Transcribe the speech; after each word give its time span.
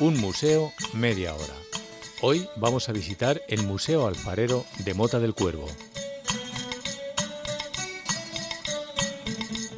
Un 0.00 0.18
museo, 0.18 0.72
media 0.94 1.34
hora. 1.34 1.52
Hoy 2.22 2.48
vamos 2.56 2.88
a 2.88 2.92
visitar 2.92 3.42
el 3.48 3.64
Museo 3.64 4.06
Alfarero 4.06 4.64
de 4.78 4.94
Mota 4.94 5.18
del 5.20 5.34
Cuervo. 5.34 5.66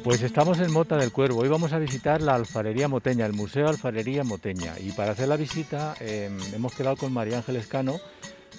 Pues 0.01 0.21
estamos 0.21 0.59
en 0.59 0.71
Mota 0.71 0.95
del 0.95 1.11
Cuervo. 1.11 1.41
Hoy 1.41 1.49
vamos 1.49 1.73
a 1.73 1.79
visitar 1.79 2.21
la 2.21 2.35
Alfarería 2.35 2.87
Moteña, 2.87 3.25
el 3.25 3.33
Museo 3.33 3.67
Alfarería 3.67 4.23
Moteña. 4.23 4.75
Y 4.79 4.93
para 4.93 5.11
hacer 5.11 5.27
la 5.27 5.35
visita 5.35 5.93
em, 5.99 6.39
hemos 6.53 6.73
quedado 6.73 6.95
con 6.95 7.11
María 7.11 7.39
Ángeles 7.39 7.67
Cano, 7.67 7.99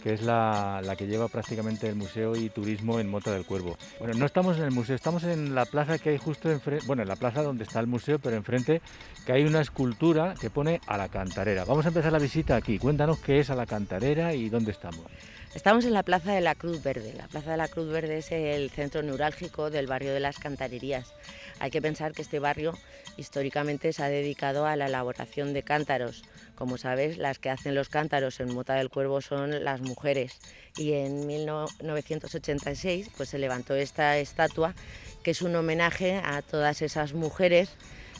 que 0.04 0.12
es 0.12 0.20
la, 0.20 0.82
que 0.98 1.06
lleva 1.06 1.28
prácticamente 1.28 1.88
el 1.88 1.94
museo 1.94 2.36
y 2.36 2.50
turismo 2.50 3.00
en 3.00 3.08
Mota 3.08 3.32
del 3.32 3.46
Cuervo. 3.46 3.78
Bueno, 3.98 4.12
no 4.12 4.26
estamos 4.26 4.58
en 4.58 4.64
el 4.64 4.70
museo, 4.70 4.94
estamos 4.94 5.24
en 5.24 5.54
la 5.54 5.64
plaza 5.64 5.98
que 5.98 6.10
hay 6.10 6.18
justo 6.18 6.50
enfrente, 6.50 6.84
bueno, 6.86 7.00
en 7.00 7.08
la 7.08 7.16
plaza 7.16 7.42
donde 7.42 7.64
está 7.64 7.80
el 7.80 7.86
museo, 7.86 8.18
pero 8.18 8.36
enfrente 8.36 8.82
que 9.24 9.32
hay 9.32 9.44
una 9.44 9.62
escultura 9.62 10.34
que 10.38 10.50
pone 10.50 10.82
a 10.86 10.98
la 10.98 11.08
cantarera. 11.08 11.64
Vamos 11.64 11.86
a 11.86 11.88
empezar 11.88 12.12
la 12.12 12.18
visita 12.18 12.54
aquí. 12.54 12.78
Cuéntanos 12.78 13.18
qué 13.20 13.38
es 13.38 13.48
a 13.48 13.54
la 13.54 13.64
cantarera 13.64 14.34
y 14.34 14.50
dónde 14.50 14.72
estamos. 14.72 15.06
Estamos 15.54 15.84
en 15.84 15.92
la 15.92 16.02
Plaza 16.02 16.32
de 16.32 16.40
la 16.40 16.56
Cruz 16.56 16.82
Verde. 16.82 17.14
La 17.16 17.28
Plaza 17.28 17.52
de 17.52 17.56
la 17.56 17.68
Cruz 17.68 17.88
Verde 17.88 18.18
es 18.18 18.32
el 18.32 18.70
centro 18.70 19.04
neurálgico 19.04 19.70
del 19.70 19.86
barrio 19.86 20.12
de 20.12 20.18
las 20.18 20.40
Cantarerías. 20.40 21.14
Hay 21.60 21.70
que 21.70 21.80
pensar 21.80 22.12
que 22.12 22.22
este 22.22 22.40
barrio 22.40 22.76
históricamente 23.16 23.92
se 23.92 24.02
ha 24.02 24.08
dedicado 24.08 24.66
a 24.66 24.74
la 24.74 24.86
elaboración 24.86 25.54
de 25.54 25.62
cántaros. 25.62 26.24
Como 26.56 26.76
sabes, 26.76 27.18
las 27.18 27.38
que 27.38 27.50
hacen 27.50 27.76
los 27.76 27.88
cántaros 27.88 28.40
en 28.40 28.52
Mota 28.52 28.74
del 28.74 28.90
Cuervo 28.90 29.20
son 29.20 29.62
las 29.62 29.80
mujeres. 29.80 30.40
Y 30.76 30.94
en 30.94 31.24
1986 31.24 33.10
pues, 33.16 33.28
se 33.28 33.38
levantó 33.38 33.76
esta 33.76 34.18
estatua 34.18 34.74
que 35.22 35.30
es 35.30 35.40
un 35.40 35.54
homenaje 35.54 36.16
a 36.16 36.42
todas 36.42 36.82
esas 36.82 37.14
mujeres 37.14 37.70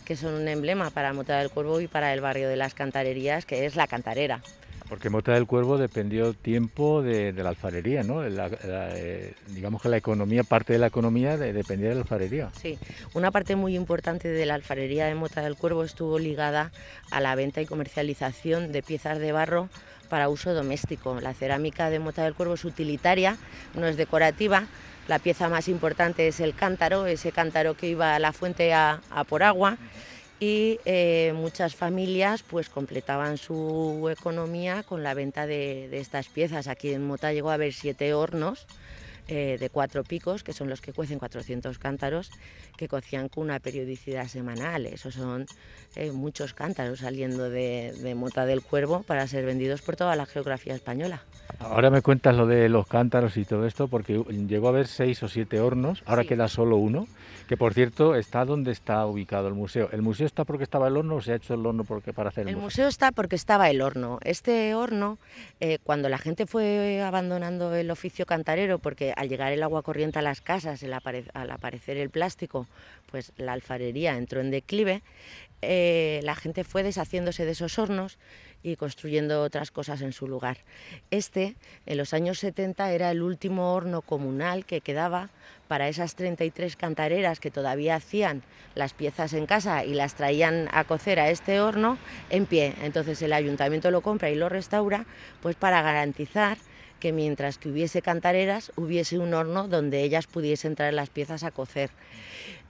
que 0.04 0.16
son 0.16 0.34
un 0.34 0.46
emblema 0.46 0.90
para 0.90 1.12
Mota 1.12 1.38
del 1.38 1.50
Cuervo 1.50 1.80
y 1.80 1.88
para 1.88 2.12
el 2.12 2.20
barrio 2.20 2.48
de 2.48 2.56
las 2.56 2.74
Cantarerías, 2.74 3.44
que 3.44 3.66
es 3.66 3.74
la 3.74 3.88
cantarera. 3.88 4.40
Porque 4.88 5.08
Mota 5.08 5.32
del 5.32 5.46
Cuervo 5.46 5.78
dependió 5.78 6.34
tiempo 6.34 7.02
de, 7.02 7.32
la 7.32 7.48
alfarería, 7.48 8.02
¿no? 8.02 8.22
Eh, 8.24 9.34
digamos 9.48 9.80
que 9.80 9.88
la 9.88 9.96
economía, 9.96 10.44
parte 10.44 10.74
de 10.74 10.78
la 10.78 10.88
economía 10.88 11.38
dependía 11.38 11.88
de 11.88 11.94
la 11.94 12.02
alfarería. 12.02 12.50
Sí, 12.60 12.78
una 13.14 13.30
parte 13.30 13.56
muy 13.56 13.76
importante 13.76 14.28
de 14.28 14.46
la 14.46 14.54
alfarería 14.54 15.06
de 15.06 15.14
Mota 15.14 15.40
del 15.40 15.56
Cuervo 15.56 15.84
estuvo 15.84 16.18
ligada 16.18 16.70
a 17.10 17.20
la 17.20 17.34
venta 17.34 17.62
y 17.62 17.66
comercialización 17.66 18.72
de 18.72 18.82
piezas 18.82 19.18
de 19.18 19.32
barro 19.32 19.70
para 20.10 20.28
uso 20.28 20.52
doméstico. 20.52 21.18
La 21.20 21.32
cerámica 21.32 21.88
de 21.88 21.98
Mota 21.98 22.22
del 22.22 22.34
Cuervo 22.34 22.54
es 22.54 22.64
utilitaria, 22.66 23.38
no 23.74 23.86
es 23.86 23.96
decorativa. 23.96 24.66
La 25.08 25.18
pieza 25.18 25.48
más 25.48 25.68
importante 25.68 26.28
es 26.28 26.40
el 26.40 26.54
cántaro, 26.54 27.06
ese 27.06 27.32
cántaro 27.32 27.74
que 27.74 27.88
iba 27.88 28.14
a 28.14 28.18
la 28.18 28.32
fuente 28.32 28.72
a 28.74 29.00
por 29.28 29.42
agua 29.42 29.78
y 30.40 30.78
eh, 30.84 31.32
muchas 31.34 31.74
familias 31.74 32.42
pues 32.42 32.68
completaban 32.68 33.38
su 33.38 34.08
economía 34.10 34.82
con 34.82 35.02
la 35.02 35.14
venta 35.14 35.46
de, 35.46 35.88
de, 35.88 35.98
estas 35.98 36.28
piezas. 36.28 36.66
Aquí 36.66 36.92
en 36.92 37.06
Mota 37.06 37.32
llegó 37.32 37.50
a 37.50 37.54
haber 37.54 37.72
siete 37.72 38.14
hornos 38.14 38.66
eh, 39.26 39.56
de 39.58 39.70
cuatro 39.70 40.04
picos, 40.04 40.44
que 40.44 40.52
son 40.52 40.68
los 40.68 40.82
que 40.82 40.92
cuecen 40.92 41.18
400 41.18 41.78
cántaros, 41.78 42.30
que 42.76 42.88
cocían 42.88 43.30
con 43.30 43.44
una 43.44 43.58
periodicidad 43.58 44.26
semanal. 44.26 44.84
Esos 44.84 45.14
son 45.14 45.46
eh, 45.96 46.12
muchos 46.12 46.52
cántaros 46.52 46.98
saliendo 46.98 47.48
de, 47.48 48.14
Mota 48.14 48.44
del 48.44 48.60
Cuervo 48.60 49.02
para 49.02 49.26
ser 49.26 49.46
vendidos 49.46 49.80
por 49.80 49.96
toda 49.96 50.14
la 50.14 50.26
geografía 50.26 50.74
española. 50.74 51.22
Ahora 51.58 51.88
me 51.88 52.02
cuentas 52.02 52.36
lo 52.36 52.46
de 52.46 52.68
los 52.68 52.86
cántaros 52.86 53.38
y 53.38 53.46
todo 53.46 53.66
esto, 53.66 53.88
porque 53.88 54.22
llegó 54.46 54.66
a 54.66 54.70
haber 54.70 54.88
seis 54.88 55.22
o 55.22 55.28
siete 55.28 55.58
hornos, 55.58 56.02
ahora 56.04 56.24
queda 56.24 56.46
solo 56.46 56.76
uno, 56.76 57.06
que 57.46 57.56
por 57.56 57.74
cierto 57.74 58.14
está 58.14 58.44
donde 58.44 58.72
está 58.72 59.04
ubicado 59.06 59.48
el 59.48 59.54
museo. 59.54 59.88
¿El 59.92 60.02
museo 60.02 60.26
está 60.26 60.44
porque 60.44 60.64
estaba 60.64 60.88
el 60.88 60.96
horno 60.96 61.16
o 61.16 61.20
se 61.20 61.32
ha 61.32 61.36
hecho 61.36 61.54
el 61.54 61.64
horno 61.64 61.84
porque, 61.84 62.12
para 62.12 62.30
hacer 62.30 62.48
el, 62.48 62.54
el 62.54 62.56
museo? 62.56 62.88
está 62.88 63.12
porque 63.12 63.36
estaba 63.36 63.68
el 63.70 63.82
horno. 63.82 64.18
Este 64.22 64.74
horno, 64.74 65.18
eh, 65.60 65.78
cuando 65.82 66.08
la 66.08 66.18
gente 66.18 66.46
fue 66.46 67.02
abandonando 67.02 67.74
el 67.74 67.90
oficio 67.90 68.26
cantarero, 68.26 68.78
porque 68.78 69.12
al 69.16 69.28
llegar 69.28 69.52
el 69.52 69.62
agua 69.62 69.82
corriente 69.82 70.18
a 70.18 70.22
las 70.22 70.40
casas, 70.40 70.82
al 70.82 71.50
aparecer 71.50 71.96
el 71.96 72.10
plástico, 72.10 72.66
pues 73.10 73.32
la 73.36 73.52
alfarería 73.52 74.16
entró 74.16 74.40
en 74.40 74.50
declive, 74.50 75.02
eh, 75.62 76.20
la 76.22 76.34
gente 76.34 76.64
fue 76.64 76.82
deshaciéndose 76.82 77.44
de 77.44 77.52
esos 77.52 77.78
hornos 77.78 78.18
y 78.64 78.76
construyendo 78.76 79.42
otras 79.42 79.70
cosas 79.70 80.00
en 80.00 80.12
su 80.12 80.26
lugar. 80.26 80.56
Este, 81.12 81.54
en 81.86 81.98
los 81.98 82.14
años 82.14 82.40
70, 82.40 82.90
era 82.92 83.12
el 83.12 83.22
último 83.22 83.74
horno 83.74 84.02
comunal 84.02 84.64
que 84.64 84.80
quedaba 84.80 85.28
para 85.68 85.88
esas 85.88 86.16
33 86.16 86.74
cantareras 86.74 87.40
que 87.40 87.50
todavía 87.50 87.94
hacían 87.94 88.42
las 88.74 88.94
piezas 88.94 89.34
en 89.34 89.46
casa 89.46 89.84
y 89.84 89.94
las 89.94 90.14
traían 90.14 90.68
a 90.72 90.84
cocer 90.84 91.20
a 91.20 91.30
este 91.30 91.60
horno 91.60 91.98
en 92.30 92.46
pie. 92.46 92.74
Entonces 92.82 93.20
el 93.22 93.32
ayuntamiento 93.32 93.90
lo 93.90 94.00
compra 94.00 94.30
y 94.30 94.34
lo 94.34 94.48
restaura 94.48 95.04
pues 95.42 95.56
para 95.56 95.82
garantizar 95.82 96.58
que 97.00 97.12
mientras 97.12 97.58
que 97.58 97.68
hubiese 97.68 98.00
cantareras, 98.00 98.72
hubiese 98.76 99.18
un 99.18 99.34
horno 99.34 99.68
donde 99.68 100.02
ellas 100.02 100.26
pudiesen 100.26 100.74
traer 100.74 100.94
las 100.94 101.10
piezas 101.10 101.44
a 101.44 101.50
cocer. 101.50 101.90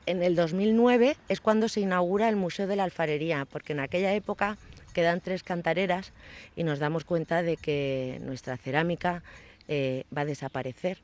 En 0.07 0.23
el 0.23 0.35
2009 0.35 1.17
es 1.29 1.41
cuando 1.41 1.69
se 1.69 1.81
inaugura 1.81 2.29
el 2.29 2.37
Museo 2.37 2.67
de 2.67 2.77
la 2.77 2.85
Alfarería, 2.85 3.47
porque 3.51 3.73
en 3.73 3.81
aquella 3.81 4.13
época 4.13 4.59
quedan 4.95 5.21
tres 5.21 5.43
cantareras 5.43 6.13
y 6.57 6.65
nos 6.65 6.79
damos 6.79 7.05
cuenta 7.05 7.43
de 7.43 7.59
que 7.59 8.19
nuestra 8.23 8.57
cerámica 8.57 9.23
eh, 9.69 10.05
va 10.17 10.23
a 10.23 10.25
desaparecer. 10.25 10.99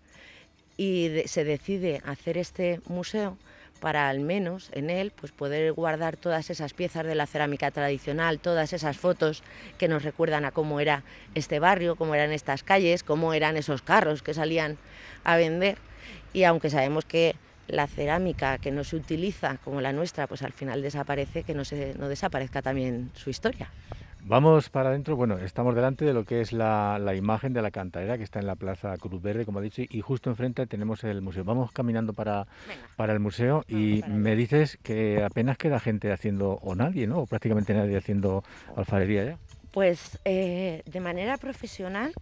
Y 0.78 1.10
se 1.26 1.44
decide 1.44 2.00
hacer 2.06 2.38
este 2.38 2.80
museo 2.86 3.36
para 3.80 4.08
al 4.08 4.20
menos 4.20 4.70
en 4.72 4.90
él 4.90 5.12
pues 5.14 5.32
poder 5.32 5.72
guardar 5.72 6.16
todas 6.16 6.50
esas 6.50 6.72
piezas 6.72 7.04
de 7.04 7.14
la 7.14 7.26
cerámica 7.26 7.70
tradicional, 7.70 8.38
todas 8.38 8.72
esas 8.72 8.96
fotos 8.96 9.42
que 9.78 9.88
nos 9.88 10.04
recuerdan 10.04 10.44
a 10.44 10.52
cómo 10.52 10.80
era 10.80 11.02
este 11.34 11.58
barrio, 11.58 11.96
cómo 11.96 12.14
eran 12.14 12.30
estas 12.30 12.62
calles, 12.62 13.02
cómo 13.02 13.34
eran 13.34 13.56
esos 13.56 13.82
carros 13.82 14.22
que 14.22 14.34
salían 14.34 14.78
a 15.24 15.36
vender 15.36 15.78
y 16.32 16.44
aunque 16.44 16.70
sabemos 16.70 17.04
que 17.04 17.34
la 17.70 17.86
cerámica 17.86 18.58
que 18.58 18.70
no 18.70 18.84
se 18.84 18.96
utiliza 18.96 19.58
como 19.64 19.80
la 19.80 19.92
nuestra, 19.92 20.26
pues 20.26 20.42
al 20.42 20.52
final 20.52 20.82
desaparece, 20.82 21.42
que 21.42 21.54
no, 21.54 21.64
se, 21.64 21.94
no 21.98 22.08
desaparezca 22.08 22.62
también 22.62 23.10
su 23.14 23.30
historia. 23.30 23.70
Vamos 24.22 24.68
para 24.68 24.90
adentro, 24.90 25.16
bueno, 25.16 25.38
estamos 25.38 25.74
delante 25.74 26.04
de 26.04 26.12
lo 26.12 26.24
que 26.24 26.40
es 26.40 26.52
la, 26.52 27.00
imagen 27.16 27.52
de 27.52 27.62
la 27.62 27.70
cantarera 27.70 28.18
que 28.18 28.24
está 28.24 28.38
en 28.38 28.46
la 28.46 28.54
Plaza 28.54 28.96
Cruz 28.98 29.22
Verde, 29.22 29.46
como 29.46 29.58
ha 29.60 29.62
dicho, 29.62 29.82
y 29.88 30.00
justo 30.02 30.30
enfrente 30.30 30.66
tenemos 30.66 31.02
el 31.04 31.22
museo. 31.22 31.42
Vamos 31.44 31.72
caminando 31.72 32.12
para, 32.12 32.46
para 32.96 33.12
el 33.12 33.20
museo 33.20 33.64
y 33.66 34.02
me 34.06 34.36
dices 34.36 34.78
que 34.82 35.22
apenas 35.24 35.56
queda 35.56 35.80
gente 35.80 36.12
haciendo, 36.12 36.58
o 36.62 36.74
nadie, 36.74 37.06
¿no? 37.06 37.20
O 37.20 37.26
prácticamente 37.26 37.72
nadie 37.72 37.96
haciendo 37.96 38.44
alfarería 38.76 39.24
ya. 39.24 39.38
Pues 39.72 40.18
eh, 40.24 40.82
de 40.84 41.00
manera 41.00 41.38
profesional 41.38 42.12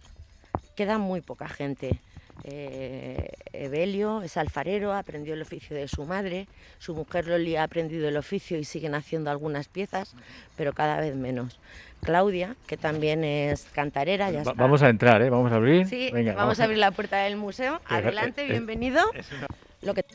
queda 0.75 0.97
muy 0.97 1.21
poca 1.21 1.49
gente. 1.49 1.99
Eh, 2.43 3.31
Evelio 3.53 4.21
es 4.21 4.37
alfarero, 4.37 4.93
aprendió 4.93 5.33
el 5.33 5.41
oficio 5.41 5.75
de 5.75 5.87
su 5.87 6.05
madre, 6.05 6.47
su 6.77 6.95
mujer 6.95 7.27
Loli 7.27 7.55
ha 7.55 7.63
aprendido 7.63 8.07
el 8.07 8.17
oficio 8.17 8.57
y 8.57 8.63
siguen 8.63 8.95
haciendo 8.95 9.29
algunas 9.29 9.67
piezas, 9.67 10.15
pero 10.55 10.73
cada 10.73 10.99
vez 10.99 11.15
menos. 11.15 11.59
Claudia, 12.01 12.55
que 12.65 12.77
también 12.77 13.23
es 13.23 13.65
cantarera, 13.73 14.31
ya 14.31 14.43
Vamos 14.55 14.81
a 14.81 14.89
entrar, 14.89 15.21
¿eh? 15.21 15.29
Vamos 15.29 15.51
a 15.51 15.55
abrir. 15.55 15.85
Sí, 15.87 16.11
vamos, 16.35 16.59
a 16.59 16.63
abrir 16.63 16.77
la 16.77 16.91
puerta 16.91 17.17
del 17.17 17.35
museo. 17.35 17.81
Adelante, 17.85 18.45
bienvenido. 18.45 19.01
Lo 19.81 19.93
que 19.93 20.05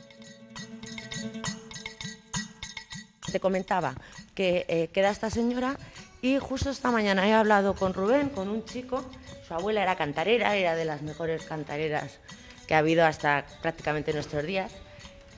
te 3.30 3.40
comentaba, 3.40 3.94
que 4.34 4.64
eh, 4.68 4.88
queda 4.92 5.10
esta 5.10 5.28
señora 5.28 5.76
y 6.24 6.38
justo 6.38 6.70
esta 6.70 6.90
mañana 6.90 7.28
he 7.28 7.34
hablado 7.34 7.74
con 7.74 7.92
Rubén, 7.92 8.30
con 8.30 8.48
un 8.48 8.64
chico, 8.64 9.04
su 9.46 9.52
abuela 9.52 9.82
era 9.82 9.94
cantarera, 9.94 10.56
era 10.56 10.74
de 10.74 10.86
las 10.86 11.02
mejores 11.02 11.44
cantareras 11.44 12.18
que 12.66 12.74
ha 12.74 12.78
habido 12.78 13.04
hasta 13.04 13.44
prácticamente 13.60 14.14
nuestros 14.14 14.42
días, 14.42 14.72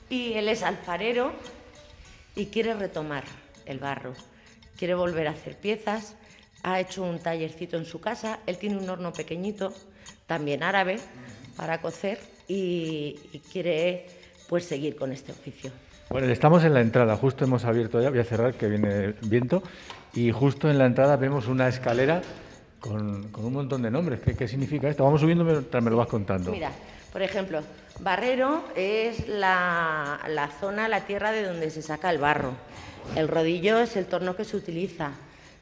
y 0.09 0.35
él 0.35 0.47
es 0.47 0.63
alfarero 0.63 1.33
y 2.37 2.45
quiere 2.45 2.73
retomar 2.73 3.25
el 3.65 3.79
barro, 3.79 4.13
quiere 4.77 4.95
volver 4.95 5.27
a 5.27 5.31
hacer 5.31 5.57
piezas, 5.57 6.15
ha 6.63 6.79
hecho 6.79 7.03
un 7.03 7.19
tallercito 7.19 7.75
en 7.75 7.83
su 7.83 7.99
casa, 7.99 8.39
él 8.45 8.57
tiene 8.57 8.77
un 8.77 8.89
horno 8.89 9.11
pequeñito, 9.11 9.73
también 10.25 10.63
árabe, 10.63 10.99
para 11.57 11.81
cocer 11.81 12.17
y, 12.47 13.19
y 13.33 13.39
quiere 13.39 14.05
pues 14.47 14.63
seguir 14.63 14.95
con 14.95 15.11
este 15.11 15.33
oficio. 15.33 15.69
Bueno, 16.09 16.27
estamos 16.31 16.63
en 16.63 16.73
la 16.73 16.79
entrada, 16.79 17.17
justo 17.17 17.43
hemos 17.43 17.65
abierto 17.65 18.01
ya, 18.01 18.09
voy 18.09 18.19
a 18.19 18.23
cerrar 18.23 18.53
que 18.53 18.69
viene 18.69 19.15
viento, 19.23 19.61
y 20.13 20.31
justo 20.31 20.69
en 20.69 20.77
la 20.77 20.85
entrada 20.85 21.15
vemos 21.15 21.47
una 21.47 21.67
escalera 21.67 22.21
con, 22.79 23.29
un 23.35 23.53
montón 23.53 23.81
de 23.81 23.91
nombres. 23.91 24.19
¿Qué, 24.19 24.47
significa 24.47 24.89
esto? 24.89 25.03
Vamos 25.03 25.21
subiendo 25.21 25.43
mientras 25.43 25.83
me 25.83 25.89
lo 25.89 25.97
vas 25.97 26.07
contando. 26.07 26.51
Mira, 26.51 26.71
por 27.11 27.21
ejemplo, 27.21 27.61
barrero 27.99 28.63
es 28.75 29.27
la, 29.27 30.19
la 30.27 30.47
zona, 30.47 30.87
la 30.87 31.01
tierra 31.01 31.31
de 31.31 31.43
donde 31.43 31.69
se 31.69 31.81
saca 31.81 32.09
el 32.09 32.17
barro. 32.17 32.53
El 33.15 33.27
rodillo 33.27 33.79
es 33.79 33.95
el 33.95 34.05
torno 34.05 34.35
que 34.35 34.45
se 34.45 34.57
utiliza. 34.57 35.11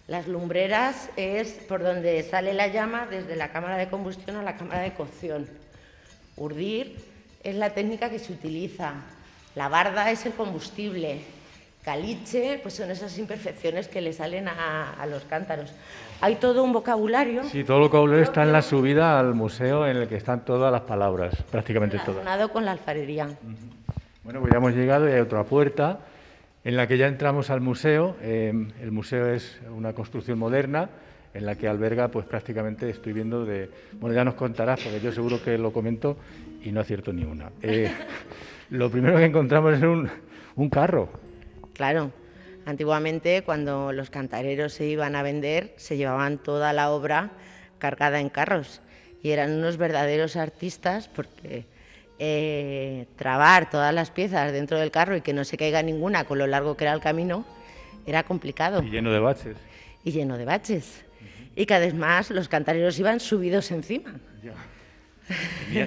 Las 0.08 0.28
lumbreras 0.28 1.10
es 1.16 1.50
por 1.68 1.82
donde 1.82 2.22
sale 2.24 2.54
la 2.54 2.68
llama 2.68 3.08
desde 3.10 3.36
la 3.36 3.52
cámara 3.52 3.78
de 3.78 3.90
combustión 3.90 4.36
a 4.36 4.44
la 4.44 4.56
cámara 4.56 4.82
de 4.82 4.94
cocción. 4.94 5.48
Urdir 6.38 6.98
es 7.44 7.56
la 7.56 7.72
técnica 7.72 8.10
que 8.10 8.20
se 8.20 8.34
utiliza. 8.34 8.94
La 9.56 9.70
barda 9.70 10.12
es 10.12 10.26
el 10.26 10.34
combustible. 10.34 11.22
Caliche, 11.86 12.60
pues 12.62 12.74
son 12.74 12.90
esas 12.90 13.16
imperfecciones 13.20 13.88
que 13.88 14.02
le 14.02 14.12
salen 14.12 14.48
a, 14.48 15.06
los 15.08 15.24
cántaros. 15.24 15.72
Hay 16.20 16.36
todo 16.36 16.64
un 16.64 16.74
vocabulario. 16.74 17.44
Sí, 17.44 17.64
todo 17.64 17.78
el 17.78 17.84
vocabulario 17.84 18.24
está 18.24 18.42
en 18.42 18.52
la 18.52 18.64
subida 18.64 19.20
al 19.20 19.36
museo 19.36 19.88
en 19.88 19.98
el 19.98 20.08
que 20.08 20.16
están 20.16 20.44
todas 20.44 20.72
las 20.72 20.82
palabras, 20.82 21.36
prácticamente 21.52 21.98
todas. 21.98 22.16
Relacionado 22.16 22.52
con 22.52 22.66
la 22.66 22.72
alfarería. 22.72 23.30
Bueno, 24.24 24.42
pues 24.42 24.52
ya 24.52 24.58
hemos 24.58 24.74
llegado 24.74 25.08
y 25.08 25.12
hay 25.12 25.20
otra 25.20 25.44
puerta 25.44 26.00
en 26.64 26.76
la 26.76 26.88
que 26.88 26.98
ya 26.98 27.06
entramos 27.06 27.52
al 27.52 27.62
museo. 27.62 28.16
Em, 28.24 28.72
el 28.82 28.92
museo 28.92 29.28
es 29.28 29.60
una 29.70 29.94
construcción 29.94 30.40
moderna 30.40 30.90
en 31.36 31.46
la 31.46 31.56
que 31.56 31.68
alberga, 31.68 32.08
pues 32.08 32.26
prácticamente 32.26 32.90
estoy 32.90 33.14
viendo 33.14 33.46
de. 33.46 33.70
Bueno, 34.00 34.16
ya 34.16 34.24
nos 34.24 34.34
contarás, 34.34 34.82
porque 34.82 35.00
yo 35.00 35.12
seguro 35.12 35.44
que 35.44 35.56
lo 35.60 35.72
comento 35.72 36.18
y 36.64 36.72
no 36.72 36.82
acierto 36.82 37.14
ni 37.14 37.24
una. 37.24 37.52
Eh, 37.62 37.94
lo 38.72 38.90
primero 38.90 39.18
que 39.18 39.26
encontramos 39.26 39.76
es 39.76 39.84
un, 39.84 40.10
un 40.56 40.70
carro. 40.70 41.25
Claro. 41.76 42.12
Antiguamente, 42.66 43.44
cuando 43.44 43.92
los 43.92 44.10
cantareros 44.10 44.74
se 44.74 44.88
iban 44.88 45.16
a 45.16 45.22
vender, 45.22 45.74
se 45.78 45.98
llevaban 45.98 46.40
toda 46.40 46.74
la 46.74 46.90
obra 46.90 47.32
cargada 47.78 48.20
en 48.20 48.30
carros 48.30 48.82
y 49.22 49.32
eran 49.32 49.52
unos 49.52 49.78
verdaderos 49.78 50.36
artistas 50.36 51.08
porque 51.08 51.66
eh, 52.18 53.06
trabar 53.18 53.70
todas 53.70 53.94
las 53.94 54.10
piezas 54.10 54.52
dentro 54.52 54.80
del 54.80 54.90
carro 54.90 55.16
y 55.16 55.22
que 55.22 55.34
no 55.34 55.44
se 55.44 55.58
caiga 55.58 55.84
ninguna 55.84 56.24
con 56.24 56.40
lo 56.40 56.48
largo 56.48 56.76
que 56.76 56.86
era 56.86 56.94
el 56.94 57.02
camino 57.02 57.46
era 58.06 58.24
complicado. 58.24 58.82
Y 58.82 58.90
lleno 58.90 59.12
de 59.12 59.20
baches. 59.20 59.58
Y 60.04 60.12
lleno 60.12 60.38
de 60.38 60.46
baches. 60.46 61.04
Y 61.56 61.66
cada 61.66 61.82
vez 61.82 61.94
más 61.94 62.30
los 62.32 62.48
cantareros 62.48 62.98
iban 63.00 63.20
subidos 63.20 63.72
encima. 63.72 64.16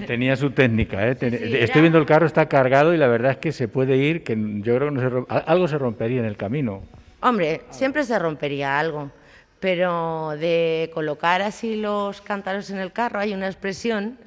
Tenía, 0.06 0.36
su 0.36 0.50
técnica. 0.50 1.08
¿eh? 1.08 1.16
Estoy 1.60 1.80
viendo 1.80 1.98
el 1.98 2.06
carro, 2.06 2.26
está 2.26 2.46
cargado 2.46 2.94
y 2.94 2.96
la 2.96 3.06
verdad 3.06 3.32
es 3.32 3.38
que 3.38 3.52
se 3.52 3.68
puede 3.68 3.96
ir, 3.96 4.24
que 4.24 4.36
yo 4.36 4.76
creo 4.76 4.94
que 4.94 5.34
algo 5.46 5.68
se 5.68 5.78
rompería 5.78 6.20
en 6.20 6.26
el 6.26 6.36
camino. 6.36 6.82
Hombre, 7.20 7.62
siempre 7.70 8.04
se 8.04 8.18
rompería 8.18 8.78
algo 8.78 9.10
pero 9.60 10.36
de 10.38 10.90
colocar 10.94 11.42
así 11.42 11.76
los 11.76 12.20
cántaros 12.20 12.70
en 12.70 12.78
el 12.78 12.92
carro, 12.92 13.18
hay 13.18 13.34
una 13.34 13.46
expresión 13.46 14.18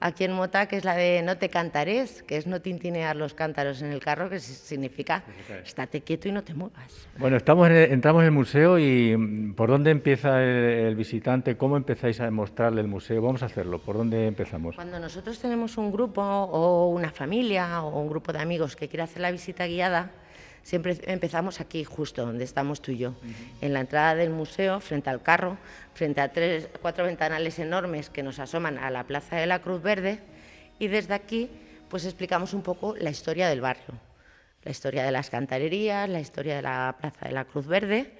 aquí 0.00 0.24
en 0.24 0.32
Mota 0.32 0.66
que 0.66 0.76
es 0.76 0.84
la 0.84 0.94
de 0.94 1.22
no 1.22 1.36
te 1.36 1.48
cantares, 1.48 2.22
que 2.22 2.36
es 2.36 2.46
no 2.46 2.60
tintinear 2.60 3.16
los 3.16 3.34
cántaros 3.34 3.82
en 3.82 3.92
el 3.92 4.00
carro, 4.00 4.30
que 4.30 4.40
significa 4.40 5.24
estate 5.64 6.00
quieto 6.00 6.28
y 6.28 6.32
no 6.32 6.42
te 6.42 6.54
muevas. 6.54 7.08
Bueno, 7.18 7.36
estamos 7.36 7.68
entramos 7.68 8.22
en 8.22 8.26
el 8.26 8.32
museo 8.32 8.78
y 8.78 9.16
mm, 9.16 9.54
¿por 9.54 9.68
dónde 9.68 9.90
empieza 9.90 10.42
el, 10.42 10.94
visitante? 10.94 11.56
¿Cómo 11.56 11.76
empezáis 11.76 12.20
a 12.20 12.30
mostrarle 12.30 12.80
el 12.80 12.88
museo? 12.88 13.20
Vamos 13.20 13.42
a 13.42 13.46
hacerlo, 13.46 13.80
¿por 13.80 13.96
dónde 13.96 14.26
empezamos? 14.26 14.76
Cuando 14.76 14.98
nosotros 14.98 15.38
tenemos 15.38 15.76
un 15.76 15.92
grupo 15.92 16.22
o 16.22 16.88
una 16.88 17.10
familia 17.10 17.82
o 17.82 18.00
un 18.00 18.08
grupo 18.08 18.32
de 18.32 18.38
amigos 18.38 18.74
que 18.76 18.88
quiere 18.88 19.02
hacer 19.02 19.20
la 19.20 19.30
visita 19.30 19.66
guiada, 19.66 20.10
Siempre 20.68 20.98
empezamos 21.04 21.62
aquí, 21.62 21.82
justo 21.82 22.26
donde 22.26 22.44
estamos 22.44 22.82
tú 22.82 22.92
y 22.92 22.98
yo, 22.98 23.14
en 23.62 23.72
la 23.72 23.80
entrada 23.80 24.14
del 24.14 24.28
museo, 24.28 24.80
frente 24.80 25.08
al 25.08 25.22
carro, 25.22 25.56
frente 25.94 26.20
a 26.20 26.30
tres, 26.30 26.68
cuatro 26.82 27.06
ventanales 27.06 27.58
enormes 27.58 28.10
que 28.10 28.22
nos 28.22 28.38
asoman 28.38 28.76
a 28.76 28.90
la 28.90 29.04
Plaza 29.04 29.36
de 29.36 29.46
la 29.46 29.62
Cruz 29.62 29.80
Verde 29.80 30.20
y 30.78 30.88
desde 30.88 31.14
aquí 31.14 31.48
pues 31.88 32.04
explicamos 32.04 32.52
un 32.52 32.60
poco 32.60 32.94
la 32.96 33.08
historia 33.08 33.48
del 33.48 33.62
barrio, 33.62 33.98
la 34.62 34.70
historia 34.70 35.04
de 35.04 35.10
las 35.10 35.30
cantarerías, 35.30 36.06
la 36.06 36.20
historia 36.20 36.56
de 36.56 36.60
la 36.60 36.96
Plaza 37.00 37.24
de 37.28 37.32
la 37.32 37.46
Cruz 37.46 37.66
Verde 37.66 38.12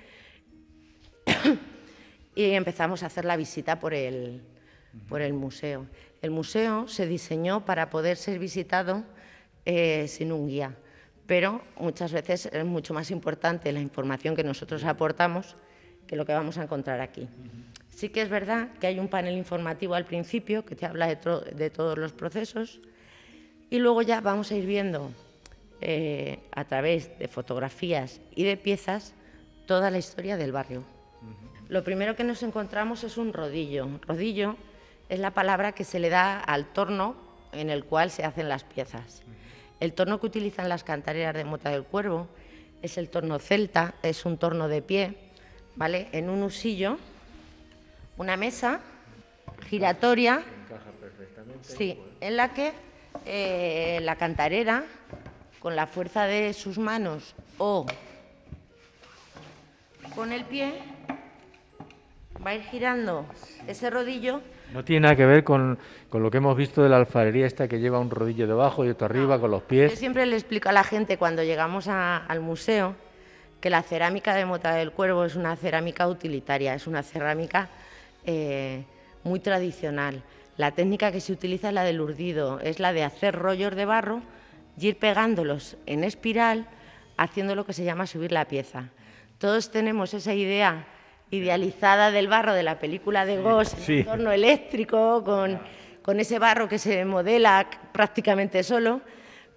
y 2.35 2.53
empezamos 2.53 3.03
a 3.03 3.09
hacer 3.09 3.27
la 3.27 3.37
visita 3.37 3.79
por 3.79 3.93
el, 3.93 4.41
por 5.11 5.21
el 5.21 5.35
museo. 5.35 5.85
El 6.23 6.31
museo 6.31 6.89
se 6.89 7.07
diseñó 7.07 7.67
para 7.67 7.91
poder 7.91 8.17
ser 8.17 8.39
visitado 8.39 9.05
eh, 9.67 10.09
sin 10.09 10.33
un 10.33 10.49
guía 10.49 10.75
pero 11.29 11.61
muchas 11.77 12.11
veces 12.11 12.47
es 12.47 12.65
mucho 12.65 12.95
más 12.95 13.11
importante 13.11 13.71
la 13.71 13.81
información 13.81 14.35
que 14.35 14.43
nosotros 14.43 14.83
aportamos 14.85 15.57
que 16.07 16.17
lo 16.17 16.25
que 16.25 16.33
vamos 16.33 16.57
a 16.57 16.63
encontrar 16.63 17.03
aquí. 17.03 17.29
Sí 17.91 18.09
que 18.09 18.23
es 18.23 18.31
verdad 18.31 18.71
que 18.81 18.87
hay 18.87 18.99
un 18.99 19.09
panel 19.09 19.37
informativo 19.37 19.95
al 19.95 20.07
principio 20.07 20.65
que 20.65 20.75
te 20.75 20.87
habla 20.87 21.07
de, 21.07 21.71
todos 21.71 21.99
los 21.99 22.13
procesos 22.15 22.81
y 23.69 23.79
luego 23.79 24.01
ya 24.01 24.23
vamos 24.23 24.51
a 24.51 24.55
ir 24.55 24.65
viendo 24.65 25.11
eh, 25.83 26.39
a 26.51 26.65
través 26.65 27.19
de 27.19 27.29
fotografías 27.29 28.23
y 28.35 28.45
de 28.45 28.57
piezas 28.57 29.13
toda 29.67 29.91
la 29.91 29.99
historia 29.99 30.39
del 30.39 30.53
barrio. 30.53 30.83
Lo 31.69 31.85
primero 31.85 32.17
que 32.17 32.25
nos 32.25 32.43
encontramos 32.43 33.05
es 33.05 33.19
un 33.19 33.35
rodillo. 33.35 33.87
Rodillo 34.07 34.57
es 35.11 35.19
la 35.19 35.33
palabra 35.33 35.73
que 35.73 35.85
se 35.85 35.99
le 35.99 36.09
da 36.09 36.41
al 36.41 36.73
torno 36.73 37.17
en 37.53 37.69
el 37.69 37.85
cual 37.85 38.11
se 38.11 38.25
hacen 38.25 38.49
las 38.49 38.65
piezas. 38.65 39.23
El 39.81 39.93
torno 39.93 40.19
que 40.19 40.27
utilizan 40.27 40.69
las 40.69 40.85
cantareras 40.85 41.35
de 41.35 41.45
Mota 41.45 41.71
del 41.71 41.85
Cuervo 41.85 42.29
es 42.83 42.99
el 42.99 43.09
torno 43.09 43.39
celta, 43.39 43.95
es 44.03 44.25
un 44.25 44.39
torno 44.39 44.69
de 44.69 44.83
pie, 44.83 45.17
¿vale? 45.77 46.09
En 46.13 46.29
un 46.31 46.43
usillo, 46.43 46.99
una 48.17 48.37
mesa 48.37 48.81
giratoria, 49.69 50.43
sí, 51.63 51.99
en 52.21 52.37
la 52.37 52.53
que 52.55 52.73
eh, 53.25 54.01
la 54.03 54.17
cantarera, 54.17 54.85
con 55.61 55.77
la 55.77 55.87
fuerza 55.87 56.25
de 56.27 56.53
sus 56.55 56.79
manos 56.79 57.35
o 57.59 57.87
con 60.15 60.33
el 60.33 60.45
pie, 60.45 60.73
va 62.45 62.51
a 62.51 62.55
ir 62.55 62.63
girando 62.63 63.27
ese 63.67 63.91
rodillo 63.91 64.41
no 64.73 64.85
tiene 64.85 65.01
nada 65.01 65.17
que 65.17 65.27
ver 65.27 65.45
con, 65.45 65.79
lo 66.13 66.31
que 66.31 66.37
hemos 66.39 66.57
visto 66.57 66.83
de 66.83 66.89
la 66.89 66.99
alfarería 66.99 67.47
esta 67.47 67.69
que 67.69 67.81
lleva 67.81 67.99
un 67.99 68.11
rodillo 68.11 68.47
debajo 68.47 68.85
y 68.85 68.91
otro 68.91 69.07
arriba 69.07 69.41
con 69.41 69.51
los 69.51 69.63
pies. 69.63 69.91
Yo 69.93 69.97
siempre 69.97 70.27
le 70.27 70.37
explico 70.37 70.69
a 70.69 70.73
la 70.73 70.85
gente 70.85 71.17
cuando 71.17 71.43
llegamos 71.43 71.89
al 71.89 72.41
museo 72.41 72.95
que 73.61 73.71
la 73.71 73.83
cerámica 73.83 74.35
de 74.35 74.45
Mota 74.45 74.73
del 74.75 74.93
Cuervo 74.93 75.25
es 75.25 75.37
una 75.37 75.57
cerámica 75.57 76.07
utilitaria, 76.07 76.75
es 76.75 76.87
una 76.87 77.03
cerámica 77.03 77.69
eh, 78.25 78.85
muy 79.25 79.41
tradicional. 79.41 80.23
La 80.57 80.73
técnica 80.73 81.13
que 81.13 81.21
se 81.21 81.33
utiliza 81.33 81.69
es 81.69 81.75
la 81.75 81.85
del 81.85 82.01
urdido, 82.01 82.61
es 82.61 82.79
la 82.79 82.93
de 82.93 83.05
hacer 83.05 83.35
rollos 83.35 83.75
de 83.75 83.85
barro 83.85 84.23
y 84.79 84.89
ir 84.89 84.99
pegándolos 84.99 85.77
en 85.87 86.05
espiral, 86.05 86.67
haciendo 87.17 87.55
lo 87.55 87.65
que 87.65 87.73
se 87.73 87.85
llama 87.85 88.07
subir 88.07 88.33
la 88.33 88.47
pieza. 88.47 88.91
Todos 89.39 89.71
tenemos 89.71 90.15
esa 90.15 90.35
idea 90.35 90.87
idealizada 91.31 92.11
del 92.11 92.29
barro 92.29 92.55
de 92.55 92.63
la 92.63 92.79
película 92.79 93.25
de 93.27 93.41
Ghost, 93.41 93.79
sí. 93.79 93.99
entorno 93.99 94.33
eléctrico, 94.33 95.23
con, 95.25 95.59
con, 96.03 96.21
ese 96.21 96.39
barro 96.39 96.69
que 96.69 96.79
se 96.79 97.05
modela 97.05 97.69
prácticamente 97.93 98.63
solo, 98.63 99.01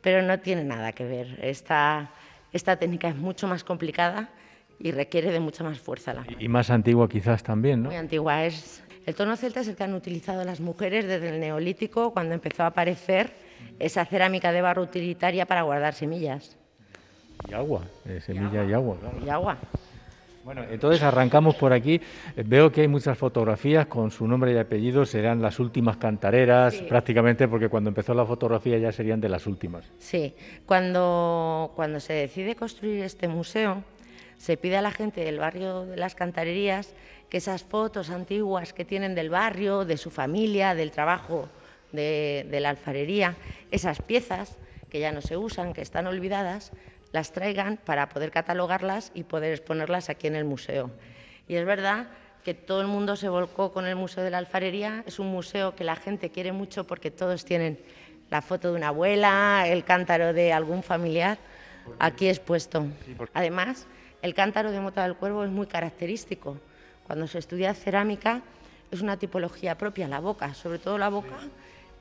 pero 0.02 0.22
no 0.22 0.40
tiene 0.40 0.64
nada 0.64 0.92
que 0.92 1.06
ver. 1.06 1.40
Esta, 1.42 2.12
esta 2.52 2.76
técnica 2.76 3.08
es 3.10 3.16
mucho 3.16 3.48
más 3.48 3.64
complicada 3.64 4.30
y 4.80 4.92
requiere 4.92 5.32
de 5.32 5.40
mucha 5.40 5.64
más 5.64 5.80
fuerza. 5.80 6.14
La 6.14 6.26
y 6.40 6.48
más 6.48 6.70
antigua 6.70 7.08
quizás 7.08 7.44
también, 7.44 7.84
¿no? 7.84 7.90
Muy 7.90 7.98
antigua. 7.98 8.44
Es, 8.46 8.84
el 9.06 9.16
tono 9.16 9.36
celta 9.36 9.62
es 9.62 9.68
el 9.68 9.76
que 9.76 9.84
han 9.84 9.94
utilizado 9.94 10.44
las 10.44 10.60
mujeres 10.60 11.08
desde 11.08 11.30
el 11.30 11.40
neolítico, 11.40 12.12
cuando 12.12 12.34
empezó 12.34 12.64
a 12.64 12.68
aparecer 12.68 13.34
esa 13.80 14.06
cerámica 14.06 14.52
de 14.52 14.62
barro 14.62 14.82
utilitaria 14.82 15.46
para 15.46 15.62
guardar 15.62 15.94
semillas. 15.94 16.58
Y 17.50 17.54
agua, 17.54 17.84
eh, 18.06 18.20
semilla 18.22 18.64
y 18.64 18.74
agua. 18.74 18.98
Y 19.26 19.30
agua. 19.30 19.58
Bueno, 20.44 20.64
entonces 20.70 21.04
arrancamos 21.04 21.56
por 21.56 21.72
aquí. 21.72 22.02
Veo 22.36 22.72
que 22.72 22.82
hay 22.82 22.88
muchas 22.88 23.18
fotografías 23.18 23.86
con 23.86 24.10
su 24.10 24.28
nombre 24.28 24.54
y 24.54 24.58
apellido, 24.58 25.06
serán 25.06 25.42
las 25.42 25.60
últimas 25.60 25.98
cantareras, 25.98 26.76
prácticamente, 26.90 27.48
porque 27.48 27.70
cuando 27.70 27.90
empezó 27.90 28.14
la 28.14 28.26
fotografía 28.26 28.78
ya 28.80 28.92
serían 28.92 29.22
de 29.22 29.30
las 29.30 29.46
últimas. 29.46 29.86
Sí, 30.00 30.34
cuando, 30.66 31.72
cuando 31.76 32.00
se 32.00 32.14
decide 32.14 32.56
construir 32.56 33.04
este 33.04 33.28
museo, 33.28 33.84
se 34.38 34.58
pide 34.58 34.78
a 34.78 34.82
la 34.82 34.92
gente 34.92 35.24
del 35.24 35.38
barrio 35.38 35.86
de 35.86 35.98
las 35.98 36.16
cantarerías 36.16 36.96
que 37.30 37.38
esas 37.38 37.64
fotos 37.64 38.10
antiguas 38.10 38.74
que 38.74 38.84
tienen 38.84 39.14
del 39.14 39.30
barrio, 39.30 39.86
de 39.86 39.98
su 39.98 40.10
familia, 40.10 40.74
del 40.74 40.92
trabajo 40.92 41.48
de, 41.92 42.48
de 42.50 42.60
la 42.60 42.72
alfarería, 42.72 43.36
esas 43.70 44.02
piezas 44.02 44.58
que 44.90 45.00
ya 45.00 45.12
no 45.12 45.22
se 45.22 45.38
usan, 45.38 45.74
que 45.74 45.82
están 45.82 46.08
olvidadas, 46.08 46.72
las 47.12 47.32
traigan 47.32 47.78
para 47.78 48.10
poder 48.10 48.32
catalogarlas 48.32 49.12
y 49.14 49.24
poder 49.24 49.54
exponerlas 49.54 50.10
aquí 50.10 50.28
en 50.28 50.36
el 50.36 50.46
museo. 50.46 50.92
Y 51.48 51.56
es 51.56 51.66
verdad 51.66 52.08
que 52.44 52.54
todo 52.54 52.82
el 52.82 52.88
mundo 52.88 53.16
se 53.16 53.30
volcó 53.30 53.72
con 53.72 53.86
el 53.86 53.96
Museo 53.96 54.24
de 54.24 54.32
la 54.32 54.38
Alfarería. 54.38 55.04
Es 55.06 55.20
un 55.20 55.28
museo 55.28 55.76
que 55.76 55.84
la 55.84 55.96
gente 55.96 56.30
quiere 56.30 56.52
mucho 56.52 56.88
porque 56.88 57.12
todos 57.12 57.46
tienen 57.46 57.80
la 58.30 58.42
foto 58.42 58.70
de 58.70 58.78
una 58.78 58.88
abuela, 58.88 59.66
el 59.68 59.84
cántaro 59.84 60.34
de 60.34 60.54
algún 60.54 60.82
familiar 60.82 61.38
aquí 62.00 62.30
expuesto. 62.30 62.86
Además, 63.34 63.86
el 64.22 64.34
cántaro 64.34 64.72
de 64.72 64.80
Mota 64.80 65.04
del 65.04 65.16
Cuervo 65.16 65.44
es 65.44 65.52
muy 65.52 65.68
característico. 65.68 66.58
Cuando 67.06 67.28
se 67.28 67.40
estudia 67.40 67.74
cerámica 67.74 68.42
es 68.90 69.02
una 69.02 69.18
tipología 69.18 69.78
propia, 69.78 70.08
la 70.08 70.20
boca, 70.20 70.54
sobre 70.54 70.80
todo 70.80 70.98
la 70.98 71.10
boca, 71.10 71.38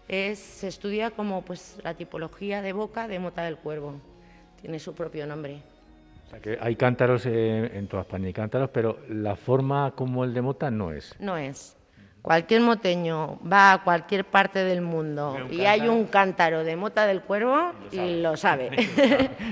es, 0.08 0.38
se 0.38 0.68
estudia 0.68 1.10
como 1.10 1.42
pues, 1.42 1.78
la 1.82 1.94
tipología 1.94 2.62
de 2.62 2.72
boca 2.72 3.08
de 3.08 3.18
Mota 3.18 3.42
del 3.42 3.56
Cuervo 3.56 4.00
tiene 4.60 4.78
su 4.78 4.94
propio 4.94 5.26
nombre. 5.26 5.58
O 6.26 6.30
sea 6.30 6.40
que 6.40 6.58
hay 6.60 6.76
cántaros 6.76 7.26
en 7.26 7.86
toda 7.88 8.02
España, 8.02 8.26
hay 8.28 8.32
cántaros, 8.32 8.70
pero 8.70 8.98
la 9.08 9.34
forma 9.34 9.92
como 9.96 10.24
el 10.24 10.32
de 10.32 10.42
Mota 10.42 10.70
no 10.70 10.92
es. 10.92 11.14
No 11.18 11.36
es. 11.36 11.76
Cualquier 12.22 12.60
moteño 12.60 13.38
va 13.50 13.72
a 13.72 13.82
cualquier 13.82 14.26
parte 14.26 14.62
del 14.62 14.82
mundo 14.82 15.38
y 15.50 15.62
hay 15.62 15.88
un 15.88 16.04
cántaro 16.04 16.64
de 16.64 16.76
mota 16.76 17.06
del 17.06 17.22
cuervo 17.22 17.72
y 17.90 18.20
lo 18.20 18.36
sabe. 18.36 18.70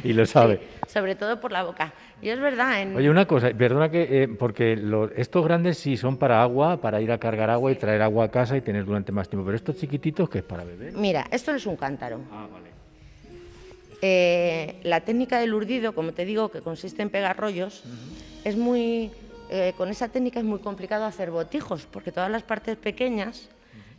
y 0.04 0.12
lo 0.12 0.26
sabe. 0.26 0.60
sobre 0.86 1.14
todo 1.14 1.40
por 1.40 1.50
la 1.50 1.62
boca. 1.64 1.94
Y 2.20 2.28
es 2.28 2.38
verdad. 2.38 2.82
En... 2.82 2.94
Oye, 2.94 3.08
una 3.08 3.26
cosa, 3.26 3.48
perdona 3.56 3.90
que, 3.90 4.24
eh, 4.24 4.28
porque 4.28 4.78
estos 5.16 5.44
grandes 5.44 5.78
sí 5.78 5.96
son 5.96 6.18
para 6.18 6.42
agua, 6.42 6.76
para 6.78 7.00
ir 7.00 7.10
a 7.10 7.16
cargar 7.18 7.48
agua 7.48 7.72
y 7.72 7.76
traer 7.76 8.02
agua 8.02 8.26
a 8.26 8.30
casa 8.30 8.54
y 8.54 8.60
tener 8.60 8.84
durante 8.84 9.12
más 9.12 9.30
tiempo, 9.30 9.46
pero 9.46 9.56
estos 9.56 9.76
chiquititos, 9.76 10.28
¿qué 10.28 10.38
es 10.38 10.44
para 10.44 10.64
beber? 10.64 10.92
Mira, 10.92 11.24
esto 11.30 11.54
es 11.54 11.64
un 11.64 11.76
cántaro. 11.76 12.20
Ah, 12.30 12.48
vale. 12.52 12.77
Eh, 14.00 14.80
la 14.84 15.00
técnica 15.00 15.38
del 15.40 15.54
urdido, 15.54 15.94
como 15.94 16.12
te 16.12 16.24
digo, 16.24 16.50
que 16.50 16.60
consiste 16.60 17.02
en 17.02 17.10
pegar 17.10 17.36
rollos, 17.36 17.82
es 18.44 18.56
muy 18.56 19.10
eh, 19.50 19.72
con 19.78 19.88
esa 19.88 20.08
técnica 20.08 20.40
es 20.40 20.44
muy 20.44 20.58
complicado 20.58 21.04
hacer 21.04 21.30
botijos, 21.30 21.86
porque 21.90 22.12
todas 22.12 22.30
las 22.30 22.42
partes 22.42 22.76
pequeñas 22.76 23.48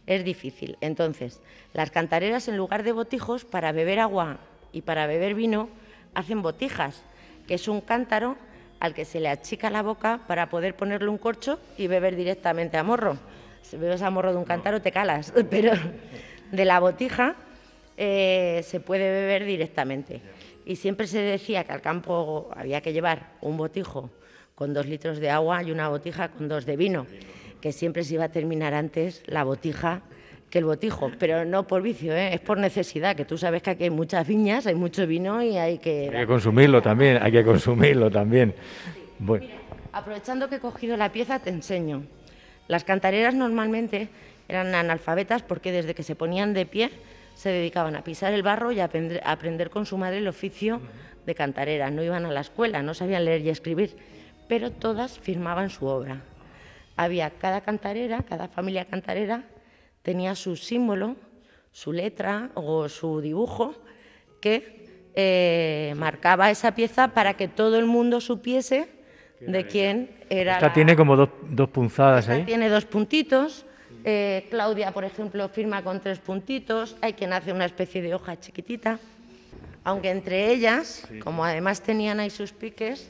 es 0.06 0.24
difícil. 0.24 0.78
Entonces, 0.80 1.42
las 1.74 1.90
cantareras, 1.90 2.48
en 2.48 2.58
lugar 2.58 2.84
de 2.84 2.92
botijos, 2.92 3.46
para 3.46 3.72
beber 3.72 4.00
agua 4.00 4.38
y 4.72 4.82
para 4.82 5.08
beber 5.08 5.34
vino, 5.34 5.70
hacen 6.14 6.42
botijas, 6.42 7.02
que 7.48 7.56
es 7.56 7.68
un 7.68 7.82
cántaro 7.82 8.38
al 8.80 8.94
que 8.94 9.06
se 9.06 9.20
le 9.20 9.28
achica 9.28 9.70
la 9.70 9.82
boca 9.82 10.22
para 10.28 10.50
poder 10.50 10.76
ponerle 10.76 11.10
un 11.10 11.18
corcho 11.18 11.60
y 11.78 11.88
beber 11.88 12.16
directamente 12.16 12.78
a 12.78 12.84
morro. 12.84 13.18
Si 13.64 13.76
bebes 13.76 14.02
a 14.04 14.10
morro 14.10 14.32
de 14.32 14.38
un 14.38 14.46
cántaro 14.46 14.82
te 14.82 14.92
calas, 14.92 15.34
pero 15.50 15.74
de 16.52 16.66
la 16.66 16.80
botija 16.80 17.36
eh, 18.02 18.62
se 18.64 18.80
puede 18.80 19.12
beber 19.12 19.44
directamente. 19.44 20.22
Y 20.66 20.78
siempre 20.78 21.06
se 21.06 21.20
decía 21.20 21.66
que 21.66 21.74
al 21.74 21.82
campo 21.82 22.50
había 22.56 22.80
que 22.80 22.94
llevar 22.94 23.34
un 23.42 23.58
botijo 23.58 24.10
con 24.56 24.74
dos 24.74 24.86
litros 24.86 25.20
de 25.20 25.30
agua 25.30 25.64
y 25.64 25.72
una 25.72 25.90
botija 25.90 26.30
con 26.30 26.48
dos 26.48 26.66
de 26.66 26.78
vino, 26.78 27.08
que 27.60 27.74
siempre 27.74 28.06
se 28.06 28.14
iba 28.14 28.24
a 28.24 28.30
terminar 28.30 28.74
antes 28.74 29.22
la 29.28 29.44
botija 29.44 30.02
que 30.50 30.60
el 30.60 30.66
botijo, 30.66 31.12
pero 31.20 31.44
no 31.44 31.68
por 31.68 31.82
vicio, 31.82 32.16
¿eh? 32.16 32.34
es 32.34 32.40
por 32.40 32.58
necesidad, 32.58 33.18
que 33.18 33.26
tú 33.26 33.38
sabes 33.38 33.62
que 33.62 33.72
aquí 33.72 33.84
hay 33.84 33.90
muchas 33.90 34.26
viñas, 34.26 34.66
hay 34.66 34.76
mucho 34.76 35.06
vino 35.06 35.44
y 35.44 35.58
hay 35.58 35.78
que... 35.78 36.10
Hay 36.12 36.22
que 36.22 36.26
consumirlo 36.26 36.82
también, 36.82 37.22
hay 37.22 37.32
que 37.32 37.44
consumirlo 37.44 38.10
también. 38.10 38.56
Bueno. 39.20 39.46
aprovechando 39.92 40.48
que 40.48 40.56
he 40.56 40.60
cogido 40.60 40.96
la 40.96 41.12
pieza, 41.12 41.40
te 41.40 41.50
enseño. 41.50 42.04
Las 42.70 42.86
cantareras 42.86 43.36
normalmente 43.36 44.08
eran 44.48 44.74
analfabetas 44.74 45.44
porque 45.44 45.74
desde 45.74 45.94
que 45.94 46.04
se 46.04 46.16
ponían 46.16 46.54
de 46.54 46.66
pie 46.66 46.90
se 47.40 47.50
dedicaban 47.50 47.96
a 47.96 48.04
pisar 48.04 48.34
el 48.34 48.44
barro 48.44 48.74
y 48.74 48.82
a 48.82 48.84
aprender, 48.84 49.22
a 49.24 49.32
aprender 49.32 49.70
con 49.70 49.86
su 49.86 49.98
madre 49.98 50.18
el 50.18 50.28
oficio 50.28 50.82
de 51.26 51.36
cantarera. 51.36 51.90
No 51.90 52.04
iban 52.04 52.26
a 52.26 52.32
la 52.32 52.42
escuela, 52.42 52.84
no 52.84 52.94
sabían 52.94 53.24
leer 53.24 53.40
y 53.42 53.50
escribir 53.50 53.96
pero 54.50 54.72
todas 54.72 55.18
firmaban 55.20 55.70
su 55.70 55.86
obra. 55.86 56.24
Había 56.98 57.30
cada 57.30 57.62
cantarera, 57.62 58.24
cada 58.24 58.50
familia 58.50 58.84
cantarera 58.84 59.44
tenía 60.02 60.36
su 60.36 60.58
símbolo, 60.58 61.16
su 61.72 61.94
letra 61.94 62.50
o 62.56 62.90
su 62.90 63.22
dibujo 63.22 63.76
que 64.42 65.08
eh, 65.14 65.94
marcaba 65.96 66.50
esa 66.50 66.74
pieza 66.74 67.10
para 67.10 67.36
que 67.36 67.48
todo 67.48 67.78
el 67.78 67.86
mundo 67.86 68.20
supiese 68.20 68.90
de 69.40 69.68
quién 69.68 70.10
era. 70.30 70.56
Esta 70.56 70.74
tiene 70.74 70.96
como 70.96 71.16
dos, 71.16 71.30
dos 71.48 71.70
punzadas 71.70 72.28
ahí. 72.28 72.44
Tiene 72.44 72.70
dos 72.70 72.86
puntitos. 72.86 73.66
Eh, 74.04 74.48
Claudia, 74.50 74.92
por 74.92 75.04
ejemplo, 75.04 75.48
firma 75.50 75.84
con 75.84 76.00
tres 76.00 76.20
puntitos. 76.20 76.96
Hay 77.02 77.14
quien 77.14 77.34
hace 77.34 77.52
una 77.52 77.66
especie 77.66 78.02
de 78.02 78.14
hoja 78.14 78.40
chiquitita 78.40 79.00
aunque 79.84 80.10
entre 80.10 80.52
ellas, 80.52 81.08
como 81.24 81.44
además 81.44 81.82
tenían 81.82 82.20
ahí 82.20 82.30
sus 82.30 82.52
piques, 82.52 83.10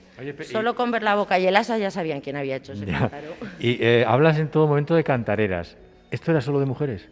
solo 0.49 0.75
con 0.75 0.91
ver 0.91 1.03
la 1.03 1.15
boca 1.15 1.39
y 1.39 1.47
el 1.47 1.55
asa 1.55 1.77
ya 1.77 1.91
sabían 1.91 2.21
quién 2.21 2.35
había 2.35 2.55
hecho 2.57 2.73
ese 2.73 2.85
cántaro. 2.85 3.33
Y 3.59 3.83
eh, 3.83 4.05
hablas 4.07 4.37
en 4.37 4.49
todo 4.49 4.67
momento 4.67 4.95
de 4.95 5.03
cantareras. 5.03 5.75
¿Esto 6.11 6.31
era 6.31 6.41
solo 6.41 6.59
de 6.59 6.65
mujeres? 6.65 7.07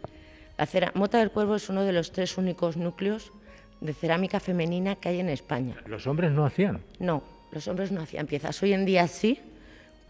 La 0.56 0.66
cera 0.66 0.90
Mota 0.94 1.18
del 1.18 1.30
Cuervo 1.30 1.54
es 1.56 1.68
uno 1.68 1.84
de 1.84 1.92
los 1.92 2.12
tres 2.12 2.38
únicos 2.38 2.76
núcleos 2.76 3.32
de 3.80 3.92
cerámica 3.94 4.40
femenina 4.40 4.96
que 4.96 5.10
hay 5.10 5.20
en 5.20 5.28
España. 5.28 5.76
¿Los 5.86 6.06
hombres 6.06 6.32
no 6.32 6.44
hacían? 6.44 6.80
No, 6.98 7.22
los 7.52 7.68
hombres 7.68 7.92
no 7.92 8.00
hacían 8.00 8.26
piezas. 8.26 8.60
Hoy 8.62 8.72
en 8.72 8.84
día 8.84 9.06
sí, 9.06 9.38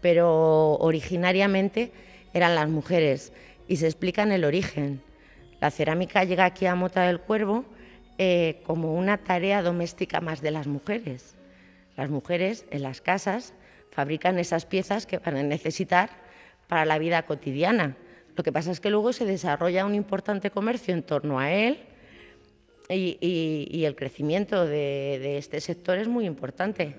pero 0.01 0.75
originariamente 0.75 1.91
eran 2.33 2.55
las 2.55 2.69
mujeres. 2.69 3.31
Y 3.69 3.77
se 3.77 3.85
explica 3.85 4.23
en 4.23 4.33
el 4.33 4.43
origen. 4.43 5.01
La 5.61 5.71
cerámica 5.71 6.25
llega 6.25 6.43
aquí 6.43 6.65
a 6.65 6.75
Mota 6.75 7.03
del 7.03 7.21
Cuervo 7.21 7.63
eh, 8.17 8.61
como 8.65 8.95
una 8.95 9.19
tarea 9.19 9.61
doméstica 9.61 10.19
más 10.19 10.41
de 10.41 10.51
las 10.51 10.67
mujeres. 10.67 11.37
Las 11.95 12.09
mujeres 12.09 12.65
en 12.71 12.83
las 12.83 12.99
casas 12.99 13.53
fabrican 13.91 14.39
esas 14.39 14.65
piezas 14.65 15.05
que 15.05 15.19
van 15.19 15.37
a 15.37 15.43
necesitar 15.43 16.09
para 16.67 16.83
la 16.83 16.97
vida 16.97 17.21
cotidiana. 17.27 17.95
Lo 18.35 18.43
que 18.43 18.51
pasa 18.51 18.71
es 18.71 18.79
que 18.79 18.89
luego 18.89 19.13
se 19.13 19.25
desarrolla 19.25 19.85
un 19.85 19.95
importante 19.95 20.49
comercio 20.49 20.93
en 20.93 21.03
torno 21.03 21.39
a 21.39 21.51
él 21.51 21.79
y, 22.89 23.83
el 23.85 23.95
crecimiento 23.95 24.65
de, 24.65 25.37
este 25.37 25.61
sector 25.61 25.99
es 25.99 26.07
muy 26.07 26.25
importante. 26.25 26.95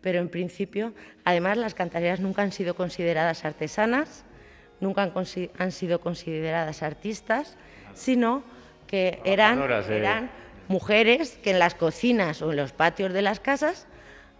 Pero 0.00 0.20
en 0.20 0.28
principio, 0.28 0.94
además, 1.24 1.58
las 1.58 1.74
cantareras 1.74 2.20
nunca 2.20 2.42
han 2.42 2.52
sido 2.52 2.74
consideradas 2.74 3.44
artesanas, 3.44 4.24
nunca 4.80 5.10
han, 5.58 5.72
sido 5.72 6.00
consideradas 6.00 6.82
artistas, 6.82 7.56
sino 7.94 8.42
que 8.86 9.20
eran, 9.24 9.60
eran 9.90 10.30
mujeres 10.68 11.38
que 11.42 11.50
en 11.50 11.58
las 11.58 11.74
cocinas 11.74 12.42
o 12.42 12.50
en 12.50 12.56
los 12.56 12.72
patios 12.72 13.12
de 13.12 13.22
las 13.22 13.40
casas 13.40 13.86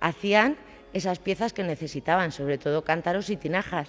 hacían 0.01 0.57
esas 0.93 1.19
piezas 1.19 1.53
que 1.53 1.65
necesitaban, 1.65 2.33
sobre 2.33 2.59
todo 2.59 2.85
cántaros 2.85 3.31
y 3.31 3.37
tinajas. 3.37 3.89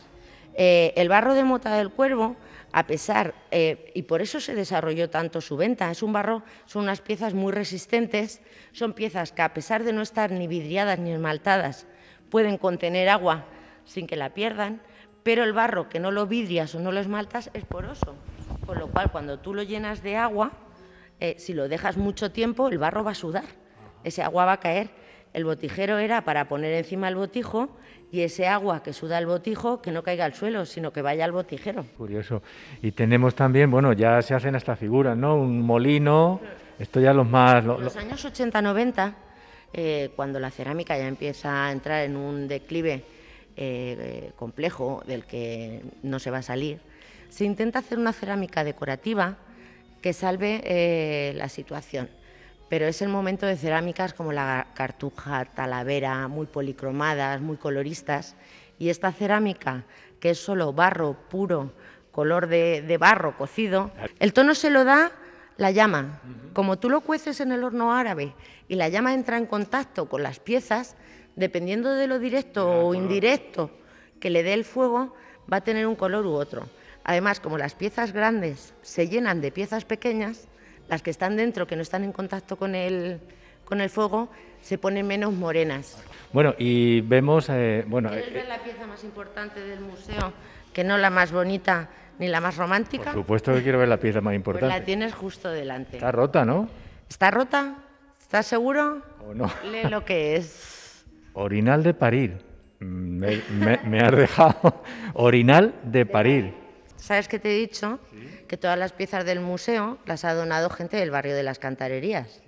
Eh, 0.57 0.93
el 0.95 1.09
barro 1.09 1.33
de 1.33 1.43
mota 1.43 1.75
del 1.75 1.91
cuervo, 1.91 2.35
a 2.71 2.87
pesar, 2.87 3.33
eh, 3.51 3.91
y 3.93 4.03
por 4.03 4.21
eso 4.21 4.39
se 4.39 4.55
desarrolló 4.55 5.09
tanto 5.09 5.41
su 5.41 5.57
venta, 5.57 5.91
es 5.91 6.01
un 6.01 6.13
barro, 6.13 6.43
son 6.65 6.83
unas 6.83 7.01
piezas 7.01 7.33
muy 7.33 7.51
resistentes, 7.51 8.41
son 8.71 8.93
piezas 8.93 9.33
que 9.33 9.41
a 9.41 9.53
pesar 9.53 9.83
de 9.83 9.93
no 9.93 10.01
estar 10.01 10.31
ni 10.31 10.47
vidriadas 10.47 10.97
ni 10.99 11.11
esmaltadas, 11.11 11.85
pueden 12.29 12.57
contener 12.57 13.09
agua 13.09 13.45
sin 13.85 14.07
que 14.07 14.15
la 14.15 14.33
pierdan, 14.33 14.81
pero 15.25 15.43
el 15.43 15.53
barro 15.53 15.89
que 15.89 15.99
no 15.99 16.11
lo 16.11 16.27
vidrias 16.27 16.75
o 16.75 16.79
no 16.79 16.91
lo 16.91 16.99
esmaltas 16.99 17.49
es 17.55 17.65
poroso, 17.65 18.13
con 18.63 18.77
lo 18.77 18.89
cual 18.89 19.11
cuando 19.11 19.39
tú 19.39 19.55
lo 19.55 19.63
llenas 19.63 20.03
de 20.03 20.17
agua, 20.17 20.51
eh, 21.19 21.33
si 21.39 21.55
lo 21.55 21.67
dejas 21.67 21.97
mucho 21.97 22.31
tiempo, 22.31 22.67
el 22.67 22.77
barro 22.77 23.03
va 23.03 23.11
a 23.11 23.15
sudar, 23.15 23.45
ese 24.03 24.21
agua 24.21 24.45
va 24.45 24.53
a 24.53 24.59
caer. 24.59 24.89
El 25.33 25.43
botijero 25.43 25.97
era 25.97 26.23
para 26.25 26.47
poner 26.47 26.73
encima 26.73 27.07
el 27.07 27.15
botijo 27.15 27.75
y 28.11 28.21
ese 28.21 28.47
agua 28.47 28.83
que 28.83 28.93
suda 28.93 29.17
el 29.17 29.25
botijo 29.25 29.81
que 29.81 29.91
no 29.91 30.03
caiga 30.03 30.25
al 30.25 30.35
suelo, 30.35 30.63
sino 30.63 30.93
que 30.93 31.01
vaya 31.01 31.25
al 31.25 31.31
botijero. 31.31 31.87
Curioso. 31.97 32.43
Y 32.83 32.91
tenemos 32.91 33.33
también, 33.33 33.71
bueno, 33.71 33.93
ya 33.93 34.21
se 34.21 34.35
hacen 34.35 34.55
hasta 34.55 34.75
figuras, 34.75 35.17
¿no? 35.17 35.37
Un 35.37 35.59
molino, 35.59 36.39
esto 36.77 36.99
ya 36.99 37.15
los 37.15 37.27
más... 37.27 37.63
En 37.65 37.83
los 37.83 37.97
años 37.97 38.23
80-90, 38.23 39.15
eh, 39.73 40.11
cuando 40.15 40.39
la 40.39 40.51
cerámica 40.51 40.95
ya 40.95 41.07
empieza 41.07 41.65
a 41.65 41.71
entrar 41.71 42.03
en 42.03 42.15
un 42.15 42.47
declive 42.47 43.14
eh, 43.57 44.31
complejo 44.35 45.03
del 45.07 45.25
que 45.25 45.83
no 46.03 46.19
se 46.19 46.31
va 46.31 46.39
a 46.39 46.43
salir, 46.43 46.79
se 47.29 47.45
intenta 47.45 47.79
hacer 47.79 47.99
una 47.99 48.13
cerámica 48.13 48.63
decorativa 48.63 49.37
que 50.01 50.13
salve 50.13 50.61
eh, 50.63 51.33
la 51.35 51.49
situación. 51.49 52.09
Pero 52.69 52.85
es 52.87 53.01
el 53.01 53.09
momento 53.09 53.45
de 53.45 53.57
cerámicas 53.57 54.13
como 54.13 54.33
la 54.33 54.67
cartuja, 54.73 55.45
talavera, 55.45 56.27
muy 56.27 56.45
policromadas, 56.45 57.41
muy 57.41 57.57
coloristas. 57.57 58.35
Y 58.79 58.89
esta 58.89 59.11
cerámica, 59.11 59.83
que 60.19 60.31
es 60.31 60.39
solo 60.39 60.73
barro 60.73 61.17
puro, 61.29 61.73
color 62.11 62.47
de, 62.47 62.97
barro 62.99 63.37
cocido, 63.37 63.91
el 64.19 64.33
tono 64.33 64.55
se 64.55 64.69
lo 64.69 64.83
da 64.83 65.11
la 65.57 65.71
llama. 65.71 66.21
Como 66.53 66.77
tú 66.77 66.89
lo 66.89 67.01
cueces 67.01 67.39
en 67.39 67.51
el 67.51 67.63
horno 67.63 67.93
árabe 67.93 68.33
y 68.67 68.75
la 68.75 68.89
llama 68.89 69.13
entra 69.13 69.37
en 69.37 69.45
contacto 69.45 70.07
con 70.07 70.23
las 70.23 70.39
piezas, 70.39 70.95
dependiendo 71.35 71.93
de 71.93 72.07
lo 72.07 72.19
directo 72.19 72.69
o 72.69 72.93
indirecto 72.93 73.71
que 74.19 74.29
le 74.29 74.43
dé 74.43 74.53
el 74.53 74.65
fuego, 74.65 75.13
va 75.51 75.57
a 75.57 75.61
tener 75.61 75.87
un 75.87 75.95
color 75.95 76.25
u 76.25 76.33
otro. 76.33 76.67
Además, 77.03 77.39
como 77.39 77.57
las 77.57 77.75
piezas 77.75 78.13
grandes 78.13 78.73
se 78.81 79.07
llenan 79.07 79.41
de 79.41 79.51
piezas 79.51 79.85
pequeñas, 79.85 80.47
las 80.87 81.01
que 81.01 81.11
están 81.11 81.35
dentro, 81.35 81.67
que 81.67 81.75
no 81.75 81.81
están 81.81 82.03
en 82.03 82.11
contacto 82.11 82.55
con 82.55 82.73
el, 82.73 83.19
con 83.63 83.81
el 83.81 83.89
fuego, 83.89 84.29
se 84.61 84.77
ponen 84.77 85.05
menos 85.05 85.33
morenas. 85.33 86.01
Bueno, 86.33 86.55
y 86.57 87.01
vemos... 87.01 87.47
Eh, 87.49 87.83
bueno, 87.87 88.09
¿Quieres 88.09 88.33
ver 88.33 88.47
la 88.47 88.59
pieza 88.59 88.87
más 88.87 89.03
importante 89.03 89.59
del 89.59 89.81
museo, 89.81 90.33
que 90.73 90.83
no 90.83 90.97
la 90.97 91.11
más 91.11 91.31
bonita 91.31 91.89
ni 92.17 92.27
la 92.27 92.41
más 92.41 92.57
romántica? 92.57 93.05
Por 93.05 93.21
supuesto 93.21 93.53
que 93.53 93.61
quiero 93.61 93.77
ver 93.77 93.89
la 93.89 93.97
pieza 93.97 94.21
más 94.21 94.31
pues 94.31 94.37
importante. 94.37 94.79
la 94.79 94.83
tienes 94.83 95.13
justo 95.13 95.49
delante. 95.49 95.97
Está 95.97 96.11
rota, 96.11 96.45
¿no? 96.45 96.67
¿Está 97.07 97.29
rota? 97.29 97.75
¿Estás 98.19 98.47
seguro? 98.47 99.03
¿O 99.27 99.35
no? 99.35 99.51
Lee 99.71 99.87
lo 99.89 100.03
que 100.03 100.37
es. 100.37 100.74
Orinal 101.35 101.83
de 101.83 101.93
parir. 101.93 102.39
Mm, 102.79 103.17
me, 103.19 103.79
me 103.85 103.99
has 103.99 104.15
dejado. 104.15 104.83
Orinal 105.13 105.75
de 105.83 106.05
parir. 106.05 106.65
¿Sabes 106.95 107.27
qué 107.27 107.37
te 107.39 107.51
he 107.51 107.59
dicho? 107.59 107.99
Que 108.47 108.57
todas 108.57 108.79
las 108.79 108.93
piezas 108.93 109.25
del 109.25 109.39
museo 109.39 109.99
las 110.05 110.25
ha 110.25 110.33
donado 110.33 110.69
gente 110.69 110.97
del 110.97 111.11
barrio 111.11 111.35
de 111.35 111.43
las 111.43 111.59
cantarerías. 111.59 112.41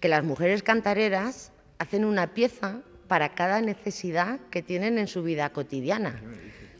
Que 0.00 0.08
las 0.08 0.22
mujeres 0.24 0.62
cantareras 0.62 1.52
hacen 1.78 2.04
una 2.04 2.34
pieza 2.34 2.82
para 3.06 3.30
cada 3.30 3.62
necesidad 3.62 4.40
que 4.50 4.62
tienen 4.62 4.98
en 4.98 5.06
su 5.06 5.22
vida 5.22 5.50
cotidiana. 5.50 6.20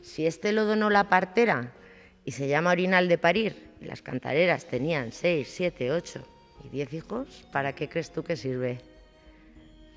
Si 0.03 0.27
este 0.27 0.53
lo 0.53 0.65
donó 0.65 0.91
la 0.91 1.09
partera 1.09 1.73
y 2.25 2.33
se 2.33 2.49
llama 2.49 2.73
orinal 2.73 3.09
de 3.09 3.19
parir, 3.19 3.71
y 3.81 3.87
las 3.87 4.03
cantareras 4.03 4.67
tenían 4.67 5.13
6, 5.13 5.49
7, 5.51 5.93
8 5.93 6.23
y 6.65 6.69
10 6.69 6.93
hijos, 6.93 7.47
¿para 7.53 7.75
qué 7.75 7.89
crees 7.89 8.11
tú 8.11 8.25
que 8.25 8.37
sirve? 8.37 8.79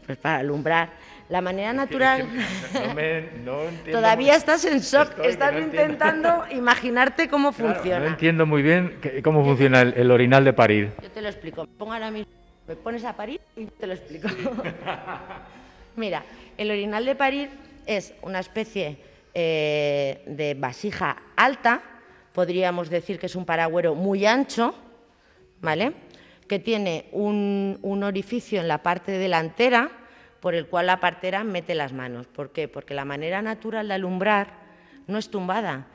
Pues 0.05 0.17
para 0.17 0.38
alumbrar. 0.38 0.89
La 1.29 1.39
manera 1.41 1.72
natural... 1.72 2.27
Todavía 3.89 4.36
estás 4.36 4.65
en 4.65 4.79
shock, 4.79 5.20
estás 5.24 5.58
intentando 5.58 6.43
imaginarte 6.51 7.29
cómo 7.29 7.53
funciona. 7.53 8.00
No 8.00 8.08
entiendo 8.08 8.46
muy 8.46 8.62
bien 8.62 9.00
cómo 9.24 9.43
funciona 9.46 9.81
el, 9.81 10.12
orinal 10.12 10.43
de 10.43 10.53
parir. 10.53 10.91
Yo 11.01 11.10
te 11.10 11.22
lo 11.22 11.29
explico. 11.29 11.65
Ponga 11.77 11.93
ahora 11.93 12.12
mismo, 12.12 12.31
me 12.67 12.75
pones 12.75 13.05
a 13.05 13.15
parir 13.15 13.39
y 13.55 13.65
te 13.65 13.88
lo 13.88 13.93
explico. 13.93 14.27
Mira, 15.96 16.24
el 16.58 16.70
orinal 16.70 17.05
de 17.05 17.15
parir 17.15 17.50
es 17.86 18.13
una 18.22 18.39
especie 18.39 18.98
eh, 19.34 20.24
de 20.25 20.53
vasija 20.53 21.15
alta, 21.38 21.81
podríamos 22.34 22.89
decir 22.89 23.17
que 23.20 23.27
es 23.27 23.36
un 23.36 23.46
paragüero 23.46 23.96
muy 23.96 24.25
ancho, 24.25 24.75
¿vale? 25.62 25.93
Que 26.51 26.60
tiene 26.60 27.05
un, 27.13 27.79
orificio 28.03 28.60
en 28.60 28.67
la 28.67 28.79
parte 28.79 29.13
delantera 29.13 29.89
por 30.41 30.53
el 30.53 30.67
cual 30.67 30.88
la 30.88 31.00
partera 31.00 31.46
mete 31.46 31.75
las 31.75 31.93
manos. 31.93 32.27
¿Por 32.27 32.51
qué? 32.51 32.67
Porque 32.67 32.93
la 32.93 33.05
manera 33.05 33.41
natural 33.41 33.88
de 33.88 33.93
alumbrar 33.93 34.50
no 35.08 35.17
es 35.17 35.29
tumbada, 35.29 35.88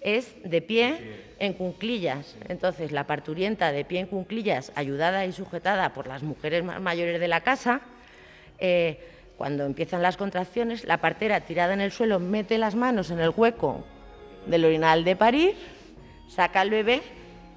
es 0.00 0.34
de 0.42 0.62
pie 0.62 0.96
en 1.38 1.52
cunclillas. 1.52 2.36
Entonces, 2.48 2.90
la 2.90 3.06
parturienta 3.06 3.70
de 3.70 3.84
pie 3.84 4.00
en 4.00 4.06
cunclillas, 4.08 4.72
ayudada 4.74 5.26
y 5.26 5.32
sujetada 5.32 5.92
por 5.92 6.08
las 6.08 6.24
mujeres 6.24 6.64
más 6.64 6.80
mayores 6.80 7.20
de 7.20 7.28
la 7.28 7.42
casa, 7.42 7.80
eh, 8.58 8.98
cuando 9.36 9.64
empiezan 9.64 10.02
las 10.02 10.16
contracciones, 10.16 10.82
la 10.86 10.96
partera 10.96 11.42
tirada 11.42 11.72
en 11.72 11.82
el 11.82 11.92
suelo 11.92 12.18
mete 12.18 12.58
las 12.58 12.74
manos 12.74 13.12
en 13.12 13.20
el 13.20 13.30
hueco 13.30 13.84
del 14.46 14.64
orinal 14.64 15.04
de 15.04 15.14
parir, 15.14 15.54
saca 16.28 16.62
al 16.62 16.70
bebé 16.70 17.00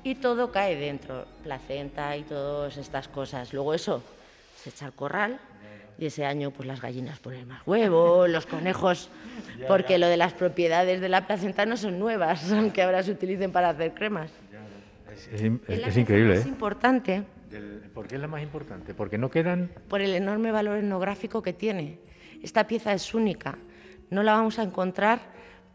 y 0.04 0.16
todo 0.16 0.52
cae 0.52 0.76
dentro, 0.76 1.26
placenta 1.44 2.16
y 2.18 2.24
todas 2.24 2.78
estas 2.78 3.08
cosas. 3.08 3.54
Luego 3.54 3.74
eso 3.74 4.04
se 4.62 4.70
echa 4.70 4.86
al 4.86 4.94
corral 4.94 5.40
y 5.98 6.08
ese 6.08 6.26
año 6.26 6.52
pues 6.52 6.68
las 6.68 6.82
gallinas 6.82 7.20
ponen 7.20 7.48
más 7.48 7.66
huevos, 7.66 8.30
los 8.30 8.46
conejos, 8.46 9.10
porque 9.68 9.98
lo 9.98 10.08
de 10.08 10.18
las 10.18 10.34
propiedades 10.34 11.02
de 11.02 11.10
la 11.10 11.26
placenta 11.26 11.66
no 11.66 11.78
son 11.78 12.00
nuevas, 12.00 12.52
aunque 12.52 12.82
ahora 12.82 13.04
se 13.04 13.12
utilicen 13.12 13.52
para 13.52 13.70
hacer 13.70 13.94
cremas. 13.94 14.32
Es, 15.32 15.42
es, 15.68 15.98
increíble. 15.98 16.36
Es 16.36 16.46
¿eh? 16.46 16.50
importante. 16.50 17.24
¿Por 17.94 18.08
qué 18.08 18.16
es 18.16 18.22
la 18.22 18.28
más 18.28 18.42
importante? 18.42 18.96
Porque 18.96 19.20
no 19.20 19.30
quedan... 19.30 19.70
Por 19.88 20.02
el 20.02 20.16
enorme 20.16 20.52
valor 20.52 20.80
etnográfico 20.80 21.44
que 21.44 21.54
tiene. 21.54 22.00
Esta 22.42 22.66
pieza 22.66 22.94
es 22.94 23.14
única. 23.14 23.60
No 24.10 24.24
la 24.24 24.34
vamos 24.34 24.58
a 24.58 24.64
encontrar 24.64 25.20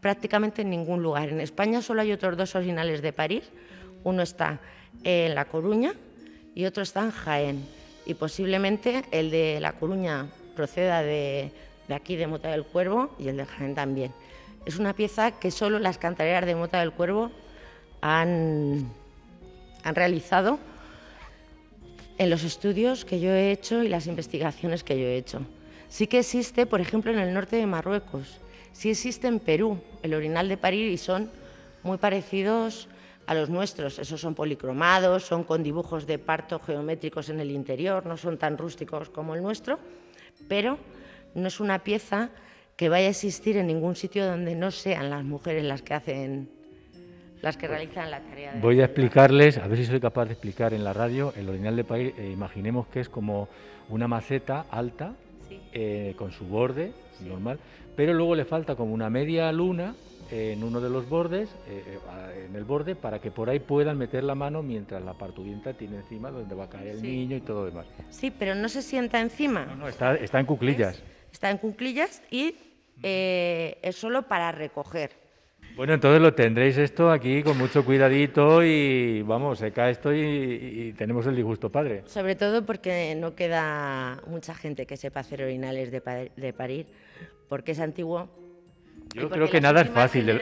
prácticamente 0.01 0.61
en 0.61 0.69
ningún 0.69 1.01
lugar. 1.01 1.29
En 1.29 1.39
España 1.39 1.81
solo 1.81 2.01
hay 2.01 2.11
otros 2.11 2.35
dos 2.35 2.53
originales 2.55 3.01
de 3.01 3.13
París 3.13 3.49
uno 4.03 4.21
está 4.21 4.59
en 5.03 5.35
La 5.35 5.45
Coruña 5.45 5.93
y 6.55 6.65
otro 6.65 6.83
está 6.83 7.01
en 7.01 7.11
Jaén. 7.11 7.65
Y 8.05 8.15
posiblemente 8.15 9.03
el 9.11 9.31
de 9.31 9.59
La 9.61 9.73
Coruña 9.73 10.27
proceda 10.55 11.01
de, 11.03 11.51
aquí, 11.89 12.15
de 12.15 12.27
Mota 12.27 12.49
del 12.49 12.65
Cuervo, 12.65 13.15
y 13.19 13.27
el 13.27 13.37
de 13.37 13.45
Jaén 13.45 13.75
también. 13.75 14.11
Es 14.65 14.77
una 14.77 14.93
pieza 14.93 15.31
que 15.31 15.51
solo 15.51 15.79
las 15.79 15.97
cantareras 15.97 16.45
de 16.45 16.55
Mota 16.55 16.79
del 16.79 16.91
Cuervo 16.91 17.31
han, 18.01 18.91
han 19.83 19.95
realizado 19.95 20.59
en 22.17 22.29
los 22.29 22.43
estudios 22.43 23.05
que 23.05 23.19
yo 23.19 23.31
he 23.31 23.51
hecho 23.51 23.83
y 23.83 23.87
las 23.87 24.07
investigaciones 24.07 24.83
que 24.83 24.99
yo 24.99 25.05
he 25.05 25.17
hecho. 25.17 25.41
Sí 25.87 26.07
que 26.07 26.19
existe, 26.19 26.65
por 26.65 26.81
ejemplo, 26.81 27.11
en 27.11 27.19
el 27.19 27.33
norte 27.33 27.55
de 27.55 27.65
Marruecos, 27.65 28.39
sí 28.73 28.89
existe 28.89 29.27
en 29.27 29.39
Perú 29.39 29.79
el 30.03 30.13
orinal 30.13 30.49
de 30.49 30.57
París 30.57 30.93
y 30.93 30.97
son 30.97 31.31
muy 31.83 31.97
parecidos 31.97 32.89
a 33.29 33.35
los 33.35 33.47
nuestros. 33.47 33.99
Esos 33.99 34.19
son 34.19 34.33
policromados, 34.33 35.23
son 35.23 35.43
con 35.43 35.61
dibujos 35.61 36.07
de 36.07 36.17
parto 36.17 36.59
geométricos 36.59 37.29
en 37.29 37.39
el 37.39 37.51
interior, 37.51 38.03
no 38.07 38.17
son 38.17 38.39
tan 38.39 38.57
rústicos 38.57 39.11
como 39.11 39.35
el 39.35 39.43
nuestro, 39.43 39.77
pero 40.47 40.79
no 41.35 41.47
es 41.47 41.59
una 41.59 41.83
pieza 41.83 42.31
que 42.75 42.89
vaya 42.89 43.05
a 43.05 43.11
existir 43.11 43.55
en 43.57 43.67
ningún 43.67 43.95
sitio 43.95 44.25
donde 44.25 44.55
no 44.55 44.71
sean 44.71 45.11
las 45.11 45.23
mujeres 45.23 45.63
las 45.63 45.83
que 45.83 45.93
hacen 45.93 46.49
las 47.43 47.55
que 47.55 47.67
realizan 47.67 48.09
la 48.09 48.19
tarea. 48.19 48.57
Voy 48.59 48.81
a 48.81 48.85
explicarles, 48.85 49.59
a 49.59 49.67
ver 49.67 49.77
si 49.77 49.85
soy 49.85 49.99
capaz 49.99 50.25
de 50.25 50.31
explicar 50.31 50.73
en 50.73 50.83
la 50.83 50.91
radio, 50.91 51.31
el 51.37 51.47
orinal 51.49 51.75
de 51.75 51.83
país, 51.83 52.13
eh, 52.17 52.31
imaginemos 52.33 52.87
que 52.87 52.99
es 52.99 53.09
como 53.09 53.47
una 53.89 54.07
maceta 54.07 54.65
alta, 54.71 55.13
eh, 55.71 56.15
con 56.17 56.31
su 56.31 56.45
borde 56.45 56.93
normal, 57.21 57.59
pero 57.95 58.11
luego 58.11 58.33
le 58.33 58.45
falta 58.45 58.75
como 58.75 58.91
una 58.91 59.11
media 59.11 59.51
luna 59.51 59.93
en 60.31 60.63
uno 60.63 60.79
de 60.79 60.89
los 60.89 61.09
bordes, 61.09 61.49
eh, 61.67 61.83
eh, 61.87 62.45
en 62.47 62.55
el 62.55 62.63
borde, 62.63 62.95
para 62.95 63.19
que 63.19 63.31
por 63.31 63.49
ahí 63.49 63.59
puedan 63.59 63.97
meter 63.97 64.23
la 64.23 64.35
mano 64.35 64.61
mientras 64.61 65.03
la 65.03 65.13
parturienta 65.13 65.73
tiene 65.73 65.97
encima 65.97 66.29
donde 66.29 66.53
va 66.55 66.65
a 66.65 66.69
caer 66.69 66.87
el 66.87 67.01
niño 67.01 67.37
y 67.37 67.41
todo 67.41 67.61
lo 67.61 67.65
demás. 67.67 67.87
Sí, 68.09 68.31
pero 68.31 68.55
no 68.55 68.69
se 68.69 68.81
sienta 68.81 69.19
encima. 69.19 69.65
No, 69.65 69.75
no, 69.75 69.87
está, 69.87 70.15
está 70.15 70.39
en 70.39 70.45
cuclillas. 70.45 71.01
Está 71.31 71.49
en 71.49 71.57
cuclillas 71.57 72.21
y 72.29 72.55
eh, 73.01 73.77
es 73.81 73.95
solo 73.95 74.23
para 74.23 74.51
recoger. 74.51 75.11
Bueno, 75.75 75.93
entonces 75.93 76.21
lo 76.21 76.33
tendréis 76.33 76.77
esto 76.77 77.09
aquí 77.09 77.41
con 77.41 77.57
mucho 77.57 77.85
cuidadito 77.85 78.63
y 78.63 79.21
vamos, 79.21 79.59
se 79.59 79.71
cae 79.71 79.91
esto 79.91 80.13
y, 80.13 80.93
tenemos 80.97 81.25
el 81.25 81.35
disgusto 81.35 81.71
padre. 81.71 82.03
Sobre 82.05 82.35
todo 82.35 82.65
porque 82.65 83.15
no 83.15 83.33
queda 83.33 84.21
mucha 84.27 84.53
gente 84.53 84.85
que 84.85 84.97
sepa 84.97 85.21
hacer 85.21 85.41
orinales 85.41 85.89
de, 85.91 86.31
de 86.35 86.53
parir, 86.53 86.87
porque 87.47 87.71
es 87.71 87.79
antiguo 87.79 88.27
yo 89.13 89.29
creo 89.29 89.49
que 89.49 89.61
nada 89.61 89.81
es 89.81 89.89
fácil. 89.89 90.39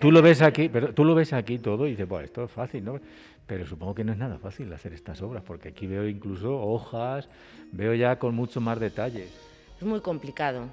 Tú 0.00 0.10
lo 0.10 0.22
ves 0.22 0.42
aquí, 0.42 0.68
pero 0.68 0.92
tú 0.92 1.04
lo 1.04 1.14
ves 1.14 1.32
aquí 1.32 1.58
todo 1.58 1.86
y 1.86 1.90
dices, 1.90 2.08
bueno, 2.08 2.24
esto 2.24 2.44
es 2.44 2.50
fácil, 2.50 2.84
¿no? 2.84 3.00
Pero 3.46 3.66
supongo 3.66 3.94
que 3.94 4.04
no 4.04 4.12
es 4.12 4.18
nada 4.18 4.38
fácil 4.38 4.72
hacer 4.72 4.92
estas 4.92 5.22
obras, 5.22 5.42
porque 5.44 5.68
aquí 5.68 5.86
veo 5.86 6.06
incluso 6.06 6.60
hojas, 6.60 7.28
veo 7.72 7.94
ya 7.94 8.16
con 8.18 8.34
mucho 8.34 8.60
más 8.60 8.78
detalle. 8.78 9.28
Es 9.76 9.82
muy 9.82 10.00
complicado. 10.00 10.66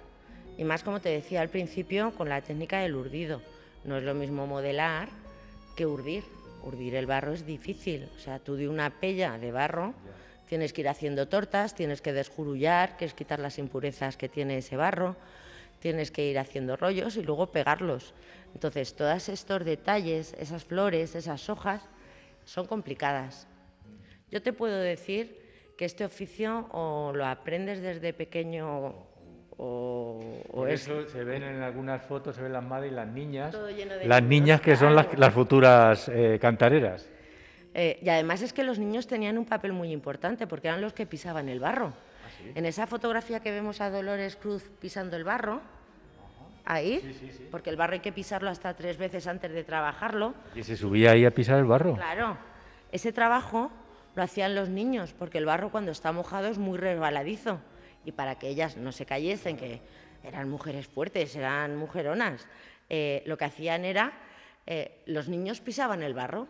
Y 0.57 0.63
más 0.63 0.83
como 0.83 0.99
te 0.99 1.09
decía 1.09 1.41
al 1.41 1.49
principio, 1.49 2.11
con 2.11 2.29
la 2.29 2.41
técnica 2.41 2.79
del 2.79 2.95
urdido. 2.95 3.41
No 3.83 3.97
es 3.97 4.03
lo 4.03 4.13
mismo 4.13 4.47
modelar 4.47 5.09
que 5.75 5.85
urdir. 5.85 6.23
Urdir 6.63 6.95
el 6.95 7.05
barro 7.05 7.33
es 7.33 7.45
difícil. 7.45 8.07
O 8.15 8.19
sea, 8.19 8.39
tú 8.39 8.55
de 8.55 8.67
una 8.67 8.89
pella 8.89 9.37
de 9.37 9.51
barro 9.51 9.93
tienes 10.49 10.73
que 10.73 10.81
ir 10.81 10.89
haciendo 10.89 11.27
tortas, 11.27 11.75
tienes 11.75 12.01
que 12.01 12.13
desjurullar, 12.13 12.97
que 12.97 13.05
es 13.05 13.13
quitar 13.13 13.39
las 13.39 13.59
impurezas 13.59 14.17
que 14.17 14.29
tiene 14.29 14.57
ese 14.57 14.75
barro 14.75 15.15
tienes 15.79 16.11
que 16.11 16.25
ir 16.25 16.39
haciendo 16.39 16.75
rollos 16.75 17.17
y 17.17 17.23
luego 17.23 17.51
pegarlos. 17.51 18.13
Entonces, 18.53 18.95
todos 18.95 19.29
estos 19.29 19.65
detalles, 19.65 20.33
esas 20.39 20.63
flores, 20.63 21.15
esas 21.15 21.49
hojas, 21.49 21.81
son 22.45 22.65
complicadas. 22.65 23.47
Yo 24.31 24.41
te 24.41 24.53
puedo 24.53 24.77
decir 24.77 25.39
que 25.77 25.85
este 25.85 26.03
oficio 26.05 26.67
o 26.71 27.11
lo 27.13 27.25
aprendes 27.25 27.81
desde 27.81 28.13
pequeño 28.13 29.07
o, 29.59 30.67
eso 30.67 31.07
se 31.07 31.23
ven 31.23 31.41
en 31.41 31.61
algunas 31.61 32.03
fotos, 32.03 32.35
se 32.35 32.43
ven 32.43 32.53
las 32.53 32.63
madres 32.63 32.91
y 32.91 32.95
las 32.95 33.07
niñas, 33.07 33.57
las 34.03 34.23
niñas 34.23 34.61
que 34.61 34.75
son 34.75 34.95
las, 34.95 35.33
futuras 35.33 36.09
eh, 36.09 36.37
cantareras. 36.39 37.09
Eh, 37.73 37.99
y 38.01 38.09
además 38.09 38.41
es 38.41 38.53
que 38.53 38.63
los 38.63 38.77
niños 38.77 39.07
tenían 39.07 39.37
un 39.37 39.45
papel 39.45 39.73
muy 39.73 39.91
importante 39.91 40.45
porque 40.45 40.67
eran 40.67 40.81
los 40.81 40.93
que 40.93 41.05
pisaban 41.05 41.49
el 41.49 41.59
barro. 41.59 41.93
En 42.55 42.65
esa 42.65 42.87
fotografía 42.87 43.39
que 43.39 43.51
vemos 43.51 43.81
a 43.81 43.89
Dolores 43.89 44.35
Cruz 44.35 44.69
pisando 44.79 45.15
el 45.17 45.23
barro, 45.23 45.61
ahí, 46.65 47.47
porque 47.49 47.69
el 47.69 47.77
barro 47.77 47.93
hay 47.93 47.99
que 47.99 48.11
pisarlo 48.11 48.49
hasta 48.49 48.75
tres 48.75 48.97
veces 48.97 49.27
antes 49.27 49.51
de 49.51 49.63
trabajarlo. 49.63 50.33
¿Y 50.55 50.63
se 50.63 50.75
subía 50.75 51.11
ahí 51.11 51.25
a 51.25 51.31
pisar 51.31 51.59
el 51.59 51.65
barro? 51.65 51.95
Claro, 51.95 52.37
ese 52.91 53.11
trabajo 53.11 53.71
lo 54.15 54.23
hacían 54.23 54.55
los 54.55 54.69
niños, 54.69 55.13
porque 55.17 55.37
el 55.37 55.45
barro 55.45 55.71
cuando 55.71 55.91
está 55.91 56.11
mojado 56.11 56.47
es 56.47 56.57
muy 56.57 56.77
resbaladizo. 56.77 57.59
Y 58.05 58.11
para 58.11 58.39
que 58.39 58.47
ellas 58.49 58.77
no 58.77 58.91
se 58.91 59.05
cayesen, 59.05 59.57
que 59.57 59.81
eran 60.23 60.49
mujeres 60.49 60.87
fuertes, 60.87 61.35
eran 61.35 61.77
mujeronas, 61.77 62.47
eh, 62.89 63.23
lo 63.25 63.37
que 63.37 63.45
hacían 63.45 63.85
era, 63.85 64.13
eh, 64.65 65.03
los 65.05 65.29
niños 65.29 65.61
pisaban 65.61 66.03
el 66.03 66.13
barro 66.13 66.47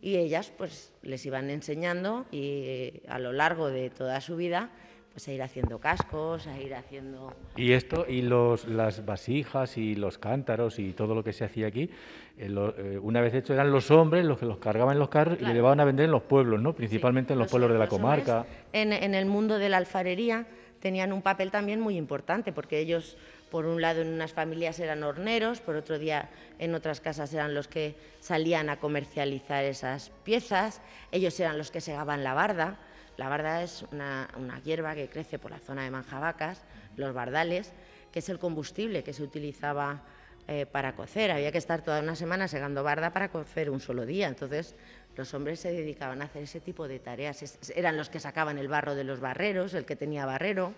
y 0.00 0.16
ellas 0.16 0.52
pues 0.56 0.92
les 1.02 1.24
iban 1.26 1.50
enseñando 1.50 2.26
y 2.30 3.02
a 3.08 3.18
lo 3.18 3.32
largo 3.32 3.68
de 3.68 3.90
toda 3.90 4.20
su 4.20 4.36
vida 4.36 4.70
pues 5.12 5.26
a 5.26 5.32
ir 5.32 5.42
haciendo 5.42 5.80
cascos, 5.80 6.46
a 6.46 6.60
ir 6.60 6.74
haciendo... 6.76 7.34
Y 7.56 7.72
esto, 7.72 8.06
y 8.08 8.22
los, 8.22 8.68
las 8.68 9.04
vasijas 9.04 9.76
y 9.76 9.96
los 9.96 10.16
cántaros 10.16 10.78
y 10.78 10.92
todo 10.92 11.16
lo 11.16 11.24
que 11.24 11.32
se 11.32 11.44
hacía 11.44 11.66
aquí, 11.66 11.90
eh, 12.36 12.48
eh, 12.48 13.00
una 13.02 13.20
vez 13.20 13.34
hecho 13.34 13.52
eran 13.52 13.72
los 13.72 13.90
hombres 13.90 14.24
los 14.24 14.38
que 14.38 14.46
los 14.46 14.58
cargaban 14.58 14.92
en 14.92 15.00
los 15.00 15.08
carros 15.08 15.38
y 15.40 15.44
le 15.44 15.54
llevaban 15.54 15.80
a 15.80 15.84
vender 15.84 16.04
en 16.04 16.12
los 16.12 16.22
pueblos, 16.22 16.62
¿no? 16.62 16.72
Principalmente 16.72 17.32
en 17.32 17.40
los, 17.40 17.50
pueblos 17.50 17.72
de 17.72 17.78
la 17.78 17.88
comarca. 17.88 18.46
En, 18.72 18.92
en 18.92 19.16
el 19.16 19.26
mundo 19.26 19.58
de 19.58 19.68
la 19.68 19.78
alfarería 19.78 20.46
tenían 20.78 21.12
un 21.12 21.22
papel 21.22 21.50
también 21.50 21.80
muy 21.80 21.96
importante 21.96 22.52
porque 22.52 22.78
ellos 22.78 23.16
por 23.50 23.66
un 23.66 23.80
lado 23.80 24.02
en 24.02 24.08
unas 24.08 24.32
familias 24.32 24.78
eran 24.78 25.02
horneros, 25.02 25.60
por 25.60 25.76
otro 25.76 25.98
día 25.98 26.28
en 26.58 26.74
otras 26.74 27.00
casas 27.00 27.32
eran 27.32 27.54
los 27.54 27.68
que 27.68 27.96
salían 28.20 28.68
a 28.70 28.78
comercializar 28.78 29.64
esas 29.64 30.10
piezas, 30.24 30.80
ellos 31.12 31.38
eran 31.40 31.58
los 31.58 31.70
que 31.70 31.80
segaban 31.80 32.24
la 32.24 32.34
barda. 32.34 32.78
La 33.16 33.28
barda 33.28 33.62
es 33.62 33.84
una, 33.90 34.28
hierba 34.64 34.94
que 34.94 35.08
crece 35.08 35.38
por 35.38 35.50
la 35.50 35.58
zona 35.58 35.82
de 35.82 35.90
Manjabacas, 35.90 36.62
los 36.96 37.12
bardales, 37.12 37.72
que 38.12 38.20
es 38.20 38.28
el 38.28 38.38
combustible 38.38 39.02
que 39.02 39.12
se 39.12 39.22
utilizaba 39.22 40.02
eh, 40.46 40.66
para 40.66 40.94
cocer, 40.94 41.30
había 41.30 41.52
que 41.52 41.58
estar 41.58 41.82
toda 41.82 42.00
una 42.00 42.14
semana 42.14 42.48
segando 42.48 42.82
barda 42.82 43.12
para 43.12 43.30
cocer 43.30 43.70
un 43.70 43.80
solo 43.80 44.06
día. 44.06 44.28
Entonces, 44.28 44.76
los 45.16 45.34
hombres 45.34 45.58
se 45.58 45.72
dedicaban 45.72 46.22
a 46.22 46.26
hacer 46.26 46.44
ese 46.44 46.60
tipo 46.60 46.86
de 46.86 47.00
tareas. 47.00 47.58
eran 47.74 47.96
los 47.96 48.08
que 48.08 48.20
sacaban 48.20 48.56
el 48.56 48.68
barro 48.68 48.94
de 48.94 49.04
los 49.04 49.18
barreros, 49.18 49.74
el 49.74 49.84
que 49.84 49.96
tenía 49.96 50.24
barrero. 50.24 50.74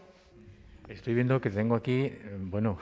Estoy 0.90 1.14
viendo 1.14 1.40
que 1.40 1.50
tengo 1.50 1.76
aquí, 1.76 2.07
eh, 2.07 2.37
bueno, 2.38 2.79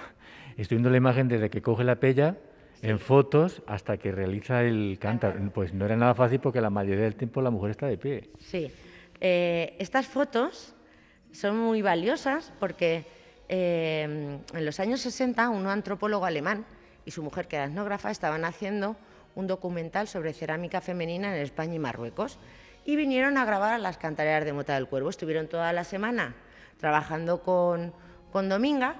estoy 0.56 0.76
viendo 0.76 0.90
la 0.90 0.96
imagen 0.96 1.28
desde 1.28 1.50
que 1.50 1.60
coge 1.60 1.84
la 1.84 1.96
pella 1.96 2.36
en 2.80 2.98
fotos 2.98 3.62
hasta 3.66 3.98
que 3.98 4.12
realiza 4.12 4.62
el 4.62 4.98
cántaro. 4.98 5.38
Pues 5.52 5.74
no 5.74 5.84
era 5.84 5.96
nada 5.96 6.14
fácil 6.14 6.40
porque 6.40 6.60
la 6.60 6.70
mayoría 6.70 7.04
del 7.04 7.16
tiempo 7.16 7.42
la 7.42 7.50
mujer 7.50 7.72
está 7.72 7.86
de 7.86 7.98
pie. 7.98 8.30
Sí. 8.38 8.70
Eh, 9.20 9.76
estas 9.78 10.06
fotos 10.06 10.74
son 11.32 11.58
muy 11.58 11.82
valiosas 11.82 12.52
porque 12.58 13.04
eh, 13.48 14.38
en 14.54 14.64
los 14.64 14.80
años 14.80 15.00
60 15.00 15.50
un 15.50 15.66
antropólogo 15.66 16.24
alemán 16.24 16.64
y 17.04 17.10
su 17.10 17.22
mujer, 17.22 17.46
que 17.46 17.56
era 17.56 17.66
etnógrafa, 17.66 18.10
estaban 18.10 18.44
haciendo 18.44 18.96
un 19.34 19.46
documental 19.46 20.08
sobre 20.08 20.32
cerámica 20.32 20.80
femenina 20.80 21.36
en 21.36 21.42
España 21.42 21.74
y 21.74 21.78
Marruecos 21.78 22.38
y 22.84 22.96
vinieron 22.96 23.36
a 23.36 23.44
grabar 23.44 23.74
a 23.74 23.78
las 23.78 23.98
cantareras 23.98 24.44
de 24.46 24.52
Mota 24.52 24.74
del 24.74 24.86
Cuervo. 24.86 25.10
Estuvieron 25.10 25.46
toda 25.46 25.72
la 25.72 25.84
semana 25.84 26.34
trabajando 26.78 27.42
con, 27.42 27.92
con 28.32 28.48
Dominga 28.48 28.96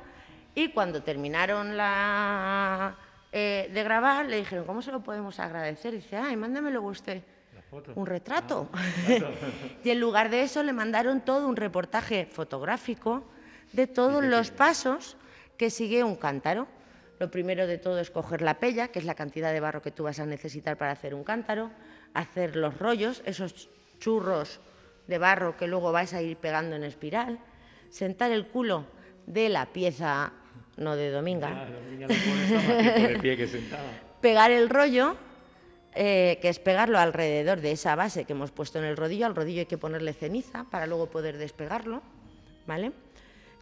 y 0.55 0.71
cuando 0.73 1.03
terminaron 1.03 1.77
la 1.77 2.97
eh, 3.31 3.71
de 3.73 3.83
grabar, 3.83 4.27
le 4.27 4.37
dijeron, 4.39 4.65
¿cómo 4.65 4.83
se 4.83 4.91
lo 4.91 5.01
podemos 5.01 5.39
agradecer? 5.39 5.95
Y 5.95 5.99
dice, 5.99 6.17
ay, 6.17 6.37
mándamelo 6.37 6.83
usted. 6.83 7.23
Un 7.95 8.07
retrato. 8.07 8.69
Ah, 8.73 8.83
y 9.85 9.91
en 9.91 10.01
lugar 10.01 10.31
de 10.31 10.43
eso 10.43 10.63
le 10.63 10.73
mandaron 10.73 11.21
todo 11.21 11.47
un 11.47 11.57
reportaje 11.57 12.27
fotográfico 12.27 13.25
de 13.73 13.87
todos 13.87 14.25
los 14.25 14.51
pasos 14.51 15.17
que 15.59 15.69
sigue 15.69 16.03
un 16.03 16.17
cántaro. 16.17 16.67
Lo 17.19 17.31
primero 17.31 17.67
de 17.67 17.79
todo 17.79 17.99
es 17.99 18.11
coger 18.11 18.41
la 18.41 18.59
pella, 18.59 18.89
que 18.89 19.01
es 19.01 19.05
la 19.05 19.15
cantidad 19.15 19.53
de 19.53 19.61
barro 19.61 19.83
que 19.83 19.91
tú 19.91 20.05
vas 20.05 20.19
a 20.19 20.25
necesitar 20.25 20.79
para 20.79 20.93
hacer 20.93 21.15
un 21.15 21.25
cántaro, 21.25 21.71
hacer 22.15 22.57
los 22.57 22.79
rollos, 22.79 23.23
esos 23.27 23.69
churros 23.99 24.61
de 25.07 25.19
barro 25.19 25.57
que 25.57 25.67
luego 25.67 25.93
vais 25.93 26.15
a 26.15 26.23
ir 26.23 26.37
pegando 26.37 26.77
en 26.77 26.85
espiral, 26.85 27.39
sentar 27.91 28.33
el 28.33 28.47
culo 28.47 28.87
de 29.27 29.49
la 29.49 29.67
pieza 29.67 30.33
no 30.79 30.97
de 30.97 31.11
Dominga. 31.11 31.49
Pegar 34.21 34.51
el 34.51 34.69
rollo, 34.69 35.17
eh, 35.95 36.39
que 36.41 36.49
es 36.49 36.59
pegarlo 36.59 36.99
alrededor 36.99 37.61
de 37.61 37.73
esa 37.73 37.95
base 37.97 38.25
que 38.25 38.33
hemos 38.33 38.51
puesto 38.51 38.79
en 38.79 38.85
el 38.85 38.97
rodillo. 38.97 39.27
Al 39.27 39.35
rodillo 39.35 39.61
hay 39.61 39.67
que 39.67 39.79
ponerle 39.79 40.13
ceniza 40.13 40.65
para 40.71 40.87
luego 40.87 41.11
poder 41.11 41.39
despegarlo, 41.39 42.03
¿vale? 42.67 42.93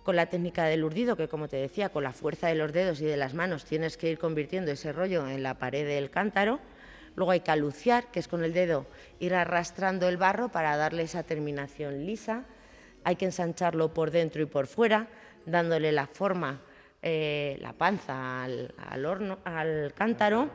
Con 0.04 0.16
la 0.16 0.26
técnica 0.26 0.64
del 0.64 0.84
urdido, 0.84 1.16
que 1.16 1.28
como 1.28 1.48
te 1.48 1.56
decía, 1.56 1.88
con 1.88 2.04
la 2.04 2.12
fuerza 2.12 2.48
de 2.48 2.54
los 2.54 2.72
dedos 2.72 3.00
y 3.00 3.06
de 3.06 3.16
las 3.16 3.34
manos 3.34 3.64
tienes 3.64 3.96
que 3.96 4.10
ir 4.10 4.18
convirtiendo 4.18 4.70
ese 4.70 4.92
rollo 4.92 5.28
en 5.28 5.42
la 5.42 5.58
pared 5.58 5.86
del 5.86 6.10
cántaro. 6.10 6.60
Luego 7.16 7.32
hay 7.32 7.40
que 7.40 7.50
aluciar, 7.50 8.10
que 8.10 8.20
es 8.20 8.28
con 8.28 8.44
el 8.44 8.52
dedo 8.52 8.86
ir 9.18 9.34
arrastrando 9.34 10.08
el 10.08 10.18
barro 10.18 10.50
para 10.50 10.76
darle 10.76 11.02
esa 11.02 11.22
terminación 11.22 12.04
lisa. 12.04 12.44
Hay 13.06 13.14
que 13.14 13.24
ensancharlo 13.24 13.94
por 13.94 14.10
dentro 14.10 14.42
y 14.42 14.46
por 14.46 14.66
fuera, 14.66 15.06
dándole 15.46 15.92
la 15.92 16.08
forma 16.08 16.60
eh, 17.02 17.56
la 17.60 17.72
panza 17.72 18.42
al, 18.42 19.06
horno, 19.06 19.38
al 19.44 19.94
cántaro, 19.94 20.50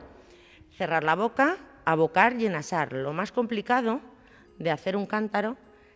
cerrar 0.78 1.06
la 1.06 1.16
boca, 1.16 1.56
abocar 1.86 2.34
y 2.38 2.48
enasar. 2.48 2.92
Lo 2.92 3.14
más 3.14 3.32
complicado 3.32 4.02
de 4.60 4.70
hacer 4.70 4.98
un 4.98 5.06
cántaro 5.06 5.56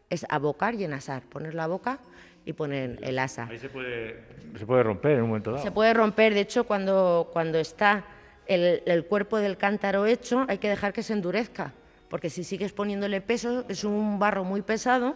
es 0.10 0.26
abocar 0.30 0.76
y 0.76 0.86
enasar, 0.86 1.24
poner 1.24 1.56
la 1.56 1.68
boca 1.68 2.00
y 2.46 2.54
poner 2.54 3.00
el 3.02 3.20
asa. 3.20 3.48
Ahí 3.52 3.60
se 3.60 3.68
puede, 3.68 4.24
se 4.58 4.66
puede 4.66 4.84
romper 4.84 5.18
en 5.18 5.24
un 5.24 5.28
momento 5.28 5.52
dado. 5.52 5.62
Se 5.62 5.72
puede 5.72 5.94
romper, 5.94 6.34
de 6.34 6.40
hecho, 6.40 6.64
cuando, 6.64 7.32
cuando 7.34 7.60
está 7.60 8.06
el, 8.46 8.82
el, 8.86 9.04
cuerpo 9.08 9.40
del 9.40 9.58
cántaro 9.58 10.06
hecho, 10.06 10.46
hay 10.48 10.60
que 10.60 10.70
dejar 10.70 10.94
que 10.94 11.04
se 11.04 11.12
endurezca, 11.12 11.74
porque 12.10 12.30
si 12.30 12.46
sigues 12.46 12.72
poniéndole 12.72 13.20
peso, 13.20 13.66
es 13.68 13.84
un 13.84 14.20
barro 14.20 14.46
muy 14.46 14.62
pesado 14.62 15.16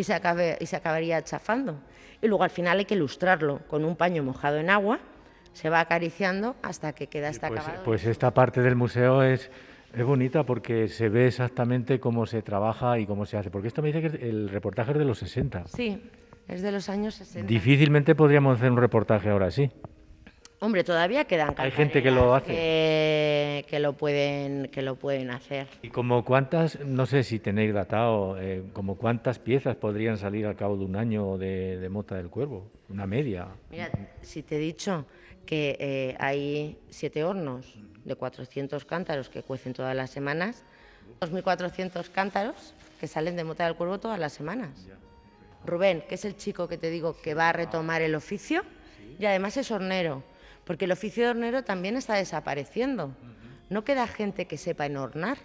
y 0.00 0.04
se, 0.04 0.14
acabe, 0.14 0.56
y 0.60 0.66
se 0.66 0.76
acabaría 0.76 1.22
chafando 1.22 1.78
y 2.22 2.28
luego 2.28 2.44
al 2.44 2.50
final 2.50 2.78
hay 2.78 2.84
que 2.84 2.94
ilustrarlo 2.94 3.60
con 3.68 3.84
un 3.84 3.96
paño 3.96 4.22
mojado 4.22 4.58
en 4.58 4.70
agua, 4.70 5.00
se 5.52 5.70
va 5.70 5.80
acariciando 5.80 6.56
hasta 6.62 6.92
que 6.92 7.06
queda 7.06 7.28
hasta 7.28 7.48
pues, 7.48 7.60
acabado. 7.60 7.84
Pues 7.84 8.04
esta 8.06 8.32
parte 8.32 8.60
del 8.60 8.76
museo 8.76 9.22
es, 9.22 9.50
es 9.94 10.04
bonita 10.04 10.44
porque 10.44 10.88
se 10.88 11.08
ve 11.08 11.26
exactamente 11.26 11.98
cómo 11.98 12.26
se 12.26 12.42
trabaja 12.42 12.98
y 12.98 13.06
cómo 13.06 13.26
se 13.26 13.36
hace, 13.36 13.50
porque 13.50 13.68
esto 13.68 13.82
me 13.82 13.92
dice 13.92 14.10
que 14.10 14.28
el 14.28 14.48
reportaje 14.48 14.92
es 14.92 14.98
de 14.98 15.04
los 15.04 15.18
60. 15.18 15.66
Sí, 15.66 16.02
es 16.46 16.62
de 16.62 16.72
los 16.72 16.88
años 16.88 17.14
60. 17.14 17.46
Difícilmente 17.48 18.14
podríamos 18.14 18.58
hacer 18.58 18.70
un 18.70 18.78
reportaje 18.78 19.30
ahora 19.30 19.50
sí. 19.50 19.70
Hombre, 20.62 20.84
todavía 20.84 21.24
quedan 21.24 21.54
Hay 21.56 21.70
gente 21.70 22.02
que 22.02 22.10
lo 22.10 22.34
hace. 22.34 22.52
Que, 23.66 23.78
lo 23.80 23.94
pueden, 23.94 24.68
que 24.68 24.82
lo 24.82 24.94
pueden 24.96 25.30
hacer. 25.30 25.66
¿Y 25.80 25.88
como 25.88 26.22
cuántas, 26.22 26.78
no 26.80 27.06
sé 27.06 27.24
si 27.24 27.38
tenéis 27.38 27.72
datado, 27.72 28.38
eh, 28.38 28.64
como 28.74 28.98
cuántas 28.98 29.38
piezas 29.38 29.76
podrían 29.76 30.18
salir 30.18 30.44
al 30.44 30.56
cabo 30.56 30.76
de 30.76 30.84
un 30.84 30.96
año 30.96 31.38
de, 31.38 31.88
Mota 31.90 32.16
del 32.16 32.28
Cuervo? 32.28 32.70
Una 32.90 33.06
media. 33.06 33.48
Mira, 33.70 33.90
si 34.20 34.42
te 34.42 34.56
he 34.56 34.58
dicho 34.58 35.06
que 35.46 35.78
eh, 35.80 36.16
hay 36.18 36.76
siete 36.90 37.24
hornos 37.24 37.78
de 38.04 38.14
400 38.14 38.84
cántaros 38.84 39.30
que 39.30 39.42
cuecen 39.42 39.72
todas 39.72 39.96
las 39.96 40.10
semanas, 40.10 40.66
2.400 41.22 42.10
cántaros 42.10 42.74
que 43.00 43.06
salen 43.06 43.34
de 43.34 43.44
Mota 43.44 43.64
del 43.64 43.76
Cuervo 43.76 43.98
todas 43.98 44.18
las 44.18 44.34
semanas. 44.34 44.88
Rubén, 45.64 46.02
que 46.06 46.16
es 46.16 46.26
el 46.26 46.36
chico 46.36 46.68
que 46.68 46.76
te 46.76 46.90
digo 46.90 47.16
que 47.22 47.32
va 47.32 47.48
a 47.48 47.52
retomar 47.54 48.02
el 48.02 48.14
oficio 48.14 48.62
y 49.18 49.24
además 49.24 49.56
es 49.56 49.70
hornero 49.70 50.22
porque 50.70 50.84
el 50.84 50.92
oficio 50.92 51.24
de 51.24 51.30
hornero 51.30 51.64
también 51.64 51.96
está 51.96 52.14
desapareciendo. 52.14 53.10
No 53.70 53.82
queda 53.82 54.06
gente 54.06 54.46
que 54.46 54.56
sepa 54.56 54.86
enhornar. 54.86 55.38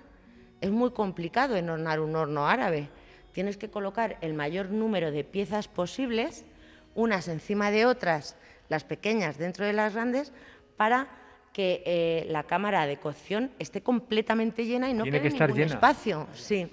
Es 0.61 0.69
muy 0.69 0.91
complicado 0.91 1.55
enhornar 1.55 1.99
un 1.99 2.15
horno 2.15 2.47
árabe. 2.47 2.89
Tienes 3.31 3.57
que 3.57 3.71
colocar 3.71 4.19
el 4.21 4.35
mayor 4.35 4.69
número 4.69 5.09
de 5.09 5.23
piezas 5.23 5.67
posibles, 5.67 6.45
unas 6.93 7.27
encima 7.27 7.71
de 7.71 7.87
otras, 7.87 8.37
las 8.69 8.83
pequeñas 8.83 9.39
dentro 9.39 9.65
de 9.65 9.73
las 9.73 9.95
grandes, 9.95 10.31
para 10.77 11.07
que 11.53 11.81
eh, 11.87 12.27
la 12.29 12.43
cámara 12.43 12.85
de 12.85 12.97
cocción 12.97 13.49
esté 13.57 13.81
completamente 13.81 14.67
llena 14.67 14.91
y 14.91 14.93
no 14.93 15.05
quede 15.05 15.27
ningún 15.27 15.59
espacio. 15.59 16.27
Sí. 16.35 16.71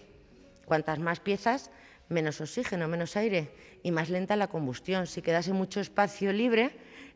Cuantas 0.67 0.99
más 0.99 1.21
piezas, 1.21 1.71
menos 2.11 2.39
oxígeno, 2.39 2.87
menos 2.87 3.17
aire 3.17 3.49
y 3.83 3.93
más 3.93 4.11
lenta 4.11 4.37
la 4.37 4.49
combustión. 4.49 5.07
Si 5.07 5.23
quedase 5.23 5.55
mucho 5.55 5.81
espacio 5.81 6.35
libre, 6.35 6.71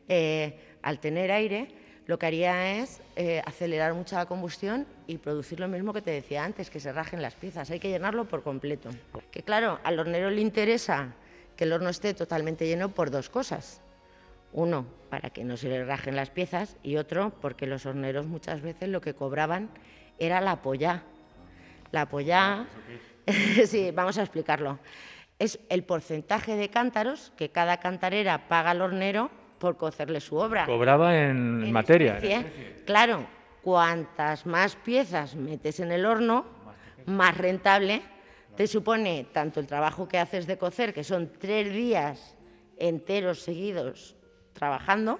eh, 0.09 0.66
al 0.81 0.99
tener 0.99 1.31
aire, 1.31 1.67
lo 2.07 2.17
que 2.17 2.25
haría 2.25 2.77
es 2.77 3.01
eh, 3.17 3.41
acelerar 3.45 3.93
mucho 3.93 4.15
la 4.15 4.25
combustión 4.25 4.87
y 5.07 5.17
producir 5.17 5.59
lo 5.59 5.67
mismo 5.67 5.91
que 5.91 6.01
te 6.01 6.11
decía 6.11 6.45
antes, 6.45 6.69
que 6.69 6.79
se 6.79 6.93
rajen 6.93 7.21
las 7.21 7.35
piezas. 7.35 7.69
Hay 7.69 7.79
que 7.79 7.89
llenarlo 7.89 8.25
por 8.25 8.43
completo. 8.43 8.89
Que 9.29 9.43
claro, 9.43 9.79
al 9.83 9.99
hornero 9.99 10.29
le 10.29 10.39
interesa 10.39 11.13
que 11.57 11.65
el 11.65 11.73
horno 11.73 11.89
esté 11.89 12.13
totalmente 12.13 12.65
lleno 12.65 12.89
por 12.89 13.11
dos 13.11 13.29
cosas. 13.29 13.81
Uno, 14.53 14.87
para 15.09 15.29
que 15.31 15.43
no 15.43 15.57
se 15.57 15.67
le 15.67 15.83
rajen 15.83 16.15
las 16.15 16.29
piezas 16.29 16.77
y 16.81 16.95
otro, 16.95 17.33
porque 17.41 17.67
los 17.67 17.85
horneros 17.85 18.25
muchas 18.25 18.61
veces 18.61 18.87
lo 18.87 19.01
que 19.01 19.13
cobraban 19.13 19.69
era 20.17 20.39
la 20.39 20.61
polla. 20.61 21.03
La 21.91 22.07
polla, 22.07 22.67
sí, 23.65 23.91
vamos 23.91 24.17
a 24.17 24.21
explicarlo. 24.21 24.79
Es 25.39 25.59
el 25.67 25.83
porcentaje 25.83 26.55
de 26.55 26.69
cántaros 26.69 27.33
que 27.35 27.49
cada 27.49 27.81
cantarera 27.81 28.47
paga 28.47 28.71
al 28.71 28.81
hornero 28.81 29.29
por 29.59 29.77
cocerle 29.77 30.19
su 30.19 30.35
obra. 30.37 30.65
Cobraba 30.65 31.17
en, 31.17 31.71
materia. 31.71 32.19
Claro, 32.85 33.27
cuantas 33.61 34.45
más 34.45 34.75
piezas 34.75 35.35
metes 35.35 35.79
en 35.79 35.91
el 35.91 36.05
horno, 36.05 36.45
más 37.05 37.37
rentable 37.37 38.01
te 38.57 38.65
supone 38.65 39.27
tanto 39.31 39.59
el 39.59 39.67
trabajo 39.67 40.07
que 40.07 40.17
haces 40.17 40.47
de 40.47 40.57
cocer, 40.57 40.91
que 40.91 41.03
son 41.03 41.31
tres 41.39 41.71
días 41.71 42.35
enteros 42.77 43.41
seguidos 43.41 44.15
trabajando, 44.53 45.19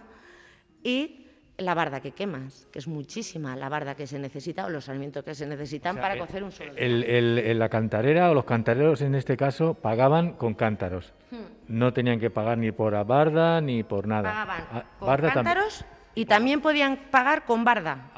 y 0.84 1.27
la 1.58 1.74
barda 1.74 2.02
que 2.02 2.12
quemas, 2.12 2.68
que 2.72 2.80
es 2.80 2.88
muchísima 2.88 3.56
la 3.56 3.68
barda 3.68 3.96
que 3.96 4.06
se 4.06 4.20
necesita 4.20 4.66
o 4.66 4.70
los 4.70 4.86
sarmientos 4.86 5.24
que 5.24 5.34
se 5.34 5.48
necesitan 5.48 5.96
para 5.98 6.18
cocer 6.18 6.44
un 6.44 6.52
solo. 6.52 6.74
El, 6.76 7.58
la 7.58 7.70
cantarera 7.70 8.30
o 8.30 8.34
los 8.34 8.46
cantareros 8.46 9.02
en 9.02 9.16
este 9.16 9.36
caso 9.36 9.74
pagaban 9.74 10.34
con 10.34 10.54
cántaros. 10.54 11.14
Hmm. 11.32 11.46
No 11.68 11.94
tenían 11.94 12.20
que 12.20 12.30
pagar 12.30 12.58
ni 12.58 12.72
por 12.72 12.94
barda 13.06 13.60
ni 13.62 13.84
por 13.84 14.08
nada. 14.08 14.30
Pagaban 14.30 14.64
ah, 14.72 14.84
con 15.00 15.30
cántaros 15.32 15.86
y 16.14 16.26
también 16.26 16.62
podían 16.62 16.98
pagar 17.12 17.46
con 17.46 17.64
barda, 17.64 18.12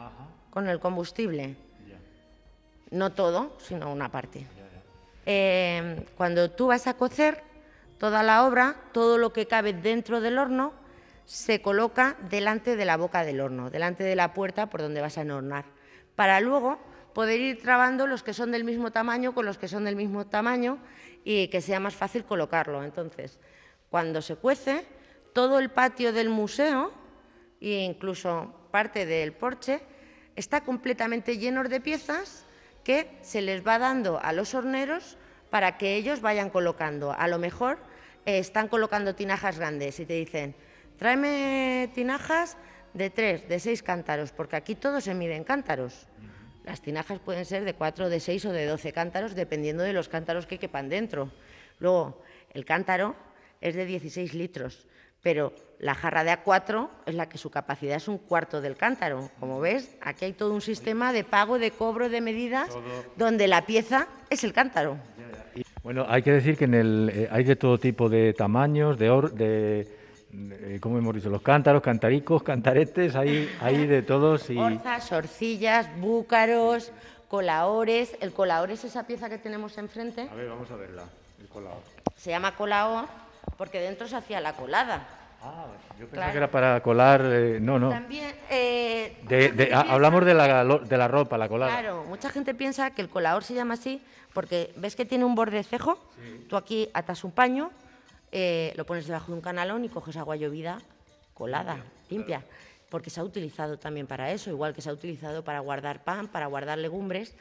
con 0.50 0.68
el 0.68 0.80
combustible. 0.80 1.56
No 2.92 3.12
todo, 3.12 3.56
sino 3.60 3.92
una 3.92 4.10
parte. 4.10 4.48
Eh, 5.26 6.06
cuando 6.18 6.50
tú 6.52 6.68
vas 6.68 6.88
a 6.88 6.96
cocer 6.96 7.44
toda 8.00 8.24
la 8.24 8.46
obra, 8.46 8.76
todo 8.94 9.18
lo 9.18 9.32
que 9.32 9.46
cabe 9.46 9.74
dentro 9.74 10.22
del 10.22 10.40
horno, 10.40 10.74
se 11.30 11.62
coloca 11.62 12.18
delante 12.28 12.76
de 12.76 12.86
la 12.86 12.98
boca 12.98 13.24
del 13.24 13.40
horno, 13.40 13.70
delante 13.70 14.04
de 14.04 14.16
la 14.16 14.34
puerta 14.34 14.68
por 14.68 14.82
donde 14.82 15.00
vas 15.00 15.20
a 15.20 15.22
enhornar, 15.22 15.66
para 16.16 16.42
luego 16.42 16.80
poder 17.14 17.40
ir 17.40 17.62
trabando 17.62 18.08
los 18.08 18.24
que 18.24 18.34
son 18.34 18.52
del 18.52 18.64
mismo 18.64 18.90
tamaño 18.90 19.36
con 19.36 19.46
los 19.46 19.60
que 19.60 19.68
son 19.68 19.86
del 19.86 19.96
mismo 19.96 20.26
tamaño 20.26 20.80
y 21.24 21.50
que 21.50 21.62
sea 21.62 21.80
más 21.80 21.94
fácil 21.94 22.24
colocarlo. 22.24 22.84
Entonces, 22.84 23.38
cuando 23.92 24.24
se 24.24 24.38
cuece, 24.38 24.88
todo 25.32 25.60
el 25.60 25.70
patio 25.70 26.14
del 26.14 26.30
museo 26.30 26.92
e 27.62 27.84
incluso 27.84 28.52
parte 28.72 29.06
del 29.06 29.32
porche, 29.32 29.82
está 30.36 30.62
completamente 30.62 31.38
lleno 31.38 31.64
de 31.64 31.80
piezas 31.80 32.48
que 32.84 33.20
se 33.22 33.44
les 33.44 33.66
va 33.66 33.78
dando 33.78 34.20
a 34.20 34.34
los 34.34 34.56
horneros 34.56 35.16
para 35.52 35.78
que 35.78 35.96
ellos 35.96 36.22
vayan 36.22 36.50
colocando. 36.50 37.12
A 37.12 37.28
lo 37.28 37.38
mejor 37.38 37.78
eh, 38.26 38.40
están 38.40 38.68
colocando 38.68 39.14
tinajas 39.14 39.60
grandes 39.60 40.00
y 40.00 40.08
te 40.08 40.14
dicen, 40.14 40.56
tráeme 41.00 41.90
tinajas 41.96 42.58
de 42.94 43.10
tres, 43.10 43.48
de 43.48 43.60
seis 43.60 43.82
cántaros, 43.82 44.32
porque 44.32 44.56
aquí 44.58 44.76
todo 44.76 45.02
se 45.02 45.16
mide 45.16 45.36
en 45.36 45.44
cántaros. 45.44 46.08
Las 46.66 46.82
tinajas 46.82 47.20
pueden 47.20 47.46
ser 47.46 47.64
de 47.64 47.74
cuatro, 47.74 48.10
de 48.10 48.20
seis 48.20 48.46
o 48.46 48.52
de 48.52 48.66
doce 48.66 48.92
cántaros, 48.92 49.34
dependiendo 49.34 49.82
de 49.82 49.94
los 49.94 50.10
cántaros 50.10 50.46
que 50.46 50.60
quepan 50.60 50.90
dentro. 50.90 51.32
Luego, 51.80 52.22
el 52.54 52.66
cántaro 52.66 53.16
es 53.62 53.76
de 53.76 53.86
16 53.86 54.34
litros, 54.34 54.86
pero 55.22 55.54
la 55.80 55.96
jarra 55.96 56.24
de 56.24 56.32
A4 56.32 56.90
es 57.06 57.16
la 57.16 57.30
que 57.30 57.38
su 57.38 57.50
capacidad 57.50 57.96
es 57.96 58.08
un 58.08 58.18
cuarto 58.18 58.62
del 58.62 58.76
cántaro. 58.76 59.32
Como 59.40 59.60
ves, 59.60 59.98
aquí 60.02 60.26
hay 60.26 60.34
todo 60.34 60.54
un 60.54 60.62
sistema 60.62 61.14
de 61.14 61.24
pago, 61.24 61.58
de 61.58 61.72
cobro, 61.72 62.10
de 62.10 62.22
medidas, 62.22 62.70
donde 63.16 63.48
la 63.48 63.66
pieza 63.66 64.08
es 64.30 64.44
el 64.44 64.52
cántaro. 64.52 64.98
Bueno, 65.82 66.06
hay 66.10 66.22
que 66.22 66.34
decir 66.34 66.58
que 66.58 66.66
en 66.66 66.74
el, 66.74 67.12
eh, 67.14 67.30
hay 67.32 67.46
de 67.46 67.56
todo 67.56 67.78
tipo 67.78 68.10
de 68.10 68.34
tamaños, 68.34 68.98
de, 69.00 69.10
or, 69.10 69.34
de 69.34 69.99
eh, 70.34 70.80
como 70.82 70.98
hemos 70.98 71.16
dicho, 71.16 71.30
los 71.30 71.42
cántaros, 71.42 71.82
cantaricos, 71.82 72.44
cantaretes, 72.44 73.16
hay, 73.16 73.50
hay 73.62 73.88
de 73.88 74.02
todos. 74.02 74.50
Y... 74.50 74.58
Orzas, 74.58 75.12
orcillas, 75.12 75.88
búcaros, 76.00 76.92
colaores. 77.28 78.16
El 78.22 78.32
colaor 78.32 78.72
es 78.72 78.84
esa 78.84 79.08
pieza 79.08 79.30
que 79.30 79.38
tenemos 79.38 79.78
enfrente. 79.78 80.28
A 80.32 80.36
ver, 80.36 80.50
vamos 80.50 80.70
a 80.72 80.76
verla, 80.76 81.04
el 81.40 81.48
colaor. 81.48 81.82
Se 82.16 82.30
llama 82.30 82.56
colaor 82.56 83.06
porque 83.58 83.80
dentro 83.80 84.08
se 84.08 84.16
hacía 84.16 84.40
la 84.40 84.54
colada. 84.54 85.08
Ah, 85.42 85.68
yo 85.98 86.08
pensaba 86.08 86.32
que 86.32 86.38
era 86.38 86.52
para 86.52 86.82
colar, 86.84 87.22
eh, 87.26 87.60
no, 87.62 87.80
no. 87.80 87.90
También, 87.90 88.36
eh, 88.50 89.18
de, 89.24 89.50
de, 89.50 89.74
ah, 89.74 89.86
hablamos 89.90 90.26
de 90.26 90.34
la, 90.34 90.66
de 90.66 90.98
la 90.98 91.08
ropa, 91.08 91.38
la 91.38 91.48
colada. 91.48 91.72
Claro, 91.72 92.04
mucha 92.10 92.30
gente 92.30 92.54
piensa 92.54 92.92
que 92.92 93.02
el 93.02 93.10
colaor 93.10 93.44
se 93.44 93.54
llama 93.54 93.76
así 93.76 94.02
porque 94.34 94.74
ves 94.76 94.96
que 94.96 95.06
tiene 95.06 95.24
un 95.24 95.36
borde 95.36 95.64
cejo, 95.64 95.98
sí. 96.22 96.46
tú 96.50 96.58
aquí 96.58 96.90
atas 96.94 97.24
un 97.24 97.32
paño, 97.32 97.72
eh, 98.32 98.74
lo 98.76 98.86
pones 98.86 99.08
debajo 99.08 99.32
de 99.32 99.34
un 99.34 99.42
canalón 99.42 99.86
y 99.86 99.90
coges 99.90 100.18
agua 100.18 100.36
llovida 100.36 100.82
colada, 101.34 101.84
limpia, 102.10 102.40
claro. 102.40 102.54
porque 102.90 103.10
se 103.10 103.22
ha 103.22 103.24
utilizado 103.24 103.80
también 103.80 104.08
para 104.08 104.32
eso, 104.32 104.50
igual 104.50 104.74
que 104.74 104.82
se 104.82 104.90
ha 104.90 104.94
utilizado 104.94 105.44
para 105.44 105.62
guardar 105.62 106.04
pan, 106.04 106.28
para 106.28 106.48
guardar 106.48 106.78
legumbres, 106.78 107.34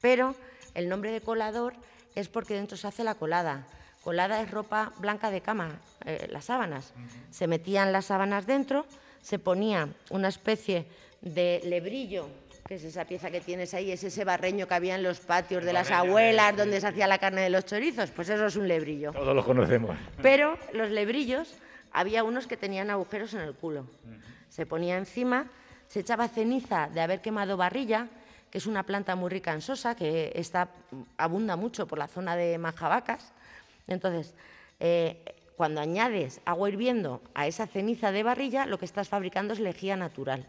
pero 0.00 0.34
el 0.74 0.88
nombre 0.88 1.12
de 1.12 1.20
colador 1.20 1.74
es 2.16 2.28
porque 2.28 2.54
dentro 2.54 2.76
se 2.76 2.88
hace 2.88 3.04
la 3.04 3.14
colada. 3.14 3.66
Colada 4.02 4.40
es 4.42 4.50
ropa 4.50 4.92
blanca 4.98 5.30
de 5.30 5.40
cama, 5.40 5.78
eh, 6.04 6.26
las 6.30 6.46
sábanas. 6.46 6.92
Uh 6.96 7.00
-huh. 7.00 7.32
Se 7.32 7.46
metían 7.46 7.92
las 7.92 8.06
sábanas 8.06 8.44
dentro, 8.44 8.86
se 9.22 9.38
ponía 9.38 9.88
una 10.10 10.28
especie 10.28 10.86
de 11.22 11.62
lebrillo, 11.64 12.28
que 12.66 12.76
es 12.76 12.84
esa 12.84 13.04
pieza 13.04 13.30
que 13.30 13.40
tienes 13.40 13.74
ahí, 13.74 13.90
es 13.90 14.02
ese 14.04 14.24
barreño 14.24 14.66
que 14.66 14.74
había 14.74 14.94
en 14.94 15.02
los 15.02 15.20
patios 15.20 15.64
de 15.64 15.72
las 15.72 15.90
abuelas 15.90 16.56
donde 16.56 16.80
se 16.80 16.86
hacía 16.86 17.06
la 17.06 17.18
carne 17.18 17.42
de 17.42 17.50
los 17.50 17.66
chorizos, 17.66 18.10
pues 18.10 18.28
eso 18.30 18.46
es 18.46 18.56
un 18.56 18.66
lebrillo. 18.66 19.12
Todos 19.12 19.34
lo 19.36 19.44
conocemos. 19.44 19.96
Pero 20.22 20.58
los 20.72 20.90
lebrillos, 20.90 21.54
había 21.92 22.24
unos 22.24 22.46
que 22.46 22.56
tenían 22.56 22.90
agujeros 22.90 23.34
en 23.34 23.40
el 23.40 23.54
culo. 23.54 23.86
Se 24.48 24.64
ponía 24.64 24.96
encima, 24.96 25.50
se 25.88 26.00
echaba 26.00 26.26
ceniza 26.28 26.88
de 26.88 27.02
haber 27.02 27.20
quemado 27.20 27.56
barrilla, 27.56 28.08
que 28.50 28.58
es 28.58 28.66
una 28.66 28.84
planta 28.84 29.14
muy 29.14 29.28
rica 29.28 29.52
en 29.52 29.60
sosa, 29.60 29.94
que 29.94 30.32
está, 30.34 30.68
abunda 31.18 31.56
mucho 31.56 31.86
por 31.86 31.98
la 31.98 32.08
zona 32.08 32.34
de 32.34 32.56
Majavacas, 32.56 33.32
entonces, 33.86 34.34
eh, 34.80 35.22
cuando 35.56 35.80
añades 35.80 36.40
agua 36.44 36.68
hirviendo 36.68 37.20
a 37.34 37.46
esa 37.46 37.66
ceniza 37.66 38.12
de 38.12 38.22
barrilla, 38.22 38.66
lo 38.66 38.78
que 38.78 38.86
estás 38.86 39.08
fabricando 39.08 39.52
es 39.52 39.60
lejía 39.60 39.96
natural. 39.96 40.46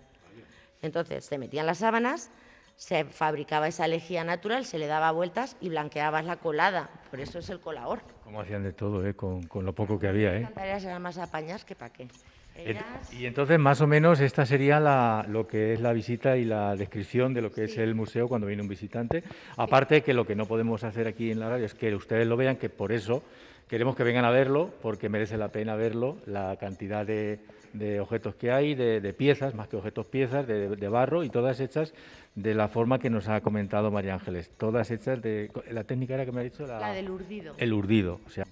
Entonces, 0.86 1.26
se 1.26 1.38
metían 1.38 1.66
las 1.66 1.80
sábanas, 1.80 2.32
se 2.76 3.06
fabricaba 3.06 3.68
esa 3.68 3.88
lejía 3.88 4.24
natural, 4.24 4.66
se 4.66 4.78
le 4.78 4.88
daba 4.88 5.12
vueltas 5.12 5.56
y 5.62 5.70
blanqueabas 5.70 6.26
la 6.26 6.38
colada. 6.38 6.90
Por 7.10 7.20
eso 7.20 7.40
es 7.40 7.50
el 7.50 7.60
colador. 7.60 8.02
Como 8.24 8.42
hacían 8.42 8.64
de 8.64 8.74
todo, 8.74 9.06
¿eh? 9.06 9.14
con, 9.14 9.44
con, 9.44 9.66
lo 9.66 9.74
poco 9.74 10.00
que 10.00 10.08
había. 10.08 10.36
¿eh? 10.36 10.42
Las 10.42 10.54
tareas 10.54 10.84
eran 10.84 11.02
más 11.02 11.18
apañas 11.18 11.64
que 11.64 11.76
para 11.76 11.94
qué. 11.94 12.08
Ellas... 12.56 12.86
Y 13.12 13.26
entonces, 13.26 13.60
más 13.60 13.82
o 13.82 13.88
menos, 13.88 14.22
esta 14.22 14.46
sería 14.46 14.80
la, 14.80 15.26
lo 15.28 15.46
que 15.48 15.74
es 15.74 15.82
la 15.82 15.92
visita 15.92 16.38
y 16.38 16.46
la 16.46 16.76
descripción 16.76 17.34
de 17.34 17.42
lo 17.42 17.52
que 17.52 17.68
sí. 17.68 17.74
es 17.74 17.78
el 17.80 17.96
museo 17.96 18.28
cuando 18.28 18.48
viene 18.48 18.62
un 18.62 18.70
visitante. 18.70 19.24
Aparte 19.58 20.02
que 20.02 20.14
lo 20.14 20.26
que 20.26 20.36
no 20.36 20.46
podemos 20.46 20.84
hacer 20.84 21.08
aquí 21.08 21.32
en 21.32 21.40
la 21.40 21.50
radio 21.50 21.66
es 21.66 21.74
que 21.74 21.94
ustedes 21.94 22.28
lo 22.28 22.38
vean, 22.38 22.56
que 22.56 22.70
por 22.70 22.92
eso 22.92 23.24
queremos 23.68 23.96
que 23.96 24.04
vengan 24.04 24.26
a 24.26 24.30
verlo, 24.30 24.72
porque 24.82 25.10
merece 25.10 25.38
la 25.38 25.50
pena 25.50 25.76
verlo, 25.76 26.18
la 26.26 26.56
cantidad 26.58 27.06
de, 27.06 27.40
de 27.74 28.00
objetos 28.00 28.36
que 28.36 28.52
hay, 28.52 28.76
de, 28.76 29.02
de, 29.02 29.14
piezas, 29.14 29.56
más 29.56 29.68
que 29.68 29.78
objetos, 29.78 30.06
piezas 30.06 30.48
de, 30.48 30.76
de, 30.76 30.88
barro 30.88 31.24
y 31.24 31.30
todas 31.30 31.60
hechas 31.60 31.94
de 32.36 32.54
la 32.54 32.68
forma 32.68 33.00
que 33.00 33.10
nos 33.10 33.28
ha 33.28 33.42
comentado 33.42 33.92
María 33.92 34.14
Ángeles. 34.14 34.50
Todas 34.58 34.92
hechas 34.92 35.22
de... 35.22 35.52
¿La 35.72 35.84
técnica 35.84 36.16
era 36.16 36.26
que 36.26 36.32
me 36.32 36.42
ha 36.42 36.44
dicho? 36.44 36.66
La, 36.66 36.80
la 36.80 36.94
del 36.94 37.10
urdido. 37.10 37.54
El 37.58 37.74
urdido, 37.74 38.20
o 38.26 38.30
sea 38.30 38.46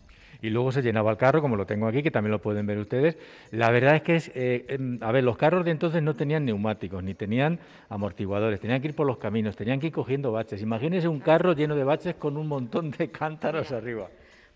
y 0.43 0.49
luego 0.49 0.73
se 0.73 0.81
llenaba 0.81 1.09
el 1.09 1.15
carro, 1.15 1.41
como 1.41 1.55
lo 1.55 1.65
tengo 1.65 1.87
aquí, 1.87 2.03
que 2.03 2.11
también 2.11 2.31
lo 2.31 2.41
pueden 2.41 2.65
ver 2.65 2.77
ustedes. 2.77 3.17
La 3.51 3.71
verdad 3.71 3.95
es 3.95 4.01
que, 4.01 4.15
es, 4.17 4.31
eh, 4.35 4.77
a 4.99 5.11
ver, 5.13 5.23
los 5.23 5.37
carros 5.37 5.63
de 5.63 5.71
entonces 5.71 6.03
no 6.03 6.15
tenían 6.15 6.43
neumáticos, 6.43 7.01
ni 7.01 7.13
tenían 7.13 7.59
amortiguadores, 7.87 8.59
tenían 8.59 8.81
que 8.81 8.89
ir 8.89 8.93
por 8.93 9.07
los 9.07 9.17
caminos, 9.17 9.55
tenían 9.55 9.79
que 9.79 9.87
ir 9.87 9.93
cogiendo 9.93 10.33
baches. 10.33 10.61
Imagínense 10.61 11.07
un 11.07 11.21
carro 11.21 11.53
lleno 11.53 11.77
de 11.77 11.85
baches 11.85 12.15
con 12.15 12.35
un 12.35 12.49
montón 12.49 12.91
de 12.91 13.07
cántaros 13.11 13.67
Mira, 13.69 13.77
arriba. 13.77 14.09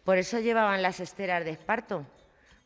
Por 0.08 0.18
eso 0.18 0.40
llevaban 0.40 0.82
las 0.82 1.02
esteras 1.02 1.44
de 1.44 1.52
esparto, 1.52 2.06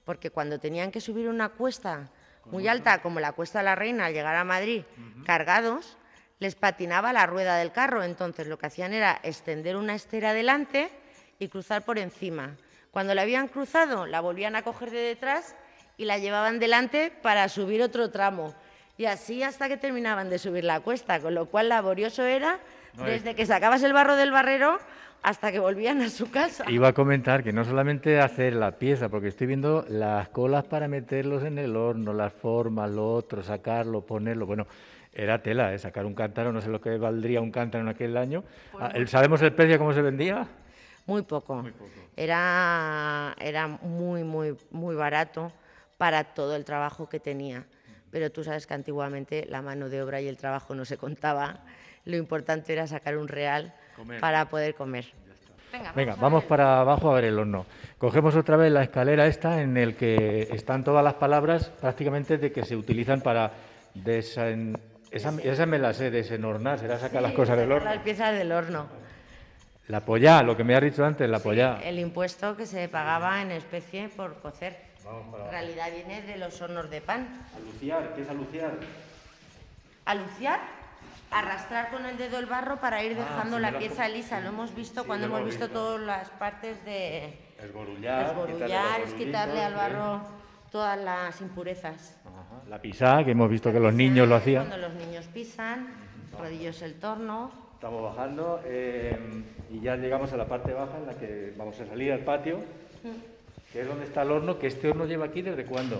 porque 0.05 0.29
cuando 0.29 0.59
tenían 0.59 0.91
que 0.91 1.01
subir 1.01 1.27
una 1.27 1.49
cuesta 1.49 2.11
muy 2.45 2.67
alta, 2.67 3.01
como 3.01 3.19
la 3.19 3.31
Cuesta 3.31 3.57
de 3.57 3.65
la 3.65 3.73
Reina, 3.73 4.05
al 4.05 4.13
llegar 4.13 4.35
a 4.35 4.43
Madrid, 4.43 4.83
uh 4.85 5.01
-huh. 5.01 5.25
cargados, 5.25 5.97
les 6.37 6.53
patinaba 6.53 7.13
la 7.13 7.25
rueda 7.25 7.55
del 7.55 7.71
carro. 7.71 8.03
Entonces 8.03 8.45
lo 8.45 8.59
que 8.59 8.67
hacían 8.67 8.93
era 8.93 9.19
extender 9.23 9.75
una 9.75 9.95
estera 9.95 10.29
adelante 10.29 10.91
y 11.39 11.47
cruzar 11.47 11.83
por 11.83 11.97
encima. 11.97 12.57
Cuando 12.91 13.15
la 13.15 13.23
habían 13.23 13.47
cruzado, 13.47 14.05
la 14.05 14.21
volvían 14.21 14.55
a 14.55 14.61
coger 14.61 14.91
de 14.91 14.99
detrás 14.99 15.55
y 15.97 16.05
la 16.05 16.19
llevaban 16.19 16.59
delante 16.59 17.09
para 17.23 17.49
subir 17.49 17.81
otro 17.81 18.11
tramo. 18.11 18.53
Y 18.99 19.05
así 19.05 19.41
hasta 19.41 19.67
que 19.67 19.77
terminaban 19.77 20.29
de 20.29 20.37
subir 20.37 20.63
la 20.63 20.81
cuesta, 20.81 21.19
con 21.19 21.33
lo 21.33 21.47
cual 21.47 21.69
laborioso 21.69 22.21
era 22.23 22.59
desde 22.93 23.33
que 23.33 23.47
sacabas 23.47 23.81
el 23.81 23.93
barro 23.93 24.15
del 24.15 24.29
barrero 24.29 24.77
hasta 25.21 25.51
que 25.51 25.59
volvían 25.59 26.01
a 26.01 26.09
su 26.09 26.29
casa. 26.31 26.69
Iba 26.69 26.89
a 26.89 26.93
comentar 26.93 27.43
que 27.43 27.53
no 27.53 27.63
solamente 27.63 28.19
hacer 28.19 28.53
la 28.53 28.71
pieza, 28.71 29.09
porque 29.09 29.27
estoy 29.27 29.47
viendo 29.47 29.85
las 29.87 30.29
colas 30.29 30.63
para 30.65 30.87
meterlos 30.87 31.43
en 31.43 31.57
el 31.57 31.75
horno, 31.75 32.13
las 32.13 32.33
formas, 32.33 32.89
lo 32.89 33.13
otro, 33.13 33.43
sacarlo, 33.43 34.05
ponerlo, 34.05 34.45
bueno, 34.45 34.67
era 35.13 35.41
tela, 35.41 35.73
¿eh? 35.73 35.79
sacar 35.79 36.05
un 36.05 36.15
cántaro, 36.15 36.53
no 36.53 36.61
sé 36.61 36.69
lo 36.69 36.79
que 36.79 36.97
valdría 36.97 37.41
un 37.41 37.51
cántaro 37.51 37.83
en 37.83 37.89
aquel 37.89 38.17
año. 38.17 38.43
Pues, 38.71 39.09
¿Sabemos 39.09 39.41
el 39.41 39.53
precio 39.53 39.77
cómo 39.77 39.93
se 39.93 40.01
vendía? 40.01 40.47
Muy 41.05 41.23
poco. 41.23 41.55
Muy 41.55 41.71
poco. 41.71 41.91
Era, 42.15 43.35
era 43.39 43.67
muy, 43.67 44.23
muy, 44.23 44.55
muy 44.71 44.95
barato 44.95 45.51
para 45.97 46.23
todo 46.23 46.55
el 46.55 46.63
trabajo 46.63 47.09
que 47.09 47.19
tenía. 47.19 47.65
Pero 48.09 48.31
tú 48.31 48.43
sabes 48.43 48.67
que 48.67 48.73
antiguamente 48.73 49.45
la 49.49 49.61
mano 49.61 49.89
de 49.89 50.01
obra 50.01 50.21
y 50.21 50.27
el 50.27 50.37
trabajo 50.37 50.75
no 50.75 50.85
se 50.85 50.97
contaba. 50.97 51.63
Lo 52.05 52.17
importante 52.17 52.73
era 52.73 52.87
sacar 52.87 53.17
un 53.17 53.27
real 53.27 53.73
comer. 54.01 54.19
para 54.19 54.45
poder 54.45 54.75
comer. 54.75 55.05
Venga, 55.71 55.83
vamos, 55.85 55.95
Venga, 55.95 56.15
vamos 56.15 56.43
para 56.43 56.81
abajo 56.81 57.11
a 57.11 57.15
ver 57.15 57.25
el 57.25 57.39
horno. 57.39 57.65
Cogemos 57.97 58.35
otra 58.35 58.57
vez 58.57 58.71
la 58.71 58.83
escalera 58.83 59.27
esta 59.27 59.61
en 59.61 59.77
el 59.77 59.95
que 59.95 60.49
están 60.51 60.83
todas 60.83 61.03
las 61.03 61.13
palabras 61.13 61.71
prácticamente 61.79 62.37
de 62.37 62.51
que 62.51 62.65
se 62.65 62.75
utilizan 62.75 63.21
para 63.21 63.51
desen... 63.93 64.77
Esa, 65.11 65.33
esa 65.41 65.65
me 65.65 65.77
la 65.77 65.93
sé, 65.93 66.09
desenornar, 66.09 66.79
será 66.79 66.97
sacar 66.97 67.21
sí, 67.21 67.27
las 67.27 67.33
cosas 67.33 67.57
del 67.57 67.71
horno. 67.71 67.89
Las 67.89 68.01
piezas 68.01 68.33
del 68.33 68.51
horno. 68.51 68.87
La 69.89 69.99
polla, 69.99 70.41
lo 70.41 70.55
que 70.55 70.63
me 70.63 70.73
has 70.73 70.81
dicho 70.81 71.03
antes, 71.03 71.29
la 71.29 71.39
polla. 71.39 71.79
Sí, 71.81 71.87
el 71.89 71.99
impuesto 71.99 72.55
que 72.55 72.65
se 72.65 72.87
pagaba 72.87 73.41
en 73.41 73.51
especie 73.51 74.07
por 74.07 74.35
cocer. 74.35 74.77
En 75.03 75.51
realidad 75.51 75.87
viene 75.93 76.21
de 76.21 76.37
los 76.37 76.61
hornos 76.61 76.89
de 76.89 77.01
pan. 77.01 77.27
Aluciar, 77.57 78.13
¿qué 78.15 78.21
es 78.21 78.29
aluciar? 78.29 78.71
Aluciar, 80.05 80.61
arrastrar 81.31 81.89
con 81.91 82.05
el 82.05 82.17
dedo 82.17 82.37
el 82.37 82.45
barro 82.45 82.79
para 82.79 83.03
ir 83.03 83.15
dejando 83.15 83.55
ah, 83.55 83.59
sí, 83.59 83.61
la 83.61 83.79
pieza 83.79 84.07
lisa. 84.09 84.41
Lo 84.41 84.49
hemos 84.49 84.75
visto 84.75 85.01
sí, 85.01 85.07
cuando 85.07 85.27
hemos 85.27 85.45
visto, 85.45 85.65
visto 85.65 85.79
todas 85.79 86.01
las 86.01 86.29
partes 86.31 86.83
de... 86.85 87.37
Esborullar. 87.59 88.27
Esborullar, 88.27 89.01
es 89.01 89.13
quitarle 89.13 89.63
al 89.63 89.73
barro 89.73 90.21
todas 90.71 90.99
las 90.99 91.39
impurezas. 91.41 92.17
Ajá. 92.25 92.69
La 92.69 92.81
pisada, 92.81 93.23
que 93.23 93.31
hemos 93.31 93.49
visto 93.49 93.69
la 93.69 93.73
que 93.73 93.79
los 93.79 93.93
niños 93.93 94.27
lo 94.27 94.35
hacían. 94.35 94.67
Cuando 94.67 94.87
los 94.87 94.95
niños 94.95 95.25
pisan, 95.27 95.87
rodillos 96.37 96.81
el 96.81 96.95
torno. 96.99 97.51
Estamos 97.73 98.03
bajando 98.03 98.61
eh, 98.65 99.17
y 99.69 99.79
ya 99.79 99.95
llegamos 99.95 100.31
a 100.33 100.37
la 100.37 100.45
parte 100.45 100.73
baja 100.73 100.97
en 100.97 101.07
la 101.07 101.13
que 101.15 101.53
vamos 101.57 101.79
a 101.79 101.85
salir 101.85 102.11
al 102.11 102.19
patio, 102.19 102.59
que 103.73 103.81
es 103.81 103.87
donde 103.87 104.05
está 104.05 104.21
el 104.21 104.31
horno, 104.31 104.59
que 104.59 104.67
este 104.67 104.89
horno 104.89 105.05
lleva 105.05 105.25
aquí 105.25 105.41
desde 105.41 105.65
cuándo. 105.65 105.99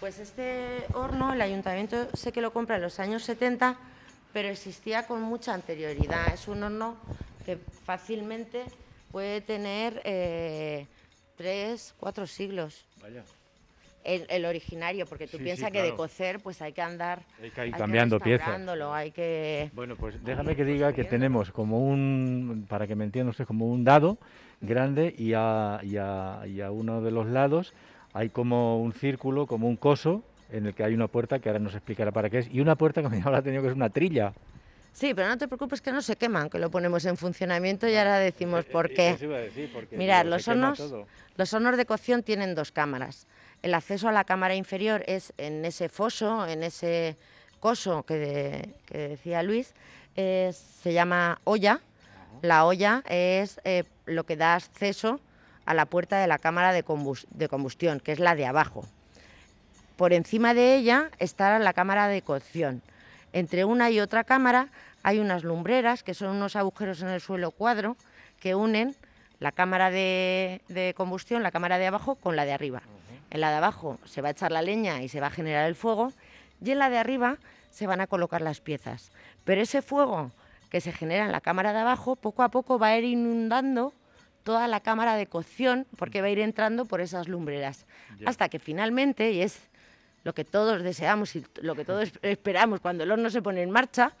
Pues 0.00 0.18
este 0.18 0.84
horno, 0.92 1.32
el 1.32 1.40
ayuntamiento 1.40 2.08
sé 2.14 2.30
que 2.30 2.42
lo 2.42 2.52
compra 2.52 2.76
en 2.76 2.82
los 2.82 3.00
años 3.00 3.24
70, 3.24 3.76
pero 4.32 4.48
existía 4.48 5.06
con 5.06 5.22
mucha 5.22 5.54
anterioridad. 5.54 6.34
Es 6.34 6.48
un 6.48 6.62
horno 6.62 6.96
que 7.46 7.56
fácilmente 7.84 8.64
puede 9.10 9.40
tener 9.40 10.02
eh, 10.04 10.86
tres, 11.36 11.94
cuatro 11.98 12.26
siglos. 12.26 12.84
Vaya. 13.00 13.22
el, 14.04 14.44
originario, 14.44 15.06
porque 15.06 15.26
tú 15.26 15.38
piensas 15.38 15.70
que 15.72 15.82
de 15.82 15.94
cocer 15.94 16.40
pues 16.40 16.60
hay 16.60 16.72
que 16.72 16.82
andar 16.82 17.22
hay 17.42 17.50
que 17.50 17.66
ir 17.66 17.74
cambiando 17.74 18.20
piezas. 18.20 18.60
Hay 18.92 19.12
que... 19.12 19.70
Bueno, 19.72 19.96
pues 19.96 20.22
déjame 20.22 20.54
que 20.54 20.64
diga 20.64 20.92
que 20.92 21.04
tenemos 21.04 21.50
como 21.50 21.80
un, 21.80 22.66
para 22.68 22.86
que 22.86 22.94
me 22.94 23.04
entiendan 23.04 23.30
ustedes, 23.30 23.48
como 23.48 23.66
un 23.66 23.84
dado 23.84 24.18
grande 24.60 25.14
y 25.16 25.32
a, 25.34 25.80
y, 25.82 25.96
a, 25.96 26.42
y 26.46 26.60
a 26.60 26.70
uno 26.70 27.00
de 27.00 27.10
los 27.10 27.26
lados 27.26 27.72
hay 28.16 28.30
como 28.30 28.80
un 28.80 28.94
círculo, 28.94 29.46
como 29.46 29.68
un 29.68 29.76
coso, 29.76 30.22
en 30.50 30.66
el 30.66 30.74
que 30.74 30.82
hay 30.82 30.94
una 30.94 31.06
puerta 31.06 31.38
que 31.38 31.50
ahora 31.50 31.58
nos 31.58 31.74
explicará 31.74 32.12
para 32.12 32.30
qué 32.30 32.38
es, 32.38 32.48
y 32.50 32.60
una 32.60 32.74
puerta 32.74 33.02
que 33.02 33.10
me 33.10 33.22
ha 33.24 33.42
tenido 33.42 33.62
que 33.62 33.68
es 33.68 33.74
una 33.74 33.90
trilla. 33.90 34.32
Sí, 34.94 35.12
pero 35.12 35.28
no 35.28 35.36
te 35.36 35.46
preocupes 35.46 35.82
que 35.82 35.92
no 35.92 36.00
se 36.00 36.16
queman, 36.16 36.48
que 36.48 36.58
lo 36.58 36.70
ponemos 36.70 37.04
en 37.04 37.18
funcionamiento 37.18 37.86
y 37.86 37.94
ahora 37.94 38.18
decimos 38.18 38.64
eh, 38.64 38.68
por 38.72 38.88
qué. 38.88 39.18
Mirad, 39.90 40.24
los 40.24 40.48
hornos, 40.48 40.82
los 41.36 41.52
hornos 41.52 41.76
de 41.76 41.84
cocción 41.84 42.22
tienen 42.22 42.54
dos 42.54 42.72
cámaras. 42.72 43.26
El 43.60 43.74
acceso 43.74 44.08
a 44.08 44.12
la 44.12 44.24
cámara 44.24 44.54
inferior 44.54 45.04
es 45.06 45.34
en 45.36 45.66
ese 45.66 45.90
foso, 45.90 46.46
en 46.46 46.62
ese 46.62 47.18
coso 47.60 48.04
que, 48.04 48.76
decía 48.88 49.42
Luis, 49.42 49.74
se 50.14 50.92
llama 50.94 51.38
olla. 51.44 51.80
La 52.40 52.64
olla 52.64 53.02
es 53.10 53.60
eh, 53.64 53.84
lo 54.06 54.24
que 54.24 54.36
da 54.36 54.54
acceso 54.54 55.20
a 55.66 55.74
la 55.74 55.86
puerta 55.86 56.18
de 56.18 56.28
la 56.28 56.38
cámara 56.38 56.72
de, 56.72 56.82
combustión, 56.84 58.00
que 58.00 58.12
es 58.12 58.20
la 58.20 58.34
de 58.34 58.46
abajo. 58.46 58.86
Por 59.96 60.12
encima 60.12 60.54
de 60.54 60.76
ella 60.76 61.10
está 61.18 61.58
la 61.58 61.72
cámara 61.72 62.08
de 62.08 62.22
cocción. 62.22 62.82
Entre 63.32 63.64
una 63.64 63.90
y 63.90 64.00
otra 64.00 64.24
cámara 64.24 64.68
hay 65.02 65.18
unas 65.18 65.42
lumbreras, 65.42 66.02
que 66.02 66.14
son 66.14 66.36
unos 66.36 66.56
agujeros 66.56 67.02
en 67.02 67.08
el 67.08 67.20
suelo 67.20 67.50
cuadro, 67.50 67.96
que 68.40 68.54
unen 68.54 68.94
la 69.40 69.52
cámara 69.52 69.90
de, 69.90 70.94
combustión, 70.96 71.42
la 71.42 71.50
cámara 71.50 71.78
de 71.78 71.88
abajo, 71.88 72.14
con 72.14 72.36
la 72.36 72.44
de 72.44 72.52
arriba. 72.52 72.82
En 73.30 73.40
la 73.40 73.50
de 73.50 73.56
abajo 73.56 73.98
se 74.04 74.22
va 74.22 74.28
a 74.28 74.30
echar 74.32 74.52
la 74.52 74.62
leña 74.62 75.02
y 75.02 75.08
se 75.08 75.20
va 75.20 75.26
a 75.26 75.30
generar 75.30 75.66
el 75.66 75.74
fuego, 75.74 76.12
y 76.64 76.70
en 76.70 76.78
la 76.78 76.90
de 76.90 76.98
arriba 76.98 77.36
se 77.70 77.86
van 77.86 78.00
a 78.00 78.06
colocar 78.06 78.40
las 78.40 78.60
piezas. 78.60 79.10
Pero 79.44 79.60
ese 79.60 79.82
fuego 79.82 80.30
que 80.70 80.80
se 80.80 80.92
genera 80.92 81.26
en 81.26 81.32
la 81.32 81.40
cámara 81.40 81.72
de 81.72 81.80
abajo, 81.80 82.16
poco 82.16 82.42
a 82.42 82.48
poco 82.48 82.78
va 82.78 82.88
a 82.88 82.98
ir 82.98 83.04
inundando 83.04 83.92
toda 84.46 84.68
la 84.68 84.78
cámara 84.78 85.16
de 85.16 85.26
cocción, 85.26 85.88
porque 85.98 86.20
va 86.20 86.28
a 86.28 86.30
ir 86.30 86.38
entrando 86.38 86.84
por 86.84 87.00
esas 87.00 87.26
lumbreras, 87.26 87.84
hasta 88.24 88.48
que 88.48 88.60
finalmente, 88.60 89.32
y 89.32 89.42
es 89.42 89.68
lo 90.22 90.34
que 90.34 90.44
todos 90.44 90.84
deseamos 90.84 91.34
y 91.34 91.44
lo 91.62 91.74
que 91.74 91.84
todos 91.84 92.12
esperamos 92.22 92.78
cuando 92.78 93.02
el 93.02 93.10
horno 93.10 93.28
se 93.28 93.42
pone 93.42 93.60
en 93.62 93.72
marcha, 93.72 94.12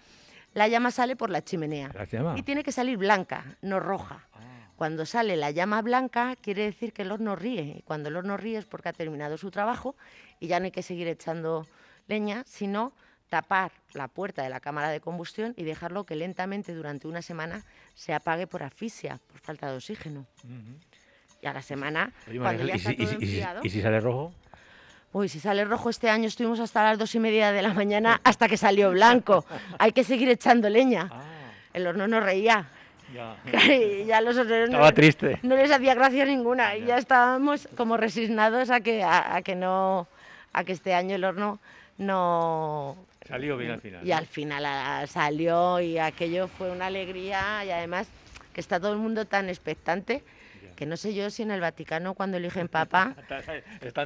la 0.52 0.66
llama 0.66 0.90
sale 0.90 1.14
por 1.14 1.30
la 1.30 1.44
chimenea. 1.44 1.92
Y 2.36 2.42
tiene 2.42 2.64
que 2.64 2.72
salir 2.72 2.98
blanca, 2.98 3.44
no 3.62 3.78
roja. 3.78 4.26
Ah. 4.34 4.40
Cuando 4.74 5.06
sale 5.06 5.36
la 5.36 5.52
llama 5.52 5.80
blanca, 5.80 6.34
quiere 6.34 6.64
decir 6.64 6.92
que 6.92 7.02
el 7.02 7.12
horno 7.12 7.36
ríe. 7.36 7.76
Y 7.78 7.82
cuando 7.82 8.08
el 8.08 8.16
horno 8.16 8.36
ríe 8.36 8.58
es 8.58 8.64
porque 8.64 8.88
ha 8.88 8.92
terminado 8.92 9.38
su 9.38 9.52
trabajo 9.52 9.94
y 10.40 10.48
ya 10.48 10.58
no 10.58 10.64
hay 10.64 10.72
que 10.72 10.82
seguir 10.82 11.06
echando 11.06 11.68
leña, 12.08 12.42
sino 12.46 12.94
tapar 13.28 13.72
la 13.92 14.08
puerta 14.08 14.42
de 14.42 14.50
la 14.50 14.60
cámara 14.60 14.88
de 14.90 15.00
combustión 15.00 15.54
y 15.56 15.64
dejarlo 15.64 16.04
que 16.04 16.14
lentamente 16.14 16.74
durante 16.74 17.08
una 17.08 17.22
semana 17.22 17.64
se 17.94 18.14
apague 18.14 18.46
por 18.46 18.62
asfixia, 18.62 19.20
por 19.30 19.40
falta 19.40 19.70
de 19.70 19.76
oxígeno. 19.76 20.26
Y 21.42 21.46
a 21.46 21.52
la 21.52 21.62
semana, 21.62 22.12
cuando 22.38 22.64
ya 22.64 22.74
está 22.74 22.94
todo 22.94 23.20
¿y 23.62 23.70
si 23.70 23.82
sale 23.82 24.00
rojo? 24.00 24.32
Uy, 25.12 25.28
si 25.28 25.40
sale 25.40 25.64
rojo 25.64 25.88
este 25.88 26.10
año 26.10 26.28
estuvimos 26.28 26.60
hasta 26.60 26.82
las 26.84 26.98
dos 26.98 27.14
y 27.14 27.18
media 27.18 27.50
de 27.50 27.62
la 27.62 27.72
mañana 27.72 28.20
hasta 28.22 28.48
que 28.48 28.58
salió 28.58 28.90
blanco. 28.90 29.46
Hay 29.78 29.92
que 29.92 30.04
seguir 30.04 30.28
echando 30.28 30.68
leña. 30.68 31.08
Ah. 31.10 31.22
El 31.72 31.86
horno 31.86 32.06
no 32.06 32.20
reía. 32.20 32.66
Ya. 33.14 33.36
ya 34.06 34.20
los 34.20 34.36
Estaba 34.36 34.92
triste. 34.92 35.38
No 35.42 35.56
les 35.56 35.70
hacía 35.70 35.94
gracia 35.94 36.24
ninguna. 36.26 36.76
Y 36.76 36.84
ya 36.84 36.98
estábamos 36.98 37.68
como 37.76 37.96
resignados 37.96 38.68
a 38.70 38.80
que, 38.80 39.04
a, 39.04 39.40
que 39.42 39.54
no, 39.54 40.06
a 40.52 40.64
que 40.64 40.72
este 40.72 40.92
año 40.92 41.14
el 41.14 41.24
horno 41.24 41.60
no... 41.98 42.96
Salió 43.26 43.56
bien 43.56 43.72
al 43.72 43.80
final. 43.80 44.06
Y 44.06 44.12
al 44.12 44.26
final 44.26 45.08
salió 45.08 45.80
y 45.80 45.98
aquello 45.98 46.48
fue 46.48 46.70
una 46.70 46.86
alegría 46.86 47.64
y 47.64 47.70
además 47.70 48.08
que 48.52 48.60
está 48.60 48.80
todo 48.80 48.92
el 48.92 48.98
mundo 48.98 49.26
tan 49.26 49.48
expectante 49.48 50.22
que 50.76 50.86
no 50.86 50.96
sé 50.96 51.14
yo 51.14 51.30
si 51.30 51.42
en 51.42 51.50
el 51.50 51.60
Vaticano 51.60 52.14
cuando 52.14 52.36
eligen 52.36 52.68
papa 52.68 53.16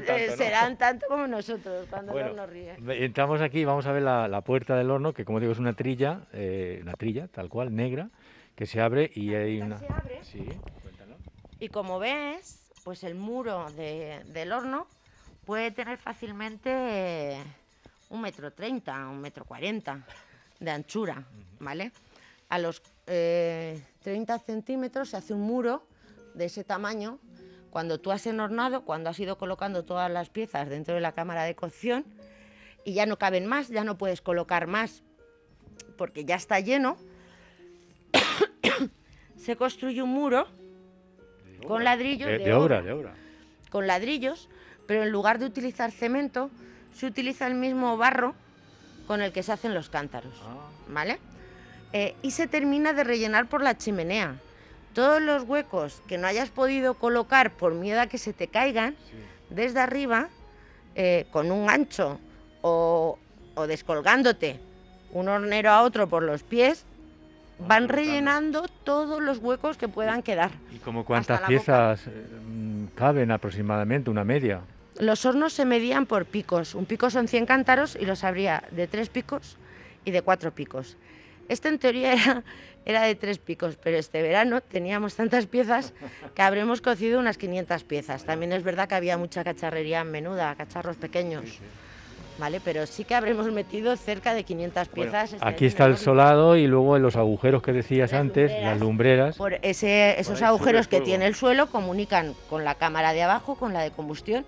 eh, 0.06 0.34
serán 0.36 0.78
tanto 0.78 1.06
como 1.08 1.26
nosotros 1.26 1.86
cuando 1.90 2.18
el 2.18 2.28
horno 2.28 2.46
ríe. 2.46 2.76
Entramos 3.04 3.42
aquí, 3.42 3.64
vamos 3.64 3.86
a 3.86 3.92
ver 3.92 4.02
la, 4.02 4.40
puerta 4.42 4.76
del 4.76 4.90
horno, 4.90 5.12
que 5.12 5.24
como 5.24 5.40
digo 5.40 5.52
es 5.52 5.58
una 5.58 5.74
trilla, 5.74 6.22
eh, 6.32 6.78
una 6.82 6.94
trilla 6.94 7.28
tal 7.28 7.48
cual, 7.48 7.74
negra, 7.74 8.08
que 8.54 8.66
se 8.66 8.80
abre 8.80 9.10
y 9.14 9.34
hay 9.34 9.60
una... 9.60 9.78
Se 9.78 9.92
abre, 9.92 10.18
sí, 10.22 10.44
cuéntalo. 10.82 11.16
Y 11.58 11.68
como 11.68 11.98
ves, 11.98 12.62
pues 12.84 13.04
el 13.04 13.16
muro 13.16 13.66
del 13.72 14.52
horno 14.52 14.86
puede 15.44 15.72
tener 15.72 15.98
fácilmente 15.98 17.36
un 18.10 18.20
metro 18.20 18.52
treinta, 18.52 19.08
un 19.08 19.20
metro 19.20 19.44
cuarenta 19.44 20.04
de 20.58 20.70
anchura, 20.70 21.24
¿vale? 21.58 21.92
A 22.48 22.58
los 22.58 22.82
30 22.82 23.06
eh, 23.06 24.38
centímetros 24.44 25.10
se 25.10 25.16
hace 25.16 25.32
un 25.32 25.40
muro 25.40 25.86
de 26.34 26.44
ese 26.44 26.64
tamaño, 26.64 27.18
cuando 27.70 28.00
tú 28.00 28.10
has 28.10 28.26
enhornado, 28.26 28.84
cuando 28.84 29.10
has 29.10 29.18
ido 29.18 29.38
colocando 29.38 29.84
todas 29.84 30.10
las 30.10 30.28
piezas 30.28 30.68
dentro 30.68 30.94
de 30.94 31.00
la 31.00 31.12
cámara 31.12 31.44
de 31.44 31.54
cocción 31.54 32.04
y 32.84 32.94
ya 32.94 33.06
no 33.06 33.16
caben 33.16 33.46
más, 33.46 33.68
ya 33.68 33.84
no 33.84 33.96
puedes 33.96 34.20
colocar 34.20 34.66
más 34.66 35.02
porque 35.96 36.24
ya 36.24 36.34
está 36.34 36.58
lleno, 36.60 36.96
se 39.36 39.54
construye 39.56 40.02
un 40.02 40.10
muro 40.10 40.46
con 41.66 41.84
ladrillos 41.84 42.28
de, 42.28 42.52
obra, 42.54 42.82
de 42.82 42.92
obra, 42.92 43.14
con 43.70 43.86
ladrillos, 43.86 44.48
pero 44.86 45.04
en 45.04 45.10
lugar 45.10 45.38
de 45.38 45.46
utilizar 45.46 45.92
cemento, 45.92 46.50
se 46.94 47.06
utiliza 47.06 47.46
el 47.46 47.54
mismo 47.54 47.96
barro 47.96 48.34
con 49.06 49.22
el 49.22 49.32
que 49.32 49.42
se 49.42 49.52
hacen 49.52 49.74
los 49.74 49.88
cántaros, 49.88 50.34
ah. 50.44 50.68
¿vale? 50.88 51.18
Eh, 51.92 52.14
y 52.22 52.30
se 52.30 52.46
termina 52.46 52.92
de 52.92 53.04
rellenar 53.04 53.48
por 53.48 53.62
la 53.62 53.76
chimenea 53.76 54.36
todos 54.92 55.20
los 55.20 55.44
huecos 55.44 56.02
que 56.06 56.18
no 56.18 56.26
hayas 56.26 56.50
podido 56.50 56.94
colocar 56.94 57.52
por 57.52 57.74
miedo 57.74 58.00
a 58.00 58.06
que 58.06 58.18
se 58.18 58.32
te 58.32 58.48
caigan, 58.48 58.96
desde 59.48 59.80
arriba, 59.80 60.28
eh, 60.94 61.26
con 61.30 61.50
un 61.50 61.66
gancho 61.66 62.20
o, 62.62 63.18
descolgándote 63.66 64.58
un 65.12 65.28
hornero 65.28 65.70
a 65.70 65.82
otro 65.82 66.08
por 66.08 66.22
los 66.22 66.42
pies, 66.42 66.84
van 67.66 67.88
rellenando 67.88 68.68
todos 68.84 69.20
los 69.20 69.38
huecos 69.38 69.76
que 69.76 69.88
puedan 69.88 70.22
quedar. 70.22 70.50
¿Y 70.72 70.78
como 70.78 71.04
cuántas 71.04 71.42
piezas 71.42 72.06
eh, 72.06 72.10
caben 72.94 73.30
aproximadamente, 73.30 74.08
una 74.08 74.24
media? 74.24 74.60
Los 75.00 75.24
hornos 75.24 75.54
se 75.54 75.64
medían 75.64 76.04
por 76.04 76.26
picos. 76.26 76.74
Un 76.74 76.84
pico 76.84 77.08
son 77.08 77.26
100 77.26 77.46
cántaros 77.46 77.96
y 77.98 78.04
los 78.04 78.22
habría 78.22 78.64
de 78.70 78.86
tres 78.86 79.08
picos 79.08 79.56
y 80.04 80.10
de 80.10 80.20
cuatro 80.20 80.52
picos. 80.52 80.98
Este 81.48 81.68
en 81.68 81.78
teoría 81.78 82.12
era, 82.14 82.44
era 82.84 83.02
de 83.02 83.14
tres 83.14 83.38
picos, 83.38 83.76
pero 83.82 83.96
este 83.96 84.20
verano 84.20 84.60
teníamos 84.60 85.14
tantas 85.14 85.46
piezas 85.46 85.94
que 86.34 86.42
habremos 86.42 86.82
cocido 86.82 87.18
unas 87.18 87.38
500 87.38 87.82
piezas. 87.84 88.24
También 88.24 88.52
es 88.52 88.62
verdad 88.62 88.88
que 88.88 88.94
había 88.94 89.16
mucha 89.16 89.42
cacharrería 89.42 90.04
menuda, 90.04 90.54
cacharros 90.54 90.96
pequeños. 90.96 91.60
¿Vale? 92.38 92.60
Pero 92.62 92.86
sí 92.86 93.04
que 93.04 93.14
habremos 93.14 93.50
metido 93.52 93.96
cerca 93.96 94.34
de 94.34 94.44
500 94.44 94.88
piezas. 94.88 95.32
Este 95.32 95.46
aquí 95.46 95.64
está 95.64 95.86
el 95.86 95.96
solado 95.96 96.56
y 96.56 96.66
luego 96.66 96.96
en 96.96 97.02
los 97.02 97.16
agujeros 97.16 97.62
que 97.62 97.72
decías 97.72 98.12
antes, 98.12 98.50
las 98.50 98.78
lumbreras. 98.78 99.36
Por 99.36 99.54
ese, 99.62 100.18
esos 100.20 100.40
agujeros 100.42 100.88
que 100.88 101.00
tiene 101.00 101.26
el 101.26 101.34
suelo 101.34 101.66
comunican 101.66 102.34
con 102.50 102.64
la 102.64 102.76
cámara 102.76 103.12
de 103.14 103.22
abajo, 103.22 103.56
con 103.56 103.74
la 103.74 103.80
de 103.80 103.90
combustión, 103.90 104.46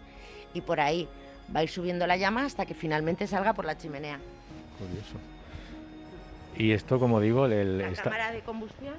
y 0.55 0.61
por 0.61 0.81
ahí 0.81 1.09
va 1.55 1.61
a 1.61 1.63
ir 1.63 1.69
subiendo 1.69 2.07
la 2.07 2.17
llama 2.17 2.45
hasta 2.45 2.67
que 2.67 2.75
finalmente 2.75 3.27
salga 3.27 3.53
por 3.53 3.65
la 3.65 3.77
chimenea. 3.77 4.19
Curioso. 4.79 5.17
Y 6.57 6.73
esto, 6.73 6.99
como 6.99 7.21
digo, 7.21 7.47
el, 7.47 7.79
la 7.79 7.93
cámara 7.93 8.33
de 8.33 8.41
combustión 8.41 8.95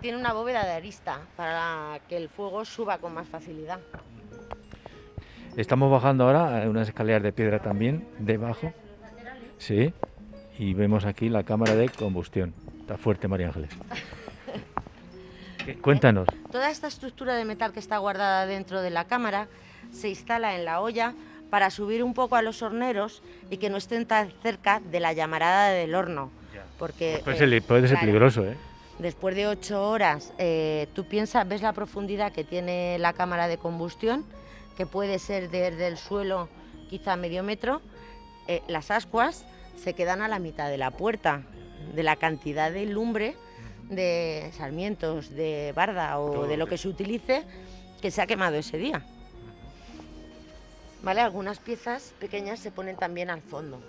tiene 0.00 0.18
una 0.18 0.32
bóveda 0.32 0.64
de 0.64 0.72
arista 0.72 1.20
para 1.36 2.00
que 2.08 2.16
el 2.16 2.28
fuego 2.28 2.64
suba 2.64 2.98
con 2.98 3.12
más 3.14 3.28
facilidad. 3.28 3.80
Estamos 5.56 5.90
bajando 5.90 6.24
ahora 6.24 6.68
unas 6.68 6.88
escaleras 6.88 7.22
de 7.22 7.32
piedra 7.32 7.58
también, 7.58 8.06
debajo. 8.18 8.72
Sí, 9.58 9.92
y 10.58 10.74
vemos 10.74 11.04
aquí 11.04 11.28
la 11.28 11.42
cámara 11.42 11.74
de 11.74 11.88
combustión. 11.88 12.54
Está 12.80 12.96
fuerte, 12.96 13.28
María 13.28 13.48
Ángeles. 13.48 13.70
Cuéntanos. 15.82 16.26
Toda 16.50 16.70
esta 16.70 16.86
estructura 16.86 17.34
de 17.34 17.44
metal 17.44 17.72
que 17.72 17.80
está 17.80 17.98
guardada 17.98 18.46
dentro 18.46 18.80
de 18.80 18.90
la 18.90 19.04
cámara 19.04 19.48
se 19.92 20.08
instala 20.08 20.56
en 20.56 20.64
la 20.64 20.80
olla 20.80 21.14
para 21.50 21.70
subir 21.70 22.02
un 22.04 22.14
poco 22.14 22.36
a 22.36 22.42
los 22.42 22.62
horneros 22.62 23.22
y 23.50 23.56
que 23.56 23.70
no 23.70 23.76
estén 23.76 24.06
tan 24.06 24.30
cerca 24.42 24.80
de 24.80 25.00
la 25.00 25.12
llamarada 25.12 25.70
del 25.70 25.94
horno 25.94 26.30
porque, 26.80 27.20
puede 27.22 27.36
ser, 27.36 27.62
puede 27.62 27.88
ser 27.88 28.00
peligroso, 28.00 28.42
¿eh? 28.42 28.56
Después 28.98 29.36
de 29.36 29.46
ocho 29.46 29.86
horas, 29.86 30.32
eh, 30.38 30.88
tú 30.94 31.04
piensas, 31.04 31.46
ves 31.46 31.60
la 31.60 31.74
profundidad 31.74 32.32
que 32.32 32.42
tiene 32.42 32.98
la 32.98 33.12
cámara 33.12 33.48
de 33.48 33.58
combustión, 33.58 34.24
que 34.78 34.86
puede 34.86 35.18
ser 35.18 35.50
desde 35.50 35.86
el 35.86 35.98
suelo 35.98 36.48
quizá 36.88 37.16
medio 37.16 37.42
metro, 37.42 37.82
eh, 38.48 38.62
las 38.66 38.90
ascuas 38.90 39.44
se 39.76 39.92
quedan 39.92 40.22
a 40.22 40.28
la 40.28 40.38
mitad 40.38 40.70
de 40.70 40.78
la 40.78 40.90
puerta, 40.90 41.42
de 41.94 42.02
la 42.02 42.16
cantidad 42.16 42.72
de 42.72 42.86
lumbre, 42.86 43.36
de 43.90 44.50
sarmientos, 44.56 45.30
de 45.30 45.72
barda 45.76 46.18
o 46.18 46.46
de 46.46 46.56
lo 46.56 46.66
que 46.66 46.78
se 46.78 46.88
utilice 46.88 47.44
que 48.00 48.10
se 48.10 48.22
ha 48.22 48.26
quemado 48.26 48.56
ese 48.56 48.78
día. 48.78 49.04
¿Vale? 51.02 51.20
Algunas 51.20 51.58
piezas 51.58 52.14
pequeñas 52.18 52.58
se 52.60 52.70
ponen 52.70 52.96
también 52.96 53.30
al 53.30 53.40
fondo. 53.40 53.80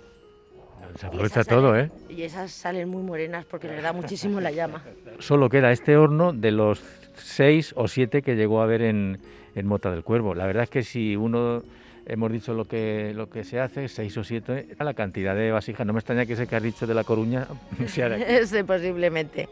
Se 0.96 1.06
aprovecha 1.06 1.44
todo, 1.44 1.78
¿eh? 1.78 1.90
Y 2.08 2.22
esas 2.22 2.50
salen 2.50 2.88
muy 2.88 3.02
morenas 3.02 3.44
porque 3.44 3.68
les 3.68 3.82
da 3.82 3.92
muchísimo 3.92 4.40
la 4.40 4.50
llama. 4.50 4.82
Solo 5.18 5.48
queda 5.48 5.70
este 5.70 5.96
horno 5.96 6.32
de 6.32 6.50
los 6.50 6.82
seis 7.14 7.72
o 7.76 7.88
siete 7.88 8.22
que 8.22 8.34
llegó 8.34 8.62
a 8.62 8.66
ver 8.66 8.82
en, 8.82 9.18
en 9.54 9.66
Mota 9.66 9.90
del 9.90 10.02
Cuervo. 10.02 10.34
La 10.34 10.46
verdad 10.46 10.64
es 10.64 10.70
que 10.70 10.82
si 10.82 11.16
uno 11.16 11.62
hemos 12.06 12.32
dicho 12.32 12.52
lo 12.54 12.66
que 12.66 13.12
lo 13.14 13.28
que 13.30 13.44
se 13.44 13.60
hace, 13.60 13.88
seis 13.88 14.16
o 14.16 14.24
siete, 14.24 14.68
la 14.78 14.94
cantidad 14.94 15.34
de 15.34 15.50
vasijas. 15.52 15.86
No 15.86 15.92
me 15.92 16.00
extraña 16.00 16.26
que 16.26 16.32
ese 16.34 16.46
que 16.46 16.56
has 16.56 16.62
dicho 16.62 16.86
de 16.86 16.94
la 16.94 17.04
Coruña 17.04 17.46
sea 17.86 18.08
de 18.08 18.22
aquí. 18.22 18.46
sí, 18.46 18.62
posiblemente, 18.62 19.48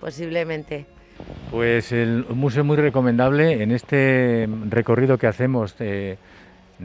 posiblemente. 0.00 0.86
Pues 1.50 1.92
el 1.92 2.26
museo 2.30 2.64
muy 2.64 2.76
recomendable 2.76 3.62
en 3.62 3.70
este 3.70 4.48
recorrido 4.68 5.16
que 5.16 5.28
hacemos 5.28 5.76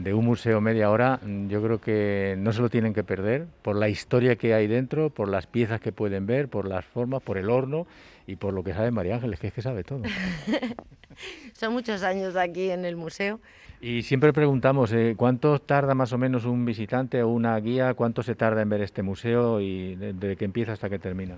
de 0.02 0.14
un 0.14 0.24
museo 0.24 0.60
media 0.60 0.90
hora. 0.90 1.20
Yo 1.48 1.62
creo 1.62 1.80
que 1.80 2.34
no 2.38 2.52
se 2.52 2.60
lo 2.60 2.68
tienen 2.68 2.94
que 2.94 3.04
perder 3.04 3.46
por 3.62 3.76
la 3.76 3.88
historia 3.88 4.36
que 4.36 4.54
hay 4.54 4.66
dentro, 4.66 5.10
por 5.10 5.28
las 5.28 5.46
piezas 5.46 5.80
que 5.80 5.92
pueden 5.92 6.26
ver, 6.26 6.48
por 6.48 6.66
las 6.66 6.84
formas, 6.84 7.22
por 7.22 7.38
el 7.38 7.50
horno 7.50 7.86
y 8.26 8.36
por 8.36 8.54
lo 8.54 8.62
que 8.62 8.72
sabe 8.72 8.90
María 8.90 9.16
Ángeles, 9.16 9.38
que 9.40 9.48
es 9.48 9.52
que 9.52 9.62
sabe 9.62 9.84
todo. 9.84 10.02
Son 11.52 11.72
muchos 11.72 12.02
años 12.02 12.36
aquí 12.36 12.70
en 12.70 12.84
el 12.84 12.96
museo. 12.96 13.40
Y 13.80 14.02
siempre 14.02 14.32
preguntamos, 14.32 14.92
eh, 14.92 15.14
¿cuánto 15.16 15.58
tarda 15.58 15.94
más 15.94 16.12
o 16.12 16.18
menos 16.18 16.44
un 16.44 16.64
visitante 16.64 17.22
o 17.22 17.28
una 17.28 17.58
guía? 17.58 17.94
¿Cuánto 17.94 18.22
se 18.22 18.34
tarda 18.34 18.62
en 18.62 18.68
ver 18.68 18.82
este 18.82 19.02
museo 19.02 19.60
y 19.60 19.96
desde 19.96 20.36
que 20.36 20.44
empieza 20.44 20.72
hasta 20.72 20.90
que 20.90 20.98
termina? 20.98 21.36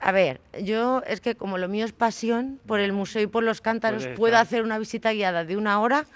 A 0.00 0.12
ver, 0.12 0.40
yo 0.62 1.02
es 1.06 1.20
que 1.20 1.34
como 1.34 1.58
lo 1.58 1.68
mío 1.68 1.84
es 1.84 1.92
pasión 1.92 2.58
por 2.66 2.80
el 2.80 2.92
museo 2.92 3.22
y 3.22 3.26
por 3.26 3.42
los 3.42 3.60
cántaros, 3.60 4.06
puedo 4.16 4.38
hacer 4.38 4.62
una 4.62 4.78
visita 4.78 5.12
guiada 5.12 5.44
de 5.44 5.56
una 5.56 5.78
hora 5.80 6.06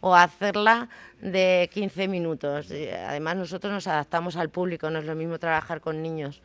o 0.00 0.14
hacerla 0.14 0.88
de 1.20 1.70
15 1.72 2.08
minutos. 2.08 2.70
Además, 2.70 3.36
nosotros 3.36 3.72
nos 3.72 3.86
adaptamos 3.86 4.36
al 4.36 4.50
público, 4.50 4.90
no 4.90 4.98
es 4.98 5.04
lo 5.04 5.14
mismo 5.14 5.38
trabajar 5.38 5.80
con 5.80 6.02
niños, 6.02 6.42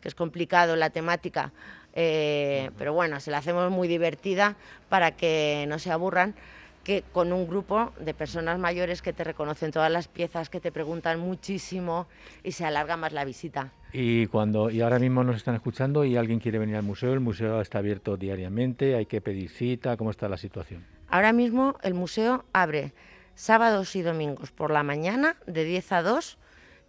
que 0.00 0.08
es 0.08 0.14
complicado 0.14 0.76
la 0.76 0.90
temática, 0.90 1.52
eh, 1.94 2.70
pero 2.76 2.92
bueno, 2.92 3.20
se 3.20 3.30
la 3.30 3.38
hacemos 3.38 3.70
muy 3.70 3.88
divertida 3.88 4.56
para 4.88 5.12
que 5.12 5.64
no 5.68 5.78
se 5.78 5.90
aburran 5.90 6.34
que 6.82 7.02
con 7.12 7.32
un 7.32 7.48
grupo 7.48 7.92
de 7.98 8.12
personas 8.12 8.58
mayores 8.58 9.00
que 9.00 9.12
te 9.12 9.24
reconocen 9.24 9.72
todas 9.72 9.90
las 9.90 10.06
piezas, 10.06 10.50
que 10.50 10.60
te 10.60 10.70
preguntan 10.70 11.18
muchísimo 11.18 12.06
y 12.42 12.52
se 12.52 12.66
alarga 12.66 12.96
más 12.96 13.12
la 13.12 13.24
visita. 13.24 13.72
Y 13.92 14.26
cuando 14.26 14.70
y 14.70 14.82
ahora 14.82 14.98
mismo 14.98 15.24
nos 15.24 15.36
están 15.36 15.54
escuchando 15.54 16.04
y 16.04 16.16
alguien 16.16 16.40
quiere 16.40 16.58
venir 16.58 16.76
al 16.76 16.82
museo, 16.82 17.14
el 17.14 17.20
museo 17.20 17.60
está 17.60 17.78
abierto 17.78 18.16
diariamente, 18.16 18.94
hay 18.94 19.06
que 19.06 19.20
pedir 19.20 19.48
cita, 19.48 19.96
¿cómo 19.96 20.10
está 20.10 20.28
la 20.28 20.36
situación? 20.36 20.93
Ahora 21.08 21.32
mismo 21.32 21.76
el 21.82 21.94
museo 21.94 22.44
abre 22.52 22.92
sábados 23.34 23.96
y 23.96 24.02
domingos 24.02 24.50
por 24.52 24.70
la 24.70 24.82
mañana 24.82 25.36
de 25.46 25.64
10 25.64 25.92
a 25.92 26.02
2 26.02 26.38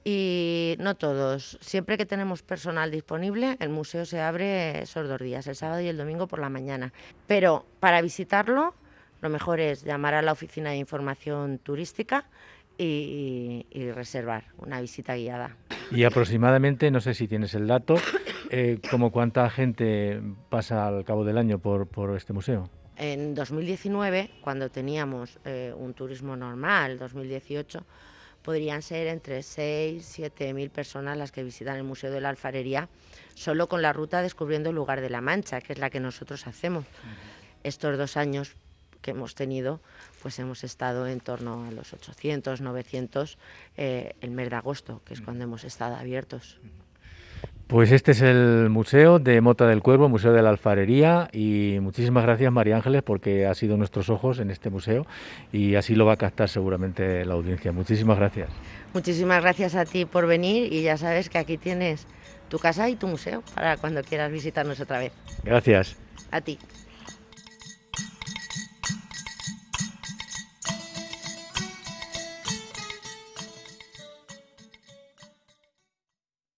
y 0.03 0.75
no 0.79 0.95
todos. 0.95 1.57
Siempre 1.61 1.97
que 1.97 2.05
tenemos 2.05 2.43
personal 2.43 2.91
disponible, 2.91 3.57
el 3.59 3.69
museo 3.69 4.05
se 4.05 4.21
abre 4.21 4.83
esos 4.83 5.09
dos 5.09 5.19
días, 5.19 5.47
el 5.47 5.55
sábado 5.55 5.81
y 5.81 5.87
el 5.87 5.97
domingo 5.97 6.27
por 6.27 6.39
la 6.39 6.49
mañana. 6.49 6.93
Pero 7.27 7.65
para 7.79 8.01
visitarlo, 8.01 8.75
lo 9.21 9.29
mejor 9.29 9.59
es 9.59 9.83
llamar 9.83 10.13
a 10.13 10.21
la 10.21 10.31
oficina 10.31 10.69
de 10.69 10.77
información 10.77 11.57
turística 11.57 12.25
y, 12.77 13.65
reservar 13.93 14.45
una 14.57 14.81
visita 14.81 15.15
guiada. 15.15 15.55
Y 15.91 16.03
aproximadamente, 16.03 16.91
no 16.91 16.99
sé 16.99 17.13
si 17.13 17.27
tienes 17.27 17.53
el 17.55 17.67
dato, 17.67 17.95
eh, 18.51 18.79
como 18.91 19.11
cuánta 19.11 19.49
gente 19.49 20.21
pasa 20.49 20.87
al 20.87 21.03
cabo 21.05 21.23
del 21.23 21.37
año 21.37 21.59
por, 21.59 21.87
por 21.87 22.15
este 22.15 22.33
museo. 22.33 22.69
En 22.97 23.35
2019, 23.35 24.31
cuando 24.41 24.69
teníamos 24.69 25.37
eh, 25.43 25.73
un 25.75 25.93
turismo 25.93 26.35
normal, 26.35 26.97
2018, 26.97 27.83
podrían 28.41 28.81
ser 28.81 29.07
entre 29.07 29.43
6 29.43 29.99
y 29.99 30.01
7 30.01 30.53
mil 30.53 30.69
personas 30.69 31.17
las 31.17 31.31
que 31.31 31.43
visitan 31.43 31.75
el 31.77 31.83
Museo 31.83 32.11
de 32.11 32.21
la 32.21 32.29
Alfarería, 32.29 32.87
solo 33.33 33.67
con 33.67 33.81
la 33.81 33.91
ruta 33.91 34.21
Descubriendo 34.21 34.69
el 34.69 34.75
Lugar 34.75 35.01
de 35.01 35.09
la 35.09 35.19
Mancha, 35.19 35.61
que 35.61 35.73
es 35.73 35.79
la 35.79 35.89
que 35.89 35.99
nosotros 35.99 36.47
hacemos. 36.47 36.85
Estos 37.63 37.97
dos 37.97 38.15
años 38.17 38.55
que 39.01 39.11
hemos 39.11 39.35
tenido, 39.35 39.81
pues 40.21 40.39
hemos 40.39 40.63
estado 40.63 41.07
en 41.07 41.19
torno 41.19 41.65
a 41.65 41.71
los 41.71 41.93
800, 41.93 42.61
900 42.61 43.37
eh, 43.77 44.15
el 44.21 44.31
mes 44.31 44.49
de 44.49 44.55
agosto, 44.55 45.01
que 45.05 45.15
es 45.15 45.21
cuando 45.21 45.43
hemos 45.43 45.63
estado 45.63 45.95
abiertos. 45.95 46.59
Pues 47.67 47.91
este 47.91 48.11
es 48.11 48.21
el 48.21 48.69
Museo 48.69 49.17
de 49.17 49.41
Mota 49.41 49.65
del 49.65 49.81
Cuervo, 49.81 50.07
Museo 50.07 50.31
de 50.33 50.43
la 50.43 50.49
Alfarería, 50.49 51.29
y 51.33 51.79
muchísimas 51.81 52.23
gracias 52.23 52.51
María 52.51 52.75
Ángeles 52.75 53.01
porque 53.01 53.47
ha 53.47 53.55
sido 53.55 53.75
nuestros 53.75 54.11
ojos 54.11 54.37
en 54.37 54.51
este 54.51 54.69
museo 54.69 55.07
y 55.51 55.73
así 55.73 55.95
lo 55.95 56.05
va 56.05 56.13
a 56.13 56.17
captar 56.17 56.47
seguramente 56.47 57.25
la 57.25 57.33
audiencia. 57.33 57.71
Muchísimas 57.71 58.19
gracias. 58.19 58.49
Muchísimas 58.93 59.41
gracias 59.41 59.73
a 59.73 59.83
ti 59.85 60.05
por 60.05 60.27
venir 60.27 60.71
y 60.71 60.83
ya 60.83 60.95
sabes 60.95 61.27
que 61.27 61.39
aquí 61.39 61.57
tienes 61.57 62.05
tu 62.49 62.59
casa 62.59 62.87
y 62.87 62.95
tu 62.95 63.07
museo 63.07 63.41
para 63.55 63.77
cuando 63.77 64.03
quieras 64.03 64.31
visitarnos 64.31 64.79
otra 64.79 64.99
vez. 64.99 65.13
Gracias. 65.43 65.97
A 66.29 66.41
ti. 66.41 66.59